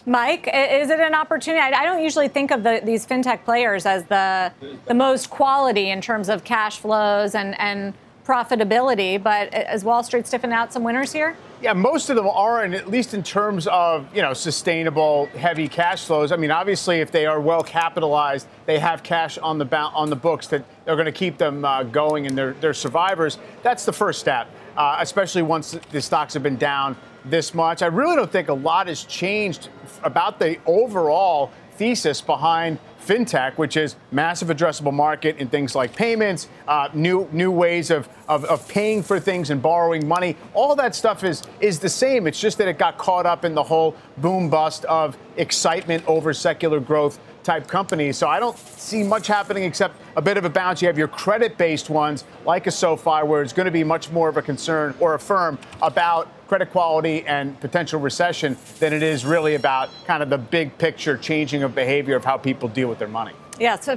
Mike, 0.04 0.48
is 0.52 0.90
it 0.90 0.98
an 0.98 1.14
opportunity? 1.14 1.60
I 1.60 1.84
don't 1.84 2.02
usually 2.02 2.28
think 2.28 2.50
of 2.50 2.62
the, 2.64 2.80
these 2.84 3.06
fintech 3.06 3.44
players 3.44 3.86
as 3.86 4.04
the 4.04 4.52
the 4.86 4.94
most 4.94 5.30
quality 5.30 5.90
in 5.90 6.00
terms 6.00 6.28
of 6.28 6.42
cash 6.42 6.78
flows 6.78 7.34
and, 7.34 7.58
and 7.60 7.94
profitability, 8.24 9.22
but 9.22 9.52
is 9.54 9.84
Wall 9.84 10.02
Street 10.02 10.24
stiffing 10.24 10.52
out 10.52 10.72
some 10.72 10.82
winners 10.82 11.12
here? 11.12 11.36
Yeah, 11.60 11.72
most 11.72 12.10
of 12.10 12.16
them 12.16 12.26
are, 12.26 12.64
and 12.64 12.74
at 12.74 12.88
least 12.88 13.14
in 13.14 13.22
terms 13.22 13.68
of 13.68 14.12
you 14.14 14.22
know 14.22 14.32
sustainable, 14.32 15.26
heavy 15.26 15.68
cash 15.68 16.04
flows. 16.04 16.32
I 16.32 16.36
mean, 16.36 16.50
obviously, 16.50 17.00
if 17.00 17.12
they 17.12 17.26
are 17.26 17.40
well 17.40 17.62
capitalized, 17.62 18.48
they 18.66 18.80
have 18.80 19.04
cash 19.04 19.38
on 19.38 19.58
the 19.58 19.76
on 19.76 20.10
the 20.10 20.16
books 20.16 20.48
that 20.48 20.64
they're 20.84 20.96
going 20.96 21.06
to 21.06 21.12
keep 21.12 21.38
them 21.38 21.64
uh, 21.64 21.84
going, 21.84 22.26
and 22.26 22.36
they're 22.36 22.54
they're 22.54 22.74
survivors. 22.74 23.38
That's 23.62 23.84
the 23.84 23.92
first 23.92 24.18
step, 24.18 24.48
uh, 24.76 24.96
especially 25.00 25.42
once 25.42 25.78
the 25.90 26.02
stocks 26.02 26.34
have 26.34 26.42
been 26.42 26.56
down 26.56 26.96
this 27.24 27.54
much. 27.54 27.82
I 27.82 27.86
really 27.86 28.16
don't 28.16 28.30
think 28.30 28.48
a 28.48 28.54
lot 28.54 28.86
has 28.86 29.04
changed 29.04 29.68
about 30.02 30.38
the 30.38 30.58
overall 30.66 31.50
thesis 31.72 32.20
behind 32.20 32.78
fintech, 33.04 33.54
which 33.58 33.76
is 33.76 33.96
massive 34.12 34.48
addressable 34.48 34.92
market 34.92 35.36
in 35.38 35.48
things 35.48 35.74
like 35.74 35.94
payments, 35.94 36.48
uh, 36.68 36.88
new 36.94 37.28
new 37.32 37.50
ways 37.50 37.90
of, 37.90 38.08
of, 38.28 38.44
of 38.44 38.66
paying 38.68 39.02
for 39.02 39.18
things 39.18 39.50
and 39.50 39.60
borrowing 39.60 40.06
money. 40.06 40.36
All 40.54 40.76
that 40.76 40.94
stuff 40.94 41.24
is 41.24 41.42
is 41.60 41.80
the 41.80 41.88
same. 41.88 42.26
It's 42.26 42.40
just 42.40 42.58
that 42.58 42.68
it 42.68 42.78
got 42.78 42.98
caught 42.98 43.26
up 43.26 43.44
in 43.44 43.54
the 43.54 43.62
whole 43.62 43.96
boom 44.18 44.48
bust 44.48 44.84
of 44.84 45.16
excitement 45.36 46.04
over 46.06 46.32
secular 46.32 46.78
growth 46.78 47.18
type 47.44 47.66
companies. 47.66 48.16
So 48.16 48.28
I 48.28 48.40
don't 48.40 48.56
see 48.58 49.02
much 49.02 49.26
happening 49.26 49.64
except 49.64 49.96
a 50.16 50.22
bit 50.22 50.36
of 50.36 50.44
a 50.44 50.50
bounce. 50.50 50.82
You 50.82 50.88
have 50.88 50.98
your 50.98 51.08
credit 51.08 51.58
based 51.58 51.90
ones 51.90 52.24
like 52.44 52.66
a 52.66 52.70
SoFi, 52.70 53.24
where 53.24 53.42
it's 53.42 53.52
going 53.52 53.66
to 53.66 53.72
be 53.72 53.84
much 53.84 54.10
more 54.10 54.28
of 54.28 54.36
a 54.36 54.42
concern 54.42 54.94
or 55.00 55.14
a 55.14 55.18
firm 55.18 55.58
about 55.80 56.28
credit 56.48 56.70
quality 56.70 57.24
and 57.26 57.58
potential 57.60 57.98
recession 57.98 58.56
than 58.78 58.92
it 58.92 59.02
is 59.02 59.24
really 59.24 59.54
about 59.54 59.88
kind 60.04 60.22
of 60.22 60.28
the 60.28 60.36
big 60.36 60.76
picture 60.76 61.16
changing 61.16 61.62
of 61.62 61.74
behavior 61.74 62.14
of 62.14 62.24
how 62.24 62.36
people 62.36 62.68
deal 62.68 62.88
with 62.88 62.98
their 62.98 63.08
money. 63.08 63.32
Yeah, 63.58 63.78
so 63.78 63.92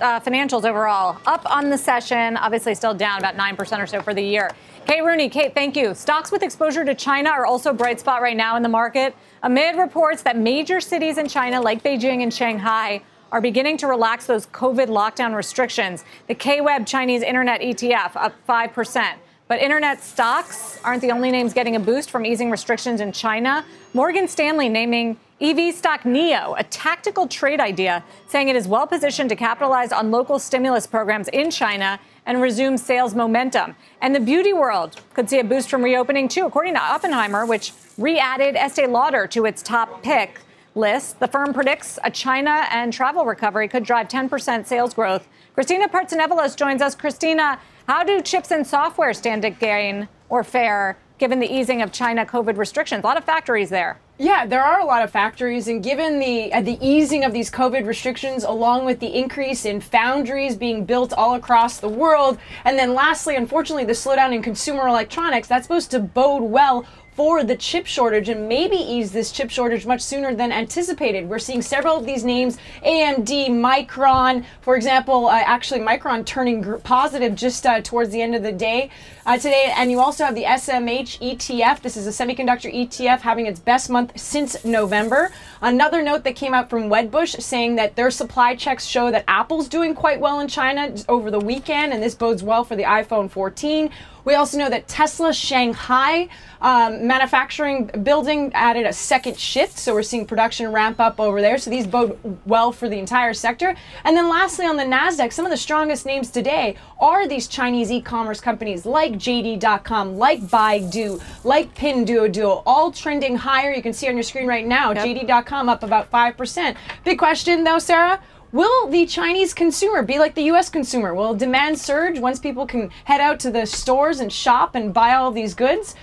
uh, 0.00 0.18
financials 0.20 0.64
overall 0.64 1.18
up 1.26 1.44
on 1.50 1.70
the 1.70 1.78
session, 1.78 2.36
obviously 2.36 2.74
still 2.74 2.94
down 2.94 3.18
about 3.18 3.36
9% 3.36 3.78
or 3.78 3.86
so 3.86 4.02
for 4.02 4.14
the 4.14 4.22
year. 4.22 4.50
Kate 4.86 5.04
Rooney, 5.04 5.28
Kate, 5.28 5.54
thank 5.54 5.76
you. 5.76 5.94
Stocks 5.94 6.32
with 6.32 6.42
exposure 6.42 6.84
to 6.84 6.94
China 6.94 7.30
are 7.30 7.46
also 7.46 7.70
a 7.70 7.74
bright 7.74 8.00
spot 8.00 8.22
right 8.22 8.36
now 8.36 8.56
in 8.56 8.62
the 8.62 8.68
market 8.68 9.14
amid 9.42 9.76
reports 9.76 10.22
that 10.22 10.36
major 10.36 10.80
cities 10.80 11.16
in 11.16 11.28
China, 11.28 11.60
like 11.60 11.82
Beijing 11.82 12.22
and 12.22 12.32
Shanghai, 12.32 13.02
are 13.30 13.40
beginning 13.40 13.76
to 13.78 13.86
relax 13.86 14.26
those 14.26 14.46
COVID 14.46 14.88
lockdown 14.88 15.34
restrictions. 15.36 16.04
The 16.26 16.34
KWEB 16.34 16.86
Chinese 16.86 17.22
Internet 17.22 17.60
ETF 17.60 18.16
up 18.16 18.34
5%. 18.48 19.14
But 19.46 19.60
internet 19.60 20.00
stocks 20.00 20.80
aren't 20.84 21.02
the 21.02 21.10
only 21.10 21.30
names 21.32 21.52
getting 21.52 21.74
a 21.74 21.80
boost 21.80 22.10
from 22.10 22.24
easing 22.24 22.50
restrictions 22.50 23.00
in 23.00 23.10
China. 23.10 23.64
Morgan 23.94 24.28
Stanley 24.28 24.68
naming 24.68 25.18
EV 25.42 25.74
stock 25.74 26.02
NIO, 26.02 26.54
a 26.58 26.64
tactical 26.64 27.26
trade 27.26 27.60
idea, 27.60 28.04
saying 28.26 28.50
it 28.50 28.56
is 28.56 28.68
well 28.68 28.86
positioned 28.86 29.30
to 29.30 29.36
capitalize 29.36 29.90
on 29.90 30.10
local 30.10 30.38
stimulus 30.38 30.86
programs 30.86 31.28
in 31.28 31.50
China 31.50 31.98
and 32.26 32.42
resume 32.42 32.76
sales 32.76 33.14
momentum. 33.14 33.74
And 34.02 34.14
the 34.14 34.20
beauty 34.20 34.52
world 34.52 35.00
could 35.14 35.30
see 35.30 35.38
a 35.38 35.44
boost 35.44 35.70
from 35.70 35.82
reopening 35.82 36.28
too, 36.28 36.44
according 36.44 36.74
to 36.74 36.80
Oppenheimer, 36.80 37.46
which 37.46 37.72
re 37.96 38.18
added 38.18 38.54
Estee 38.54 38.86
Lauder 38.86 39.26
to 39.28 39.46
its 39.46 39.62
top 39.62 40.02
pick 40.02 40.40
list. 40.74 41.18
The 41.20 41.28
firm 41.28 41.54
predicts 41.54 41.98
a 42.04 42.10
China 42.10 42.66
and 42.70 42.92
travel 42.92 43.24
recovery 43.24 43.66
could 43.66 43.84
drive 43.84 44.08
10% 44.08 44.66
sales 44.66 44.92
growth. 44.92 45.26
Christina 45.54 45.88
Partsinevelos 45.88 46.54
joins 46.54 46.82
us. 46.82 46.94
Christina, 46.94 47.58
how 47.88 48.04
do 48.04 48.20
chips 48.20 48.50
and 48.50 48.66
software 48.66 49.14
stand 49.14 49.40
to 49.42 49.50
gain 49.50 50.06
or 50.28 50.44
fare 50.44 50.98
given 51.16 51.40
the 51.40 51.50
easing 51.50 51.80
of 51.80 51.92
China 51.92 52.26
COVID 52.26 52.58
restrictions? 52.58 53.02
A 53.04 53.06
lot 53.06 53.16
of 53.16 53.24
factories 53.24 53.70
there. 53.70 53.98
Yeah, 54.20 54.44
there 54.44 54.62
are 54.62 54.80
a 54.80 54.84
lot 54.84 55.02
of 55.02 55.10
factories, 55.10 55.66
and 55.66 55.82
given 55.82 56.18
the 56.18 56.52
uh, 56.52 56.60
the 56.60 56.76
easing 56.86 57.24
of 57.24 57.32
these 57.32 57.50
COVID 57.50 57.86
restrictions, 57.86 58.44
along 58.44 58.84
with 58.84 59.00
the 59.00 59.06
increase 59.06 59.64
in 59.64 59.80
foundries 59.80 60.56
being 60.56 60.84
built 60.84 61.14
all 61.14 61.36
across 61.36 61.78
the 61.78 61.88
world, 61.88 62.36
and 62.66 62.78
then 62.78 62.92
lastly, 62.92 63.34
unfortunately, 63.34 63.86
the 63.86 63.94
slowdown 63.94 64.34
in 64.34 64.42
consumer 64.42 64.86
electronics, 64.86 65.48
that's 65.48 65.64
supposed 65.64 65.90
to 65.92 66.00
bode 66.00 66.42
well 66.42 66.84
for 67.12 67.42
the 67.42 67.56
chip 67.56 67.86
shortage 67.86 68.28
and 68.28 68.48
maybe 68.48 68.76
ease 68.76 69.12
this 69.12 69.32
chip 69.32 69.50
shortage 69.50 69.84
much 69.84 70.00
sooner 70.00 70.34
than 70.34 70.52
anticipated. 70.52 71.28
We're 71.28 71.38
seeing 71.38 71.60
several 71.60 71.96
of 71.96 72.06
these 72.06 72.24
names 72.24 72.56
AMD, 72.84 73.48
Micron, 73.48 74.44
for 74.60 74.76
example, 74.76 75.26
uh, 75.26 75.42
actually, 75.44 75.80
Micron 75.80 76.24
turning 76.24 76.80
positive 76.80 77.34
just 77.34 77.66
uh, 77.66 77.80
towards 77.80 78.10
the 78.10 78.22
end 78.22 78.34
of 78.34 78.42
the 78.42 78.52
day 78.52 78.90
uh, 79.30 79.36
today. 79.36 79.72
And 79.76 79.92
you 79.92 80.00
also 80.00 80.24
have 80.24 80.34
the 80.34 80.42
SMH 80.42 81.20
ETF. 81.20 81.82
This 81.82 81.96
is 81.96 82.06
a 82.06 82.10
semiconductor 82.10 82.72
ETF 82.74 83.20
having 83.20 83.46
its 83.46 83.60
best 83.60 83.88
month 83.88 84.18
since 84.18 84.64
November. 84.64 85.30
Another 85.62 86.02
note 86.02 86.24
that 86.24 86.34
came 86.34 86.52
out 86.52 86.68
from 86.68 86.88
Wedbush 86.88 87.40
saying 87.40 87.76
that 87.76 87.94
their 87.94 88.10
supply 88.10 88.56
checks 88.56 88.84
show 88.84 89.10
that 89.12 89.24
Apple's 89.28 89.68
doing 89.68 89.94
quite 89.94 90.18
well 90.18 90.40
in 90.40 90.48
China 90.48 90.92
over 91.08 91.30
the 91.30 91.38
weekend, 91.38 91.92
and 91.92 92.02
this 92.02 92.14
bodes 92.14 92.42
well 92.42 92.64
for 92.64 92.74
the 92.74 92.82
iPhone 92.82 93.30
14. 93.30 93.90
We 94.24 94.34
also 94.34 94.58
know 94.58 94.68
that 94.68 94.86
Tesla 94.86 95.32
Shanghai 95.32 96.28
um, 96.60 97.06
manufacturing 97.06 97.86
building 97.86 98.50
added 98.54 98.86
a 98.86 98.92
second 98.92 99.38
shift, 99.38 99.78
so 99.78 99.94
we're 99.94 100.02
seeing 100.02 100.26
production 100.26 100.72
ramp 100.72 101.00
up 101.00 101.18
over 101.18 101.40
there. 101.40 101.58
So 101.58 101.70
these 101.70 101.86
bode 101.86 102.18
well 102.44 102.72
for 102.72 102.88
the 102.88 102.98
entire 102.98 103.32
sector. 103.32 103.74
And 104.04 104.16
then 104.16 104.28
lastly, 104.28 104.66
on 104.66 104.76
the 104.76 104.84
Nasdaq, 104.84 105.32
some 105.32 105.46
of 105.46 105.50
the 105.50 105.56
strongest 105.56 106.04
names 106.04 106.30
today 106.30 106.76
are 107.00 107.26
these 107.26 107.48
Chinese 107.48 107.90
e-commerce 107.90 108.40
companies 108.40 108.84
like 108.84 109.16
JD.com, 109.20 110.16
like 110.18 110.40
Baidu, 110.40 111.22
like 111.44 111.74
Pin 111.74 112.04
Pinduoduo, 112.04 112.62
all 112.66 112.90
trending 112.90 113.36
higher. 113.36 113.72
You 113.72 113.82
can 113.82 113.92
see 113.92 114.08
on 114.08 114.14
your 114.14 114.22
screen 114.22 114.46
right 114.46 114.66
now, 114.66 114.92
yep. 114.92 115.06
JD.com 115.06 115.68
up 115.68 115.82
about 115.82 116.10
five 116.10 116.36
percent. 116.36 116.76
Big 117.04 117.18
question 117.18 117.64
though, 117.64 117.78
Sarah 117.78 118.20
Will 118.52 118.88
the 118.88 119.06
Chinese 119.06 119.54
consumer 119.54 120.02
be 120.02 120.18
like 120.18 120.34
the 120.34 120.42
US 120.44 120.68
consumer? 120.68 121.14
Will 121.14 121.34
demand 121.34 121.78
surge 121.78 122.18
once 122.18 122.40
people 122.40 122.66
can 122.66 122.90
head 123.04 123.20
out 123.20 123.38
to 123.40 123.50
the 123.50 123.64
stores 123.64 124.18
and 124.18 124.32
shop 124.32 124.74
and 124.74 124.92
buy 124.92 125.14
all 125.14 125.30
these 125.30 125.54
goods? 125.54 125.94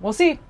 We'll 0.00 0.12
see. 0.12 0.40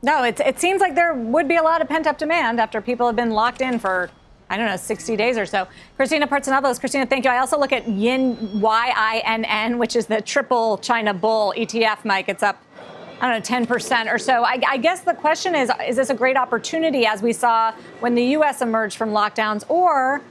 No, 0.00 0.22
it, 0.22 0.40
it 0.40 0.58
seems 0.58 0.80
like 0.80 0.94
there 0.94 1.12
would 1.12 1.48
be 1.48 1.56
a 1.56 1.62
lot 1.62 1.82
of 1.82 1.88
pent 1.88 2.06
up 2.06 2.18
demand 2.18 2.60
after 2.60 2.80
people 2.80 3.06
have 3.06 3.16
been 3.16 3.30
locked 3.30 3.60
in 3.60 3.78
for, 3.78 4.10
I 4.50 4.56
don't 4.56 4.66
know, 4.66 4.76
60 4.76 5.16
days 5.16 5.36
or 5.36 5.46
so. 5.46 5.68
Christina 5.96 6.26
Partsinevelos, 6.26 6.80
Christina, 6.80 7.06
thank 7.06 7.24
you. 7.24 7.30
I 7.30 7.38
also 7.38 7.58
look 7.58 7.72
at 7.72 7.86
Yin, 7.88 8.60
Y 8.60 8.92
I 8.96 9.22
N 9.24 9.44
N, 9.44 9.78
which 9.78 9.94
is 9.94 10.06
the 10.06 10.22
triple 10.22 10.78
China 10.78 11.12
bull 11.12 11.52
ETF, 11.56 12.04
Mike. 12.04 12.28
It's 12.28 12.42
up, 12.42 12.62
I 13.20 13.30
don't 13.30 13.50
know, 13.50 13.66
10% 13.66 14.12
or 14.12 14.18
so. 14.18 14.44
I, 14.44 14.60
I 14.66 14.78
guess 14.78 15.00
the 15.00 15.14
question 15.14 15.54
is 15.54 15.70
is 15.86 15.96
this 15.96 16.10
a 16.10 16.14
great 16.14 16.36
opportunity 16.36 17.04
as 17.04 17.22
we 17.22 17.32
saw 17.32 17.72
when 18.00 18.14
the 18.14 18.24
U.S. 18.24 18.62
emerged 18.62 18.96
from 18.96 19.10
lockdowns, 19.10 19.68
or 19.68 20.22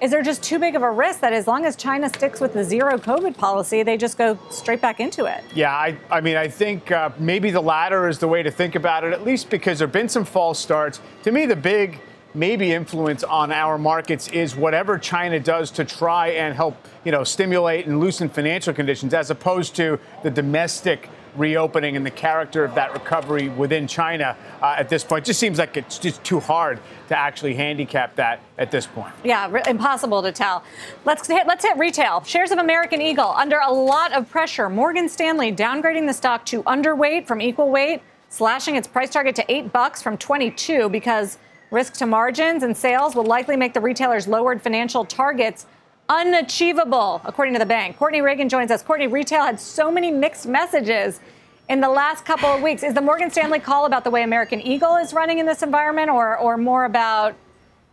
is 0.00 0.10
there 0.10 0.22
just 0.22 0.42
too 0.42 0.58
big 0.58 0.76
of 0.76 0.82
a 0.82 0.90
risk 0.90 1.20
that 1.20 1.32
as 1.32 1.46
long 1.46 1.64
as 1.64 1.76
China 1.76 2.08
sticks 2.08 2.40
with 2.40 2.52
the 2.52 2.62
zero 2.62 2.98
COVID 2.98 3.36
policy, 3.36 3.82
they 3.82 3.96
just 3.96 4.18
go 4.18 4.38
straight 4.50 4.80
back 4.80 5.00
into 5.00 5.24
it? 5.24 5.42
Yeah, 5.54 5.72
I, 5.72 5.96
I 6.10 6.20
mean, 6.20 6.36
I 6.36 6.46
think 6.46 6.92
uh, 6.92 7.10
maybe 7.18 7.50
the 7.50 7.62
latter 7.62 8.08
is 8.08 8.18
the 8.18 8.28
way 8.28 8.42
to 8.42 8.50
think 8.50 8.74
about 8.74 9.04
it, 9.04 9.12
at 9.12 9.24
least 9.24 9.50
because 9.50 9.78
there 9.78 9.86
have 9.86 9.92
been 9.92 10.08
some 10.08 10.24
false 10.24 10.58
starts. 10.58 11.00
To 11.22 11.32
me, 11.32 11.46
the 11.46 11.56
big 11.56 12.00
maybe 12.34 12.72
influence 12.72 13.22
on 13.22 13.52
our 13.52 13.78
markets 13.78 14.28
is 14.28 14.56
whatever 14.56 14.98
China 14.98 15.38
does 15.38 15.70
to 15.72 15.84
try 15.84 16.28
and 16.28 16.54
help, 16.54 16.76
you 17.04 17.12
know, 17.12 17.24
stimulate 17.24 17.86
and 17.86 18.00
loosen 18.00 18.28
financial 18.28 18.74
conditions, 18.74 19.14
as 19.14 19.30
opposed 19.30 19.76
to 19.76 19.98
the 20.22 20.30
domestic 20.30 21.08
reopening 21.36 21.96
and 21.96 22.06
the 22.06 22.10
character 22.10 22.64
of 22.64 22.74
that 22.76 22.92
recovery 22.92 23.48
within 23.48 23.86
China 23.86 24.36
uh, 24.62 24.76
at 24.78 24.88
this 24.88 25.02
point. 25.02 25.24
It 25.24 25.26
just 25.26 25.40
seems 25.40 25.58
like 25.58 25.76
it's 25.76 25.98
just 25.98 26.22
too 26.22 26.38
hard 26.38 26.78
to 27.08 27.18
actually 27.18 27.54
handicap 27.54 28.14
that 28.16 28.40
at 28.56 28.70
this 28.70 28.86
point. 28.86 29.12
Yeah, 29.24 29.48
re- 29.50 29.62
impossible 29.66 30.22
to 30.22 30.32
tell. 30.32 30.62
Let's 31.04 31.26
hit, 31.26 31.46
let's 31.46 31.64
hit 31.64 31.76
retail. 31.76 32.22
Shares 32.22 32.52
of 32.52 32.58
American 32.58 33.02
Eagle 33.02 33.30
under 33.30 33.58
a 33.58 33.72
lot 33.72 34.12
of 34.12 34.30
pressure. 34.30 34.68
Morgan 34.68 35.08
Stanley 35.08 35.52
downgrading 35.52 36.06
the 36.06 36.12
stock 36.12 36.46
to 36.46 36.62
underweight 36.64 37.26
from 37.26 37.40
equal 37.40 37.68
weight, 37.68 38.02
slashing 38.28 38.76
its 38.76 38.86
price 38.86 39.10
target 39.10 39.34
to 39.36 39.52
8 39.52 39.72
bucks 39.72 40.02
from 40.02 40.16
22 40.16 40.88
because 40.88 41.38
risk 41.74 41.94
to 41.94 42.06
margins 42.06 42.62
and 42.62 42.76
sales 42.76 43.14
will 43.14 43.24
likely 43.24 43.56
make 43.56 43.74
the 43.74 43.80
retailer's 43.80 44.26
lowered 44.28 44.62
financial 44.62 45.04
targets 45.04 45.66
unachievable, 46.08 47.20
according 47.24 47.54
to 47.54 47.58
the 47.58 47.66
bank. 47.66 47.98
Courtney 47.98 48.20
Reagan 48.20 48.48
joins 48.48 48.70
us. 48.70 48.82
Courtney, 48.82 49.08
retail 49.08 49.42
had 49.44 49.58
so 49.58 49.90
many 49.90 50.10
mixed 50.10 50.46
messages 50.46 51.20
in 51.68 51.80
the 51.80 51.88
last 51.88 52.24
couple 52.24 52.48
of 52.48 52.62
weeks. 52.62 52.82
Is 52.82 52.94
the 52.94 53.00
Morgan 53.00 53.30
Stanley 53.30 53.58
call 53.58 53.86
about 53.86 54.04
the 54.04 54.10
way 54.10 54.22
American 54.22 54.60
Eagle 54.60 54.96
is 54.96 55.12
running 55.12 55.38
in 55.38 55.46
this 55.46 55.62
environment, 55.62 56.10
or, 56.10 56.38
or 56.38 56.56
more 56.56 56.84
about 56.84 57.34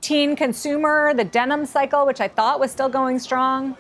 teen 0.01 0.35
consumer, 0.35 1.13
the 1.13 1.23
denim 1.23 1.65
cycle, 1.65 2.05
which 2.05 2.21
I 2.21 2.27
thought 2.27 2.59
was 2.59 2.71
still 2.71 2.89
going 2.89 3.17
strong? 3.19 3.77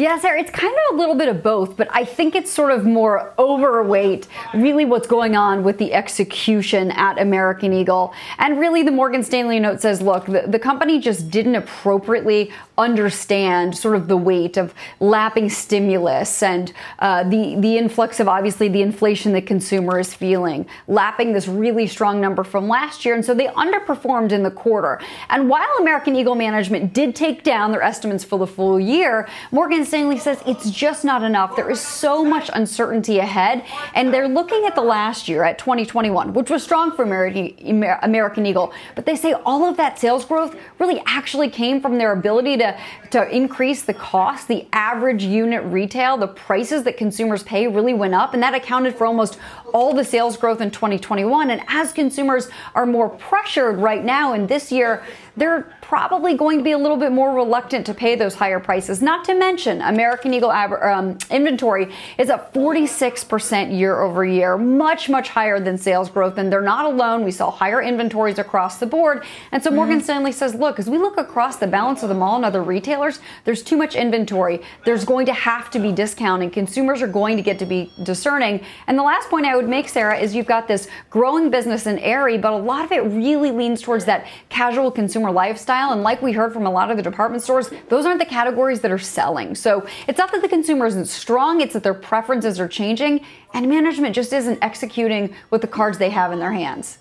Yeah, 0.00 0.18
Sarah, 0.18 0.40
it's 0.40 0.50
kind 0.50 0.72
of 0.72 0.94
a 0.94 0.98
little 0.98 1.14
bit 1.14 1.28
of 1.28 1.42
both, 1.42 1.76
but 1.76 1.86
I 1.90 2.06
think 2.06 2.34
it's 2.34 2.50
sort 2.50 2.72
of 2.72 2.86
more 2.86 3.34
overweight, 3.38 4.28
really 4.54 4.86
what's 4.86 5.06
going 5.06 5.36
on 5.36 5.62
with 5.62 5.76
the 5.76 5.92
execution 5.92 6.90
at 6.92 7.20
American 7.20 7.74
Eagle. 7.74 8.14
And 8.38 8.58
really, 8.58 8.82
the 8.82 8.92
Morgan 8.92 9.22
Stanley 9.22 9.60
note 9.60 9.82
says 9.82 10.00
look, 10.00 10.24
the, 10.24 10.44
the 10.46 10.58
company 10.58 11.00
just 11.00 11.30
didn't 11.30 11.54
appropriately 11.54 12.50
understand 12.78 13.76
sort 13.76 13.94
of 13.94 14.08
the 14.08 14.16
weight 14.16 14.56
of 14.56 14.72
lapping 15.00 15.50
stimulus 15.50 16.42
and 16.42 16.72
uh, 17.00 17.22
the, 17.24 17.56
the 17.56 17.76
influx 17.76 18.20
of 18.20 18.26
obviously 18.26 18.68
the 18.68 18.80
inflation 18.80 19.32
that 19.32 19.46
consumer 19.46 19.98
is 19.98 20.14
feeling, 20.14 20.64
lapping 20.88 21.34
this 21.34 21.46
really 21.46 21.86
strong 21.86 22.22
number 22.22 22.42
from 22.42 22.68
last 22.68 23.04
year. 23.04 23.14
And 23.14 23.22
so 23.22 23.34
they 23.34 23.48
underperformed 23.48 24.32
in 24.32 24.44
the 24.44 24.50
quarter. 24.50 24.98
And 25.28 25.50
while 25.50 25.68
American 25.78 26.16
Eagle 26.16 26.36
management 26.36 26.94
did 26.94 27.14
take 27.14 27.44
down 27.44 27.70
their 27.70 27.82
estimates 27.82 28.24
for 28.24 28.38
the 28.38 28.46
full 28.46 28.80
year, 28.80 29.28
Morgan 29.52 29.84
Stanley 29.90 30.18
says 30.18 30.40
it's 30.46 30.70
just 30.70 31.04
not 31.04 31.24
enough. 31.24 31.56
There 31.56 31.68
is 31.68 31.80
so 31.80 32.24
much 32.24 32.48
uncertainty 32.54 33.18
ahead. 33.18 33.64
And 33.92 34.14
they're 34.14 34.28
looking 34.28 34.64
at 34.64 34.76
the 34.76 34.82
last 34.82 35.28
year, 35.28 35.42
at 35.42 35.58
2021, 35.58 36.32
which 36.32 36.48
was 36.48 36.62
strong 36.62 36.92
for 36.92 37.02
American 37.02 38.46
Eagle. 38.46 38.72
But 38.94 39.04
they 39.04 39.16
say 39.16 39.32
all 39.32 39.64
of 39.64 39.76
that 39.78 39.98
sales 39.98 40.24
growth 40.24 40.56
really 40.78 41.02
actually 41.06 41.50
came 41.50 41.80
from 41.80 41.98
their 41.98 42.12
ability 42.12 42.58
to, 42.58 42.78
to 43.10 43.28
increase 43.34 43.82
the 43.82 43.92
cost. 43.92 44.46
The 44.46 44.64
average 44.72 45.24
unit 45.24 45.64
retail, 45.64 46.16
the 46.16 46.28
prices 46.28 46.84
that 46.84 46.96
consumers 46.96 47.42
pay 47.42 47.66
really 47.66 47.92
went 47.92 48.14
up. 48.14 48.32
And 48.32 48.40
that 48.44 48.54
accounted 48.54 48.94
for 48.94 49.08
almost 49.08 49.40
all 49.74 49.92
the 49.92 50.04
sales 50.04 50.36
growth 50.36 50.60
in 50.60 50.70
2021. 50.70 51.50
And 51.50 51.62
as 51.66 51.92
consumers 51.92 52.48
are 52.76 52.86
more 52.86 53.08
pressured 53.08 53.78
right 53.78 54.04
now 54.04 54.34
in 54.34 54.46
this 54.46 54.70
year, 54.70 55.02
they're 55.36 55.66
probably 55.80 56.36
going 56.36 56.58
to 56.58 56.64
be 56.64 56.72
a 56.72 56.78
little 56.78 56.96
bit 56.96 57.12
more 57.12 57.34
reluctant 57.34 57.86
to 57.86 57.94
pay 57.94 58.14
those 58.14 58.34
higher 58.34 58.60
prices. 58.60 59.02
Not 59.02 59.24
to 59.24 59.34
mention, 59.34 59.80
American 59.80 60.32
Eagle 60.34 60.50
um, 60.50 61.18
inventory 61.30 61.92
is 62.18 62.30
up 62.30 62.52
46% 62.54 63.76
year 63.76 64.00
over 64.00 64.24
year, 64.24 64.56
much, 64.56 65.08
much 65.08 65.28
higher 65.28 65.60
than 65.60 65.78
sales 65.78 66.10
growth. 66.10 66.38
And 66.38 66.52
they're 66.52 66.60
not 66.60 66.84
alone. 66.84 67.24
We 67.24 67.30
saw 67.30 67.50
higher 67.50 67.82
inventories 67.82 68.38
across 68.38 68.78
the 68.78 68.86
board. 68.86 69.24
And 69.52 69.62
so 69.62 69.70
Morgan 69.70 69.96
mm-hmm. 69.96 70.04
Stanley 70.04 70.32
says, 70.32 70.54
look, 70.54 70.78
as 70.78 70.88
we 70.88 70.98
look 70.98 71.16
across 71.16 71.56
the 71.56 71.66
balance 71.66 72.02
of 72.02 72.08
the 72.08 72.14
mall 72.14 72.36
and 72.36 72.44
other 72.44 72.62
retailers, 72.62 73.20
there's 73.44 73.62
too 73.62 73.76
much 73.76 73.94
inventory. 73.94 74.62
There's 74.84 75.04
going 75.04 75.26
to 75.26 75.32
have 75.32 75.70
to 75.70 75.78
be 75.78 75.92
discounting. 75.92 76.50
Consumers 76.50 77.02
are 77.02 77.08
going 77.08 77.36
to 77.36 77.42
get 77.42 77.58
to 77.58 77.66
be 77.66 77.92
discerning. 78.02 78.64
And 78.86 78.98
the 78.98 79.02
last 79.02 79.28
point 79.28 79.46
I 79.46 79.56
would 79.56 79.68
make, 79.68 79.88
Sarah, 79.88 80.18
is 80.18 80.34
you've 80.34 80.46
got 80.46 80.68
this 80.68 80.88
growing 81.08 81.50
business 81.50 81.86
in 81.86 81.98
Aerie, 81.98 82.38
but 82.38 82.52
a 82.52 82.56
lot 82.56 82.84
of 82.84 82.92
it 82.92 83.00
really 83.00 83.50
leans 83.50 83.80
towards 83.80 84.04
that 84.04 84.26
casual 84.48 84.90
consumer 84.90 85.19
lifestyle. 85.28 85.92
And 85.92 86.02
like 86.02 86.22
we 86.22 86.32
heard 86.32 86.52
from 86.52 86.66
a 86.66 86.70
lot 86.70 86.90
of 86.90 86.96
the 86.96 87.02
department 87.02 87.42
stores, 87.42 87.70
those 87.88 88.06
aren't 88.06 88.20
the 88.20 88.26
categories 88.26 88.80
that 88.82 88.90
are 88.90 88.98
selling. 88.98 89.54
So 89.54 89.86
it's 90.06 90.18
not 90.18 90.30
that 90.32 90.42
the 90.42 90.48
consumer 90.48 90.86
isn't 90.86 91.06
strong, 91.06 91.60
it's 91.60 91.74
that 91.74 91.82
their 91.82 91.94
preferences 91.94 92.60
are 92.60 92.68
changing 92.68 93.24
and 93.52 93.68
management 93.68 94.14
just 94.14 94.32
isn't 94.32 94.58
executing 94.62 95.34
with 95.50 95.60
the 95.60 95.66
cards 95.66 95.98
they 95.98 96.10
have 96.10 96.32
in 96.32 96.38
their 96.38 96.52
hands. 96.52 96.98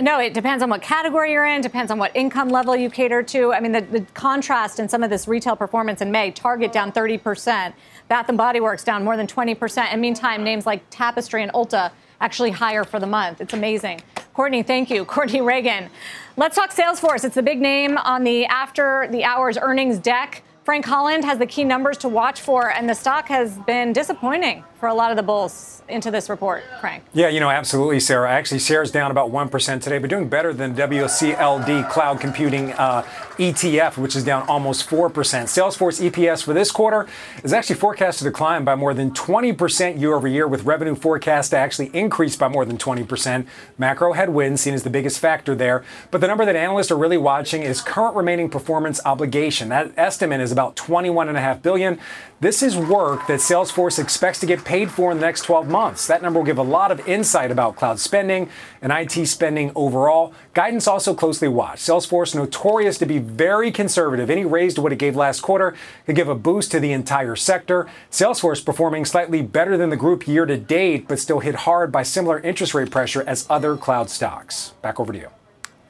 No, 0.00 0.18
it 0.18 0.32
depends 0.32 0.62
on 0.62 0.70
what 0.70 0.80
category 0.80 1.32
you're 1.32 1.44
in, 1.44 1.60
depends 1.60 1.92
on 1.92 1.98
what 1.98 2.16
income 2.16 2.48
level 2.48 2.74
you 2.74 2.88
cater 2.88 3.22
to. 3.22 3.52
I 3.52 3.60
mean, 3.60 3.72
the, 3.72 3.82
the 3.82 4.00
contrast 4.14 4.80
in 4.80 4.88
some 4.88 5.02
of 5.02 5.10
this 5.10 5.28
retail 5.28 5.56
performance 5.56 6.00
in 6.00 6.10
May, 6.10 6.30
Target 6.30 6.72
down 6.72 6.90
30%, 6.90 7.74
Bath 8.08 8.28
and 8.30 8.38
Body 8.38 8.60
Works 8.60 8.82
down 8.82 9.04
more 9.04 9.18
than 9.18 9.26
20%. 9.26 9.78
And 9.78 10.00
meantime, 10.00 10.42
names 10.42 10.64
like 10.64 10.82
Tapestry 10.88 11.42
and 11.42 11.52
Ulta 11.52 11.92
actually 12.20 12.50
higher 12.50 12.84
for 12.84 13.00
the 13.00 13.06
month. 13.06 13.40
It's 13.40 13.54
amazing. 13.54 14.00
Courtney, 14.34 14.62
thank 14.62 14.90
you. 14.90 15.04
Courtney 15.16 15.40
Reagan. 15.40 15.90
Let's 16.36 16.56
talk 16.56 16.70
Salesforce. 16.70 17.24
It's 17.24 17.34
the 17.34 17.42
big 17.42 17.60
name 17.60 17.98
on 17.98 18.24
the 18.24 18.46
after 18.46 19.08
the 19.10 19.24
hours 19.24 19.58
earnings 19.60 19.98
deck. 19.98 20.42
Frank 20.64 20.84
Holland 20.84 21.24
has 21.24 21.38
the 21.38 21.46
key 21.46 21.64
numbers 21.64 21.98
to 21.98 22.08
watch 22.08 22.40
for, 22.40 22.70
and 22.70 22.88
the 22.88 22.94
stock 22.94 23.28
has 23.28 23.58
been 23.58 23.92
disappointing 23.92 24.64
for 24.80 24.88
a 24.88 24.94
lot 24.94 25.10
of 25.10 25.18
the 25.18 25.22
bulls 25.22 25.82
into 25.90 26.10
this 26.10 26.30
report, 26.30 26.64
Frank. 26.80 27.04
Yeah, 27.12 27.28
you 27.28 27.38
know, 27.38 27.50
absolutely, 27.50 28.00
Sarah. 28.00 28.30
Actually, 28.30 28.60
shares 28.60 28.90
down 28.90 29.10
about 29.10 29.30
1% 29.30 29.82
today, 29.82 29.98
but 29.98 30.08
doing 30.08 30.28
better 30.28 30.54
than 30.54 30.74
WCLD 30.74 31.90
Cloud 31.90 32.20
Computing 32.20 32.72
uh, 32.72 33.02
ETF, 33.36 33.98
which 33.98 34.16
is 34.16 34.24
down 34.24 34.48
almost 34.48 34.88
4%. 34.88 35.10
Salesforce 35.10 36.10
EPS 36.10 36.42
for 36.42 36.54
this 36.54 36.70
quarter 36.70 37.06
is 37.42 37.52
actually 37.52 37.76
forecast 37.76 38.18
to 38.18 38.24
decline 38.24 38.64
by 38.64 38.74
more 38.74 38.94
than 38.94 39.10
20% 39.10 40.00
year 40.00 40.14
over 40.14 40.28
year, 40.28 40.48
with 40.48 40.64
revenue 40.64 40.94
forecast 40.94 41.50
to 41.50 41.58
actually 41.58 41.90
increase 41.92 42.36
by 42.36 42.48
more 42.48 42.64
than 42.64 42.78
20%. 42.78 43.46
Macro 43.76 44.12
headwinds 44.12 44.62
seen 44.62 44.72
as 44.72 44.82
the 44.82 44.90
biggest 44.90 45.18
factor 45.18 45.54
there. 45.54 45.84
But 46.10 46.20
the 46.22 46.26
number 46.26 46.46
that 46.46 46.56
analysts 46.56 46.90
are 46.90 46.96
really 46.96 47.18
watching 47.18 47.62
is 47.62 47.82
current 47.82 48.16
remaining 48.16 48.48
performance 48.48 49.00
obligation. 49.04 49.68
That 49.68 49.92
estimate 49.96 50.40
is 50.40 50.52
about 50.52 50.76
21.5 50.76 51.62
billion. 51.62 51.98
This 52.40 52.62
is 52.62 52.74
work 52.76 53.26
that 53.26 53.40
Salesforce 53.40 53.98
expects 53.98 54.38
to 54.40 54.46
get 54.46 54.64
paid 54.64 54.69
for 54.90 55.10
in 55.10 55.18
the 55.18 55.26
next 55.26 55.42
12 55.42 55.68
months. 55.68 56.06
That 56.06 56.22
number 56.22 56.38
will 56.38 56.46
give 56.46 56.58
a 56.58 56.62
lot 56.62 56.92
of 56.92 57.06
insight 57.08 57.50
about 57.50 57.76
cloud 57.76 57.98
spending 57.98 58.48
and 58.80 58.92
IT 58.92 59.26
spending 59.26 59.72
overall. 59.74 60.32
Guidance 60.54 60.86
also 60.86 61.12
closely 61.12 61.48
watched. 61.48 61.82
Salesforce 61.82 62.34
notorious 62.34 62.96
to 62.98 63.06
be 63.06 63.18
very 63.18 63.72
conservative. 63.72 64.30
Any 64.30 64.44
raise 64.44 64.74
to 64.74 64.82
what 64.82 64.92
it 64.92 64.98
gave 64.98 65.16
last 65.16 65.40
quarter 65.40 65.74
could 66.06 66.16
give 66.16 66.28
a 66.28 66.34
boost 66.34 66.70
to 66.70 66.80
the 66.80 66.92
entire 66.92 67.34
sector. 67.34 67.88
Salesforce 68.10 68.64
performing 68.64 69.04
slightly 69.04 69.42
better 69.42 69.76
than 69.76 69.90
the 69.90 69.96
group 69.96 70.28
year 70.28 70.46
to 70.46 70.56
date, 70.56 71.08
but 71.08 71.18
still 71.18 71.40
hit 71.40 71.54
hard 71.54 71.90
by 71.90 72.02
similar 72.04 72.38
interest 72.40 72.72
rate 72.72 72.90
pressure 72.90 73.24
as 73.26 73.46
other 73.50 73.76
cloud 73.76 74.08
stocks. 74.08 74.74
Back 74.82 75.00
over 75.00 75.12
to 75.12 75.18
you 75.18 75.39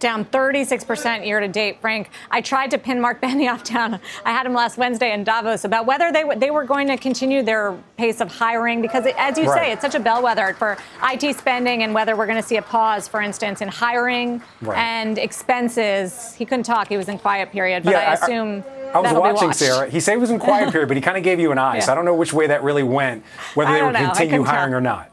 down 0.00 0.24
36% 0.24 1.26
year 1.26 1.38
to 1.38 1.46
date. 1.46 1.80
Frank, 1.80 2.10
I 2.30 2.40
tried 2.40 2.70
to 2.72 2.78
pin 2.78 3.00
Mark 3.00 3.20
Benioff 3.22 3.62
down. 3.62 4.00
I 4.24 4.32
had 4.32 4.46
him 4.46 4.54
last 4.54 4.78
Wednesday 4.78 5.12
in 5.12 5.22
Davos 5.22 5.64
about 5.64 5.86
whether 5.86 6.10
they, 6.10 6.24
they 6.36 6.50
were 6.50 6.64
going 6.64 6.88
to 6.88 6.96
continue 6.96 7.42
their 7.42 7.78
pace 7.96 8.20
of 8.20 8.34
hiring 8.34 8.82
because, 8.82 9.06
it, 9.06 9.14
as 9.16 9.38
you 9.38 9.44
right. 9.44 9.60
say, 9.60 9.72
it's 9.72 9.82
such 9.82 9.94
a 9.94 10.00
bellwether 10.00 10.54
for 10.54 10.76
IT 11.04 11.36
spending 11.36 11.82
and 11.82 11.94
whether 11.94 12.16
we're 12.16 12.26
going 12.26 12.40
to 12.40 12.46
see 12.46 12.56
a 12.56 12.62
pause, 12.62 13.06
for 13.06 13.20
instance, 13.20 13.60
in 13.60 13.68
hiring 13.68 14.42
right. 14.62 14.78
and 14.78 15.18
expenses. 15.18 16.34
He 16.34 16.44
couldn't 16.44 16.64
talk. 16.64 16.88
He 16.88 16.96
was 16.96 17.08
in 17.08 17.18
quiet 17.18 17.52
period, 17.52 17.84
but 17.84 17.92
yeah, 17.92 18.10
I 18.10 18.14
assume. 18.14 18.64
I, 18.92 18.98
I 18.98 19.00
was 19.00 19.12
watching 19.12 19.52
Sarah. 19.52 19.88
He 19.88 20.00
said 20.00 20.12
he 20.12 20.18
was 20.18 20.30
in 20.30 20.40
quiet 20.40 20.72
period, 20.72 20.88
but 20.88 20.96
he 20.96 21.00
kind 21.00 21.16
of 21.16 21.22
gave 21.22 21.38
you 21.38 21.52
an 21.52 21.58
eye. 21.58 21.70
Yeah. 21.80 21.80
So 21.86 21.92
I 21.92 21.94
don't 21.94 22.04
know 22.04 22.14
which 22.14 22.32
way 22.32 22.48
that 22.48 22.64
really 22.64 22.82
went, 22.82 23.22
whether 23.54 23.72
they 23.72 23.82
would 23.82 23.94
continue 23.94 24.42
hiring 24.42 24.72
tell. 24.72 24.78
or 24.78 24.80
not. 24.80 25.10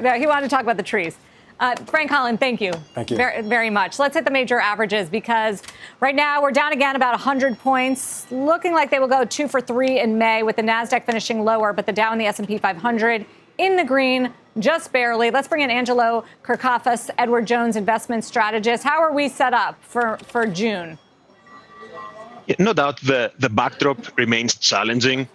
No, 0.00 0.12
he 0.14 0.26
wanted 0.26 0.42
to 0.42 0.48
talk 0.48 0.62
about 0.62 0.76
the 0.76 0.82
trees. 0.82 1.16
Uh, 1.60 1.76
Frank 1.84 2.10
Holland, 2.10 2.40
thank 2.40 2.62
you. 2.62 2.72
Thank 2.94 3.10
you. 3.10 3.18
Very, 3.18 3.42
very 3.42 3.68
much. 3.68 3.98
Let's 3.98 4.16
hit 4.16 4.24
the 4.24 4.30
major 4.30 4.58
averages 4.58 5.10
because 5.10 5.62
right 6.00 6.14
now 6.14 6.40
we're 6.40 6.52
down 6.52 6.72
again 6.72 6.96
about 6.96 7.12
100 7.12 7.58
points, 7.58 8.26
looking 8.32 8.72
like 8.72 8.90
they 8.90 8.98
will 8.98 9.08
go 9.08 9.26
two 9.26 9.46
for 9.46 9.60
three 9.60 10.00
in 10.00 10.16
May 10.16 10.42
with 10.42 10.56
the 10.56 10.62
Nasdaq 10.62 11.04
finishing 11.04 11.44
lower, 11.44 11.74
but 11.74 11.84
the 11.84 11.92
Dow 11.92 12.12
and 12.12 12.20
the 12.20 12.24
S&P 12.24 12.56
500 12.56 13.26
in 13.58 13.76
the 13.76 13.84
green, 13.84 14.32
just 14.58 14.90
barely. 14.90 15.30
Let's 15.30 15.48
bring 15.48 15.60
in 15.60 15.70
Angelo 15.70 16.24
Kourkafas, 16.42 17.10
Edward 17.18 17.46
Jones 17.46 17.76
investment 17.76 18.24
strategist. 18.24 18.82
How 18.82 18.98
are 18.98 19.12
we 19.12 19.28
set 19.28 19.52
up 19.52 19.76
for, 19.82 20.16
for 20.28 20.46
June? 20.46 20.98
No 22.58 22.72
doubt 22.72 23.02
the, 23.02 23.32
the 23.38 23.50
backdrop 23.50 24.16
remains 24.16 24.56
challenging, 24.56 25.28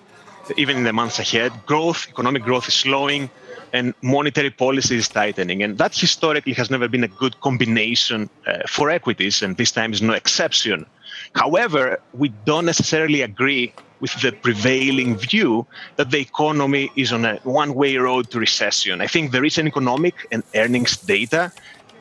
even 0.58 0.78
in 0.78 0.84
the 0.84 0.94
months 0.94 1.20
ahead. 1.20 1.52
Growth, 1.66 2.08
economic 2.10 2.44
growth 2.44 2.68
is 2.68 2.74
slowing 2.74 3.30
and 3.74 3.94
monetary 4.02 4.50
policy 4.50 4.96
is 4.98 5.08
tightening. 5.08 5.62
And 5.64 5.78
that 5.78 5.96
historically 5.96 6.54
has 6.54 6.70
never 6.70 6.88
been 6.88 7.04
a 7.04 7.08
good 7.08 7.40
combination 7.42 8.30
uh, 8.48 8.60
for 8.68 8.90
equities, 8.90 9.42
and 9.42 9.58
this 9.58 9.72
time 9.72 9.92
is 9.92 10.02
no 10.02 10.14
exception. 10.14 10.86
However, 11.34 12.00
we 12.14 12.30
don't 12.46 12.66
necessarily 12.66 13.22
agree 13.22 13.74
with 14.00 14.14
the 14.22 14.32
prevailing 14.32 15.18
view 15.18 15.66
that 15.98 16.12
the 16.12 16.20
economy 16.20 16.92
is 16.96 17.12
on 17.12 17.26
a 17.26 17.36
one 17.44 17.74
way 17.74 17.98
road 17.98 18.30
to 18.32 18.40
recession. 18.40 19.02
I 19.02 19.08
think 19.08 19.32
the 19.32 19.42
recent 19.42 19.68
economic 19.68 20.16
and 20.32 20.44
earnings 20.54 20.98
data 20.98 21.52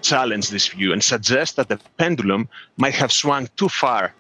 challenge 0.03 0.51
this 0.51 0.69
view 0.69 0.93
and 0.93 1.03
suggest 1.03 1.57
that 1.57 1.69
the 1.69 1.79
pendulum 1.97 2.49
might 2.77 2.95
have 2.95 3.11
swung 3.11 3.49
too 3.57 3.69
far 3.69 4.13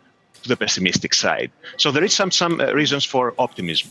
to 0.42 0.48
the 0.48 0.56
pessimistic 0.56 1.14
side. 1.14 1.50
So 1.76 1.90
there 1.90 2.04
is 2.04 2.14
some, 2.14 2.30
some 2.30 2.60
uh, 2.60 2.72
reasons 2.72 3.04
for 3.04 3.34
optimism. 3.38 3.90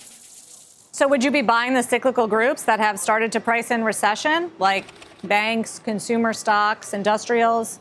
So, 0.94 1.08
would 1.08 1.24
you 1.24 1.32
be 1.32 1.42
buying 1.42 1.74
the 1.74 1.82
cyclical 1.82 2.28
groups 2.28 2.64
that 2.66 2.80
have 2.80 3.00
started 3.00 3.32
to 3.32 3.40
price 3.40 3.72
in 3.72 3.84
recession, 3.84 4.52
like 4.60 4.86
banks, 5.24 5.80
consumer 5.80 6.34
stocks, 6.34 6.94
industrials? 6.94 7.80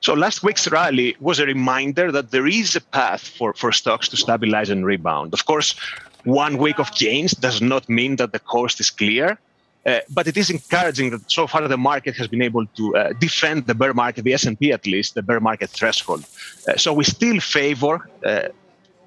So, 0.00 0.14
last 0.14 0.44
week's 0.44 0.70
rally 0.70 1.16
was 1.18 1.40
a 1.40 1.46
reminder 1.46 2.12
that 2.12 2.30
there 2.30 2.46
is 2.46 2.76
a 2.76 2.80
path 2.80 3.26
for, 3.26 3.54
for 3.54 3.72
stocks 3.72 4.08
to 4.10 4.16
stabilize 4.16 4.70
and 4.70 4.86
rebound. 4.86 5.34
Of 5.34 5.46
course, 5.46 5.74
one 6.22 6.58
week 6.58 6.78
of 6.78 6.94
gains 6.94 7.32
does 7.32 7.60
not 7.60 7.88
mean 7.88 8.14
that 8.16 8.30
the 8.30 8.38
coast 8.38 8.78
is 8.78 8.88
clear. 8.88 9.40
Uh, 9.84 9.98
but 10.10 10.28
it 10.28 10.36
is 10.36 10.48
encouraging 10.48 11.10
that 11.10 11.28
so 11.28 11.48
far 11.48 11.66
the 11.66 11.76
market 11.76 12.14
has 12.14 12.28
been 12.28 12.42
able 12.42 12.66
to 12.66 12.94
uh, 12.94 13.12
defend 13.18 13.66
the 13.66 13.74
bear 13.74 13.94
market, 13.94 14.22
the 14.22 14.34
S&P 14.34 14.70
at 14.72 14.86
least, 14.86 15.14
the 15.14 15.22
bear 15.22 15.40
market 15.40 15.70
threshold. 15.70 16.24
Uh, 16.68 16.76
so 16.76 16.92
we 16.92 17.02
still 17.02 17.40
favor 17.40 18.08
uh, 18.24 18.42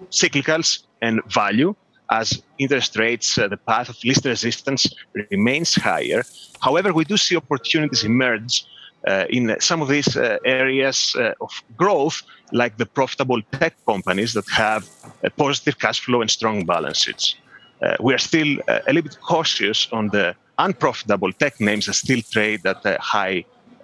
cyclicals 0.09 0.83
and 1.01 1.21
value 1.31 1.75
as 2.11 2.41
interest 2.59 2.97
rates, 2.97 3.37
uh, 3.37 3.47
the 3.47 3.57
path 3.57 3.89
of 3.89 3.97
least 4.03 4.25
resistance 4.25 4.87
remains 5.31 5.75
higher. 5.75 6.23
However, 6.61 6.93
we 6.93 7.05
do 7.05 7.17
see 7.17 7.35
opportunities 7.35 8.03
emerge 8.03 8.65
uh, 9.07 9.25
in 9.29 9.55
some 9.59 9.81
of 9.81 9.89
these 9.89 10.15
uh, 10.15 10.37
areas 10.45 11.15
uh, 11.17 11.33
of 11.41 11.51
growth, 11.75 12.21
like 12.51 12.77
the 12.77 12.85
profitable 12.85 13.41
tech 13.51 13.75
companies 13.85 14.33
that 14.33 14.47
have 14.49 14.87
a 15.23 15.29
positive 15.29 15.77
cash 15.77 15.99
flow 15.99 16.21
and 16.21 16.31
strong 16.31 16.65
balance 16.65 16.99
sheets. 16.99 17.35
Uh, 17.81 17.97
we 17.99 18.13
are 18.13 18.19
still 18.19 18.59
uh, 18.67 18.79
a 18.87 18.93
little 18.93 19.09
bit 19.09 19.17
cautious 19.21 19.87
on 19.91 20.07
the 20.09 20.33
unprofitable 20.57 21.33
tech 21.33 21.59
names 21.59 21.87
that 21.87 21.93
still 21.93 22.21
trade 22.31 22.65
at 22.65 22.81
high 23.01 23.43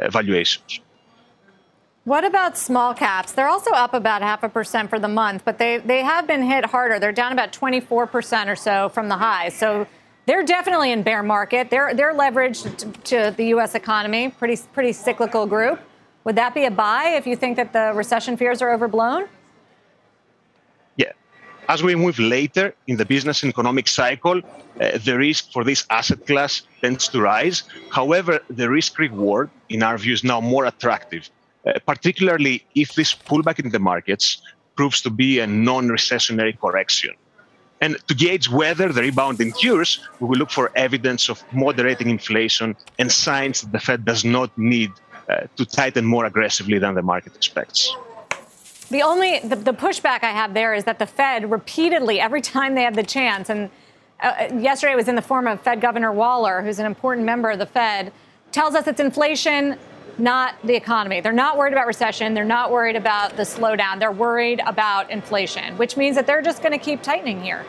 valuations. 0.10 0.80
What 2.06 2.24
about 2.24 2.58
small 2.58 2.94
caps? 2.94 3.34
They're 3.34 3.50
also 3.50 3.72
up 3.72 3.94
about 3.94 4.22
half 4.22 4.44
a 4.44 4.50
percent 4.50 4.90
for 4.90 5.00
the 5.00 5.08
month, 5.08 5.44
but 5.44 5.58
they, 5.58 5.78
they 5.78 6.02
have 6.02 6.26
been 6.26 6.42
hit 6.42 6.66
harder. 6.66 6.98
They're 7.00 7.12
down 7.12 7.34
about 7.34 7.52
24% 7.52 8.48
or 8.48 8.56
so 8.56 8.90
from 8.90 9.10
the 9.10 9.18
highs. 9.18 9.54
So 9.54 9.86
they're 10.26 10.46
definitely 10.46 10.92
in 10.92 11.04
bear 11.04 11.24
market. 11.24 11.70
They're, 11.70 11.94
they're 11.94 12.14
leveraged 12.14 13.04
to, 13.06 13.34
the 13.36 13.46
U.S. 13.56 13.76
economy, 13.76 14.30
pretty, 14.30 14.62
pretty 14.74 14.94
cyclical 14.94 15.46
group. 15.46 15.80
Would 16.24 16.36
that 16.36 16.54
be 16.54 16.66
a 16.66 16.72
buy 16.72 17.16
if 17.18 17.28
you 17.28 17.36
think 17.36 17.58
that 17.58 17.74
the 17.74 17.92
recession 17.94 18.38
fears 18.38 18.62
are 18.62 18.72
overblown? 18.74 19.28
Yeah. 20.96 21.12
As 21.68 21.84
we 21.84 21.96
move 21.96 22.18
later 22.18 22.74
in 22.88 22.96
the 22.98 23.06
business 23.06 23.44
and 23.44 23.52
economic 23.52 23.88
cycle, 23.88 24.42
uh, 24.80 24.98
the 24.98 25.18
risk 25.18 25.52
for 25.52 25.64
this 25.64 25.86
asset 25.90 26.26
class 26.26 26.62
tends 26.82 27.08
to 27.10 27.22
rise. 27.22 27.64
However, 27.92 28.40
the 28.50 28.70
risk 28.70 28.98
reward, 29.00 29.50
in 29.68 29.84
our 29.84 29.98
view, 29.98 30.14
is 30.14 30.24
now 30.24 30.40
more 30.40 30.66
attractive 30.66 31.30
particularly 31.86 32.66
if 32.76 32.94
this 32.94 33.14
pullback 33.14 33.60
in 33.60 33.70
the 33.70 33.80
markets 33.80 34.42
proves 34.76 35.02
to 35.02 35.10
be 35.10 35.40
a 35.40 35.48
non-recessionary 35.48 36.58
correction. 36.60 37.14
And 37.82 37.98
to 38.08 38.14
gauge 38.14 38.50
whether 38.50 38.92
the 38.92 39.02
rebound 39.02 39.40
endures, 39.40 40.00
we 40.20 40.28
will 40.28 40.38
look 40.38 40.52
for 40.52 40.72
evidence 40.76 41.30
of 41.30 41.44
moderating 41.54 42.10
inflation 42.10 42.76
and 42.98 43.12
signs 43.12 43.62
that 43.62 43.72
the 43.72 43.80
Fed 43.80 44.04
does 44.04 44.26
not 44.26 44.50
need 44.58 44.92
uh, 45.30 45.48
to 45.56 45.66
tighten 45.66 46.06
more 46.06 46.26
aggressively 46.26 46.80
than 46.80 46.96
the 46.96 47.02
market 47.02 47.36
expects. 47.36 47.96
The 48.90 49.02
only 49.04 49.40
the, 49.40 49.56
the, 49.56 49.74
pushback 49.74 50.24
I 50.24 50.32
have 50.32 50.54
there 50.54 50.74
is 50.74 50.84
that 50.86 50.98
the 50.98 51.06
Fed 51.06 51.52
repeatedly, 51.52 52.20
every 52.20 52.42
time 52.42 52.74
they 52.74 52.84
have 52.84 52.96
the 52.96 53.04
chance, 53.04 53.50
and 53.50 53.70
uh, 54.22 54.50
yesterday 54.58 54.94
it 54.94 54.96
was 54.96 55.08
in 55.08 55.16
the 55.16 55.22
form 55.22 55.46
of 55.48 55.62
Fed 55.62 55.80
Governor 55.80 56.12
Waller, 56.12 56.62
who's 56.64 56.80
an 56.80 56.88
important 56.88 57.26
member 57.26 57.52
of 57.52 57.60
the 57.60 57.68
Fed, 57.68 58.12
tells 58.52 58.74
us 58.76 58.88
it's 58.88 59.00
inflation 59.00 59.78
not 60.20 60.56
the 60.64 60.76
economy. 60.76 61.22
They're 61.22 61.32
not 61.32 61.58
worried 61.58 61.74
about 61.74 61.88
recession. 61.88 62.34
They're 62.34 62.44
not 62.46 62.72
worried 62.72 62.96
about 62.96 63.38
the 63.38 63.44
slowdown. 63.44 64.00
They're 64.00 64.12
worried 64.12 64.62
about 64.66 65.10
inflation, 65.10 65.78
which 65.78 65.98
means 65.98 66.16
that 66.16 66.28
they're 66.28 66.42
just 66.42 66.62
going 66.62 66.74
to 66.74 66.78
keep 66.78 67.02
tightening 67.02 67.42
here. 67.42 67.66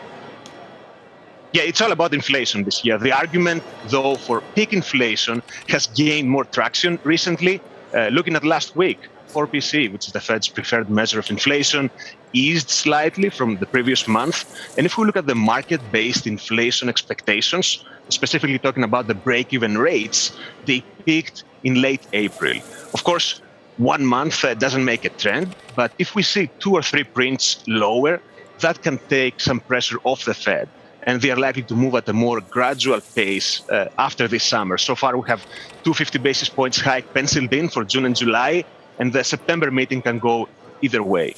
Yeah, 1.52 1.62
it's 1.62 1.80
all 1.80 1.90
about 1.90 2.14
inflation 2.14 2.62
this 2.62 2.84
year. 2.84 2.96
The 2.98 3.12
argument, 3.12 3.62
though, 3.88 4.14
for 4.14 4.40
peak 4.54 4.72
inflation 4.72 5.42
has 5.68 5.88
gained 5.88 6.30
more 6.30 6.44
traction 6.44 6.98
recently. 7.02 7.60
Uh, 7.92 8.06
looking 8.08 8.36
at 8.36 8.44
last 8.44 8.76
week, 8.76 9.00
core 9.32 9.48
PCE, 9.48 9.92
which 9.92 10.06
is 10.06 10.12
the 10.12 10.20
Fed's 10.20 10.46
preferred 10.46 10.88
measure 10.88 11.18
of 11.18 11.28
inflation, 11.28 11.90
eased 12.32 12.70
slightly 12.70 13.30
from 13.30 13.56
the 13.56 13.66
previous 13.66 14.06
month. 14.06 14.44
And 14.76 14.86
if 14.86 14.96
we 14.96 15.04
look 15.04 15.16
at 15.16 15.26
the 15.26 15.34
market 15.34 15.80
based 15.90 16.26
inflation 16.26 16.88
expectations, 16.88 17.84
specifically 18.10 18.58
talking 18.58 18.84
about 18.84 19.06
the 19.06 19.14
break 19.14 19.52
even 19.52 19.78
rates, 19.78 20.36
they 20.66 20.82
peaked 21.04 21.44
in 21.64 21.80
late 21.82 22.06
April. 22.12 22.56
Of 22.94 23.04
course, 23.04 23.40
one 23.76 24.04
month 24.04 24.44
uh, 24.44 24.54
doesn't 24.54 24.84
make 24.84 25.04
a 25.04 25.08
trend, 25.10 25.54
but 25.74 25.92
if 25.98 26.14
we 26.14 26.22
see 26.22 26.50
two 26.58 26.74
or 26.74 26.82
three 26.82 27.04
prints 27.04 27.62
lower, 27.66 28.20
that 28.60 28.82
can 28.82 28.98
take 29.08 29.40
some 29.40 29.60
pressure 29.60 29.98
off 30.04 30.24
the 30.24 30.34
Fed. 30.34 30.68
And 31.04 31.22
they 31.22 31.30
are 31.30 31.36
likely 31.36 31.62
to 31.62 31.74
move 31.74 31.94
at 31.94 32.06
a 32.08 32.12
more 32.12 32.42
gradual 32.42 33.00
pace 33.00 33.66
uh, 33.70 33.88
after 33.96 34.28
this 34.28 34.44
summer. 34.44 34.76
So 34.76 34.94
far, 34.94 35.16
we 35.16 35.26
have 35.28 35.42
250 35.84 36.18
basis 36.18 36.50
points 36.50 36.78
hike 36.78 37.14
penciled 37.14 37.52
in 37.54 37.70
for 37.70 37.84
June 37.84 38.04
and 38.04 38.14
July, 38.14 38.64
and 38.98 39.12
the 39.12 39.24
September 39.24 39.70
meeting 39.70 40.02
can 40.02 40.18
go 40.18 40.46
either 40.82 41.02
way. 41.02 41.34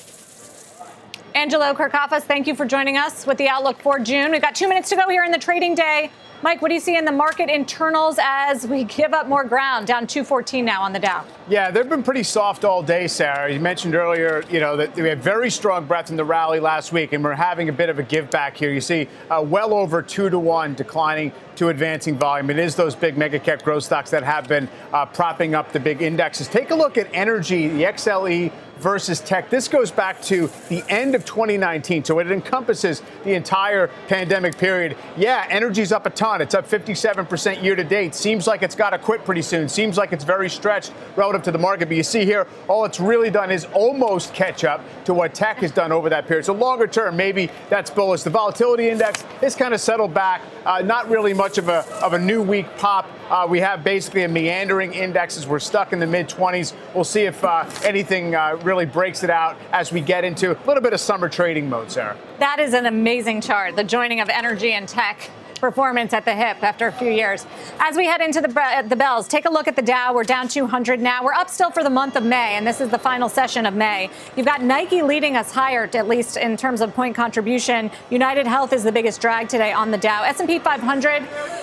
Angelo 1.35 1.73
Kourkafas, 1.73 2.23
thank 2.23 2.47
you 2.47 2.55
for 2.55 2.67
joining 2.67 2.99
us 2.99 3.27
with 3.27 3.39
the 3.39 3.49
outlook 3.49 3.81
for 3.81 3.99
June. 3.99 4.33
We've 4.33 4.43
got 4.43 4.55
two 4.55 4.69
minutes 4.69 4.91
to 4.91 4.97
go 4.97 5.09
here 5.09 5.25
in 5.25 5.33
the 5.33 5.39
trading 5.39 5.75
day. 5.75 6.11
Mike, 6.43 6.61
what 6.61 6.69
do 6.69 6.75
you 6.75 6.81
see 6.81 6.97
in 6.97 7.05
the 7.05 7.13
market 7.13 7.49
internals 7.49 8.19
as 8.21 8.67
we 8.67 8.83
give 8.85 9.15
up 9.15 9.29
more 9.29 9.45
ground, 9.45 9.87
down 9.87 10.09
214 10.09 10.65
now 10.65 10.83
on 10.83 10.93
the 10.93 10.99
Dow? 10.99 11.25
Yeah, 11.49 11.71
they've 11.71 11.89
been 11.89 12.03
pretty 12.03 12.25
soft 12.25 12.65
all 12.65 12.83
day, 12.83 13.07
Sarah. 13.07 13.51
You 13.51 13.61
mentioned 13.61 13.95
earlier, 13.95 14.43
you 14.51 14.59
know, 14.59 14.77
that 14.77 14.95
we 14.97 15.09
had 15.09 15.23
very 15.23 15.51
strong 15.51 15.87
breadth 15.87 16.11
in 16.11 16.17
the 16.17 16.25
rally 16.25 16.59
last 16.59 16.93
week, 16.93 17.13
and 17.13 17.23
we're 17.23 17.35
having 17.35 17.69
a 17.69 17.73
bit 17.73 17.89
of 17.89 18.01
a 18.01 18.03
give 18.03 18.29
back 18.29 18.57
here. 18.57 18.73
You 18.73 18.81
see, 18.81 19.09
uh, 19.31 19.41
well 19.47 19.73
over 19.73 20.03
two 20.03 20.29
to 20.31 20.39
one 20.39 20.75
declining 20.75 21.31
to 21.57 21.69
advancing 21.69 22.19
volume. 22.19 22.51
It 22.51 22.59
is 22.59 22.75
those 22.75 22.97
big 22.97 23.17
mega 23.17 23.39
cap 23.39 23.63
growth 23.63 23.85
stocks 23.85 24.11
that 24.11 24.25
have 24.25 24.49
been 24.49 24.69
uh, 24.93 25.07
propping 25.07 25.55
up 25.55 25.71
the 25.71 25.81
big 25.81 26.03
indexes. 26.03 26.49
Take 26.49 26.73
a 26.73 26.75
look 26.75 26.99
at 26.99 27.09
energy, 27.13 27.69
the 27.69 27.85
XLE 27.85 28.51
versus 28.83 29.21
tech. 29.21 29.49
This 29.49 29.69
goes 29.69 29.91
back 29.91 30.21
to 30.23 30.51
the 30.69 30.85
end 30.89 31.15
of 31.15 31.25
2019, 31.25 32.05
so 32.05 32.19
it 32.19 32.31
encompasses 32.31 33.03
the 33.25 33.35
entire 33.35 33.89
pandemic 34.09 34.59
period. 34.59 34.97
Yeah, 35.17 35.47
energy's 35.49 35.93
up 35.93 36.05
a 36.05 36.11
ton. 36.11 36.43
It's 36.43 36.55
up 36.55 36.69
57% 36.69 37.63
year 37.63 37.77
to 37.77 37.85
date. 37.85 38.15
Seems 38.15 38.47
like 38.47 38.63
it's 38.63 38.75
got 38.75 38.91
to 38.91 38.99
quit 38.99 39.25
pretty 39.25 39.43
soon. 39.43 39.69
Seems 39.69 39.97
like 39.97 40.13
it's 40.13 40.25
very 40.25 40.51
stretched 40.51 40.93
relative 41.17 41.43
to 41.45 41.53
the 41.53 41.59
market. 41.59 41.87
But 41.87 41.97
you 41.97 42.03
see 42.03 42.25
here, 42.25 42.47
all 42.69 42.85
it's 42.85 43.01
really 43.01 43.31
done 43.31 43.51
is 43.51 43.67
almost 43.73 44.35
catch 44.35 44.65
up 44.65 44.83
to 45.05 45.15
what 45.15 45.35
tech 45.35 45.59
has 45.59 45.71
done 45.71 45.93
over 45.93 46.09
that 46.09 46.27
period. 46.27 46.45
So 46.45 46.53
longer 46.53 46.87
term, 46.87 47.17
maybe 47.17 47.51
that's 47.71 47.91
bullish. 47.91 48.23
The 48.23 48.31
volatility 48.31 48.89
index 48.89 49.25
is 49.43 49.55
kind 49.55 49.73
of 49.73 49.81
settled 49.81 50.13
back. 50.13 50.43
Uh, 50.65 50.81
not 50.81 51.09
really 51.09 51.35
much 51.35 51.59
of 51.59 51.69
a 51.69 51.85
of 52.03 52.13
a 52.13 52.19
new 52.19 52.43
week 52.43 52.67
pop. 52.77 53.09
Uh, 53.29 53.47
we 53.49 53.59
have 53.61 53.83
basically 53.83 54.23
a 54.23 54.29
meandering 54.29 54.93
indexes. 54.93 55.47
We're 55.47 55.59
stuck 55.59 55.93
in 55.93 55.99
the 55.99 56.07
mid 56.07 56.29
20s. 56.29 56.75
We'll 56.95 57.05
see 57.05 57.23
if 57.23 57.43
uh, 57.45 57.69
anything 57.85 58.35
uh, 58.35 58.59
really 58.63 58.87
breaks 58.87 59.25
it 59.25 59.31
out 59.31 59.57
as 59.73 59.93
we 59.93 60.01
get 60.01 60.25
into 60.25 60.53
a 60.53 60.67
little 60.67 60.83
bit 60.83 60.93
of 60.93 61.01
summer 61.01 61.29
trading 61.29 61.69
mode, 61.69 61.91
Sarah. 61.91 62.17
That 62.39 62.61
is 62.61 62.75
an 62.75 62.87
amazing 62.87 63.41
chart. 63.41 63.77
The 63.77 63.85
joining 63.85 64.21
of 64.21 64.29
energy 64.29 64.73
and 64.73 64.89
tech 64.89 65.31
performance 65.63 66.13
at 66.13 66.25
the 66.25 66.35
hip 66.35 66.63
after 66.63 66.89
a 66.89 66.93
few 66.93 67.11
years. 67.11 67.47
As 67.79 67.97
we 67.97 68.05
head 68.05 68.21
into 68.21 68.41
the, 68.41 68.61
uh, 68.61 68.83
the 68.83 68.97
bells, 68.97 69.29
take 69.29 69.45
a 69.45 69.51
look 69.51 69.69
at 69.69 69.77
the 69.77 69.83
Dow. 69.83 70.13
We're 70.13 70.25
down 70.25 70.49
200 70.49 71.01
now. 71.01 71.25
We're 71.25 71.33
up 71.35 71.49
still 71.49 71.71
for 71.71 71.85
the 71.85 71.91
month 71.91 72.17
of 72.17 72.25
May, 72.25 72.57
and 72.57 72.67
this 72.67 72.81
is 72.81 72.91
the 72.91 72.99
final 72.99 73.29
session 73.29 73.65
of 73.65 73.73
May. 73.73 74.11
You've 74.37 74.45
got 74.45 74.61
Nike 74.61 75.03
leading 75.03 75.37
us 75.37 75.53
higher, 75.53 75.89
at 75.95 76.09
least 76.09 76.37
in 76.37 76.57
terms 76.57 76.81
of 76.81 76.93
point 76.93 77.15
contribution. 77.15 77.93
United 78.11 78.47
Health 78.47 78.73
is 78.73 78.83
the 78.83 78.91
biggest 78.91 79.21
drag 79.21 79.49
today 79.49 79.73
on 79.73 79.93
the 79.93 79.99
Dow. 79.99 80.25
S&P 80.25 80.59
500 80.59 81.23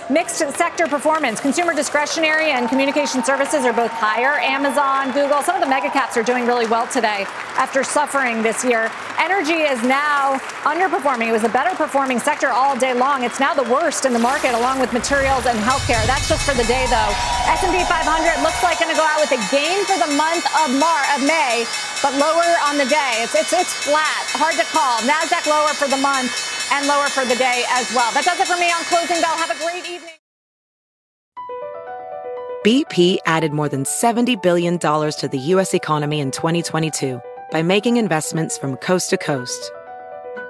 mixed 0.10 0.38
sector 0.38 0.88
performance. 0.88 1.42
Consumer 1.42 1.76
discretionary 1.76 2.52
and 2.52 2.70
communication 2.70 3.22
services 3.24 3.66
are 3.66 3.74
both 3.74 3.92
higher. 3.92 4.40
Amazon, 4.40 5.12
Google, 5.12 5.42
some 5.42 5.56
of 5.56 5.62
the 5.62 5.68
mega 5.70 5.90
caps 5.90 6.16
are 6.16 6.24
doing 6.24 6.48
really 6.48 6.66
well 6.68 6.88
today 6.88 7.26
after 7.58 7.84
suffering 7.84 8.42
this 8.42 8.64
year. 8.64 8.90
Energy 9.20 9.62
is 9.74 9.84
now 9.84 10.38
underperforming. 10.64 11.28
It 11.28 11.34
was 11.34 11.44
a 11.44 11.50
better 11.50 11.76
performing 11.76 12.20
sector 12.20 12.50
all 12.50 12.78
day 12.78 12.94
long. 12.94 13.24
It's 13.24 13.40
now 13.40 13.54
the 13.54 13.64
worst 13.90 14.06
in 14.06 14.14
the 14.14 14.22
market, 14.22 14.54
along 14.54 14.78
with 14.78 14.94
materials 14.94 15.48
and 15.48 15.58
healthcare. 15.66 16.06
That's 16.06 16.30
just 16.30 16.46
for 16.46 16.54
the 16.54 16.68
day, 16.70 16.86
though. 16.94 17.12
S&P 17.50 17.82
500 17.90 18.38
looks 18.46 18.62
like 18.62 18.78
going 18.78 18.94
to 18.94 18.96
go 18.96 19.02
out 19.02 19.18
with 19.18 19.34
a 19.34 19.42
gain 19.50 19.82
for 19.90 19.98
the 19.98 20.14
month 20.14 20.46
of 20.62 20.70
Mar 20.78 21.02
of 21.18 21.26
May, 21.26 21.66
but 22.06 22.14
lower 22.14 22.54
on 22.70 22.78
the 22.78 22.86
day. 22.86 23.26
It's 23.26 23.34
it's 23.34 23.52
it's 23.52 23.74
flat, 23.74 24.24
hard 24.38 24.54
to 24.62 24.66
call. 24.70 25.02
Nasdaq 25.10 25.50
lower 25.50 25.74
for 25.74 25.88
the 25.90 25.98
month 25.98 26.30
and 26.72 26.86
lower 26.86 27.10
for 27.10 27.26
the 27.26 27.34
day 27.34 27.66
as 27.74 27.90
well. 27.96 28.14
That 28.14 28.26
does 28.30 28.40
it 28.40 28.46
for 28.46 28.62
me 28.62 28.70
on 28.70 28.86
closing 28.94 29.18
bell. 29.26 29.34
Have 29.34 29.50
a 29.50 29.58
great 29.58 29.90
evening. 29.90 30.14
BP 32.64 33.18
added 33.26 33.54
more 33.54 33.70
than 33.70 33.86
$70 33.86 34.40
billion 34.44 34.78
to 34.78 35.30
the 35.32 35.40
U.S. 35.54 35.74
economy 35.74 36.20
in 36.20 36.30
2022 36.30 37.20
by 37.50 37.64
making 37.64 37.98
investments 37.98 38.56
from 38.56 38.76
coast 38.76 39.10
to 39.10 39.18
coast. 39.18 39.72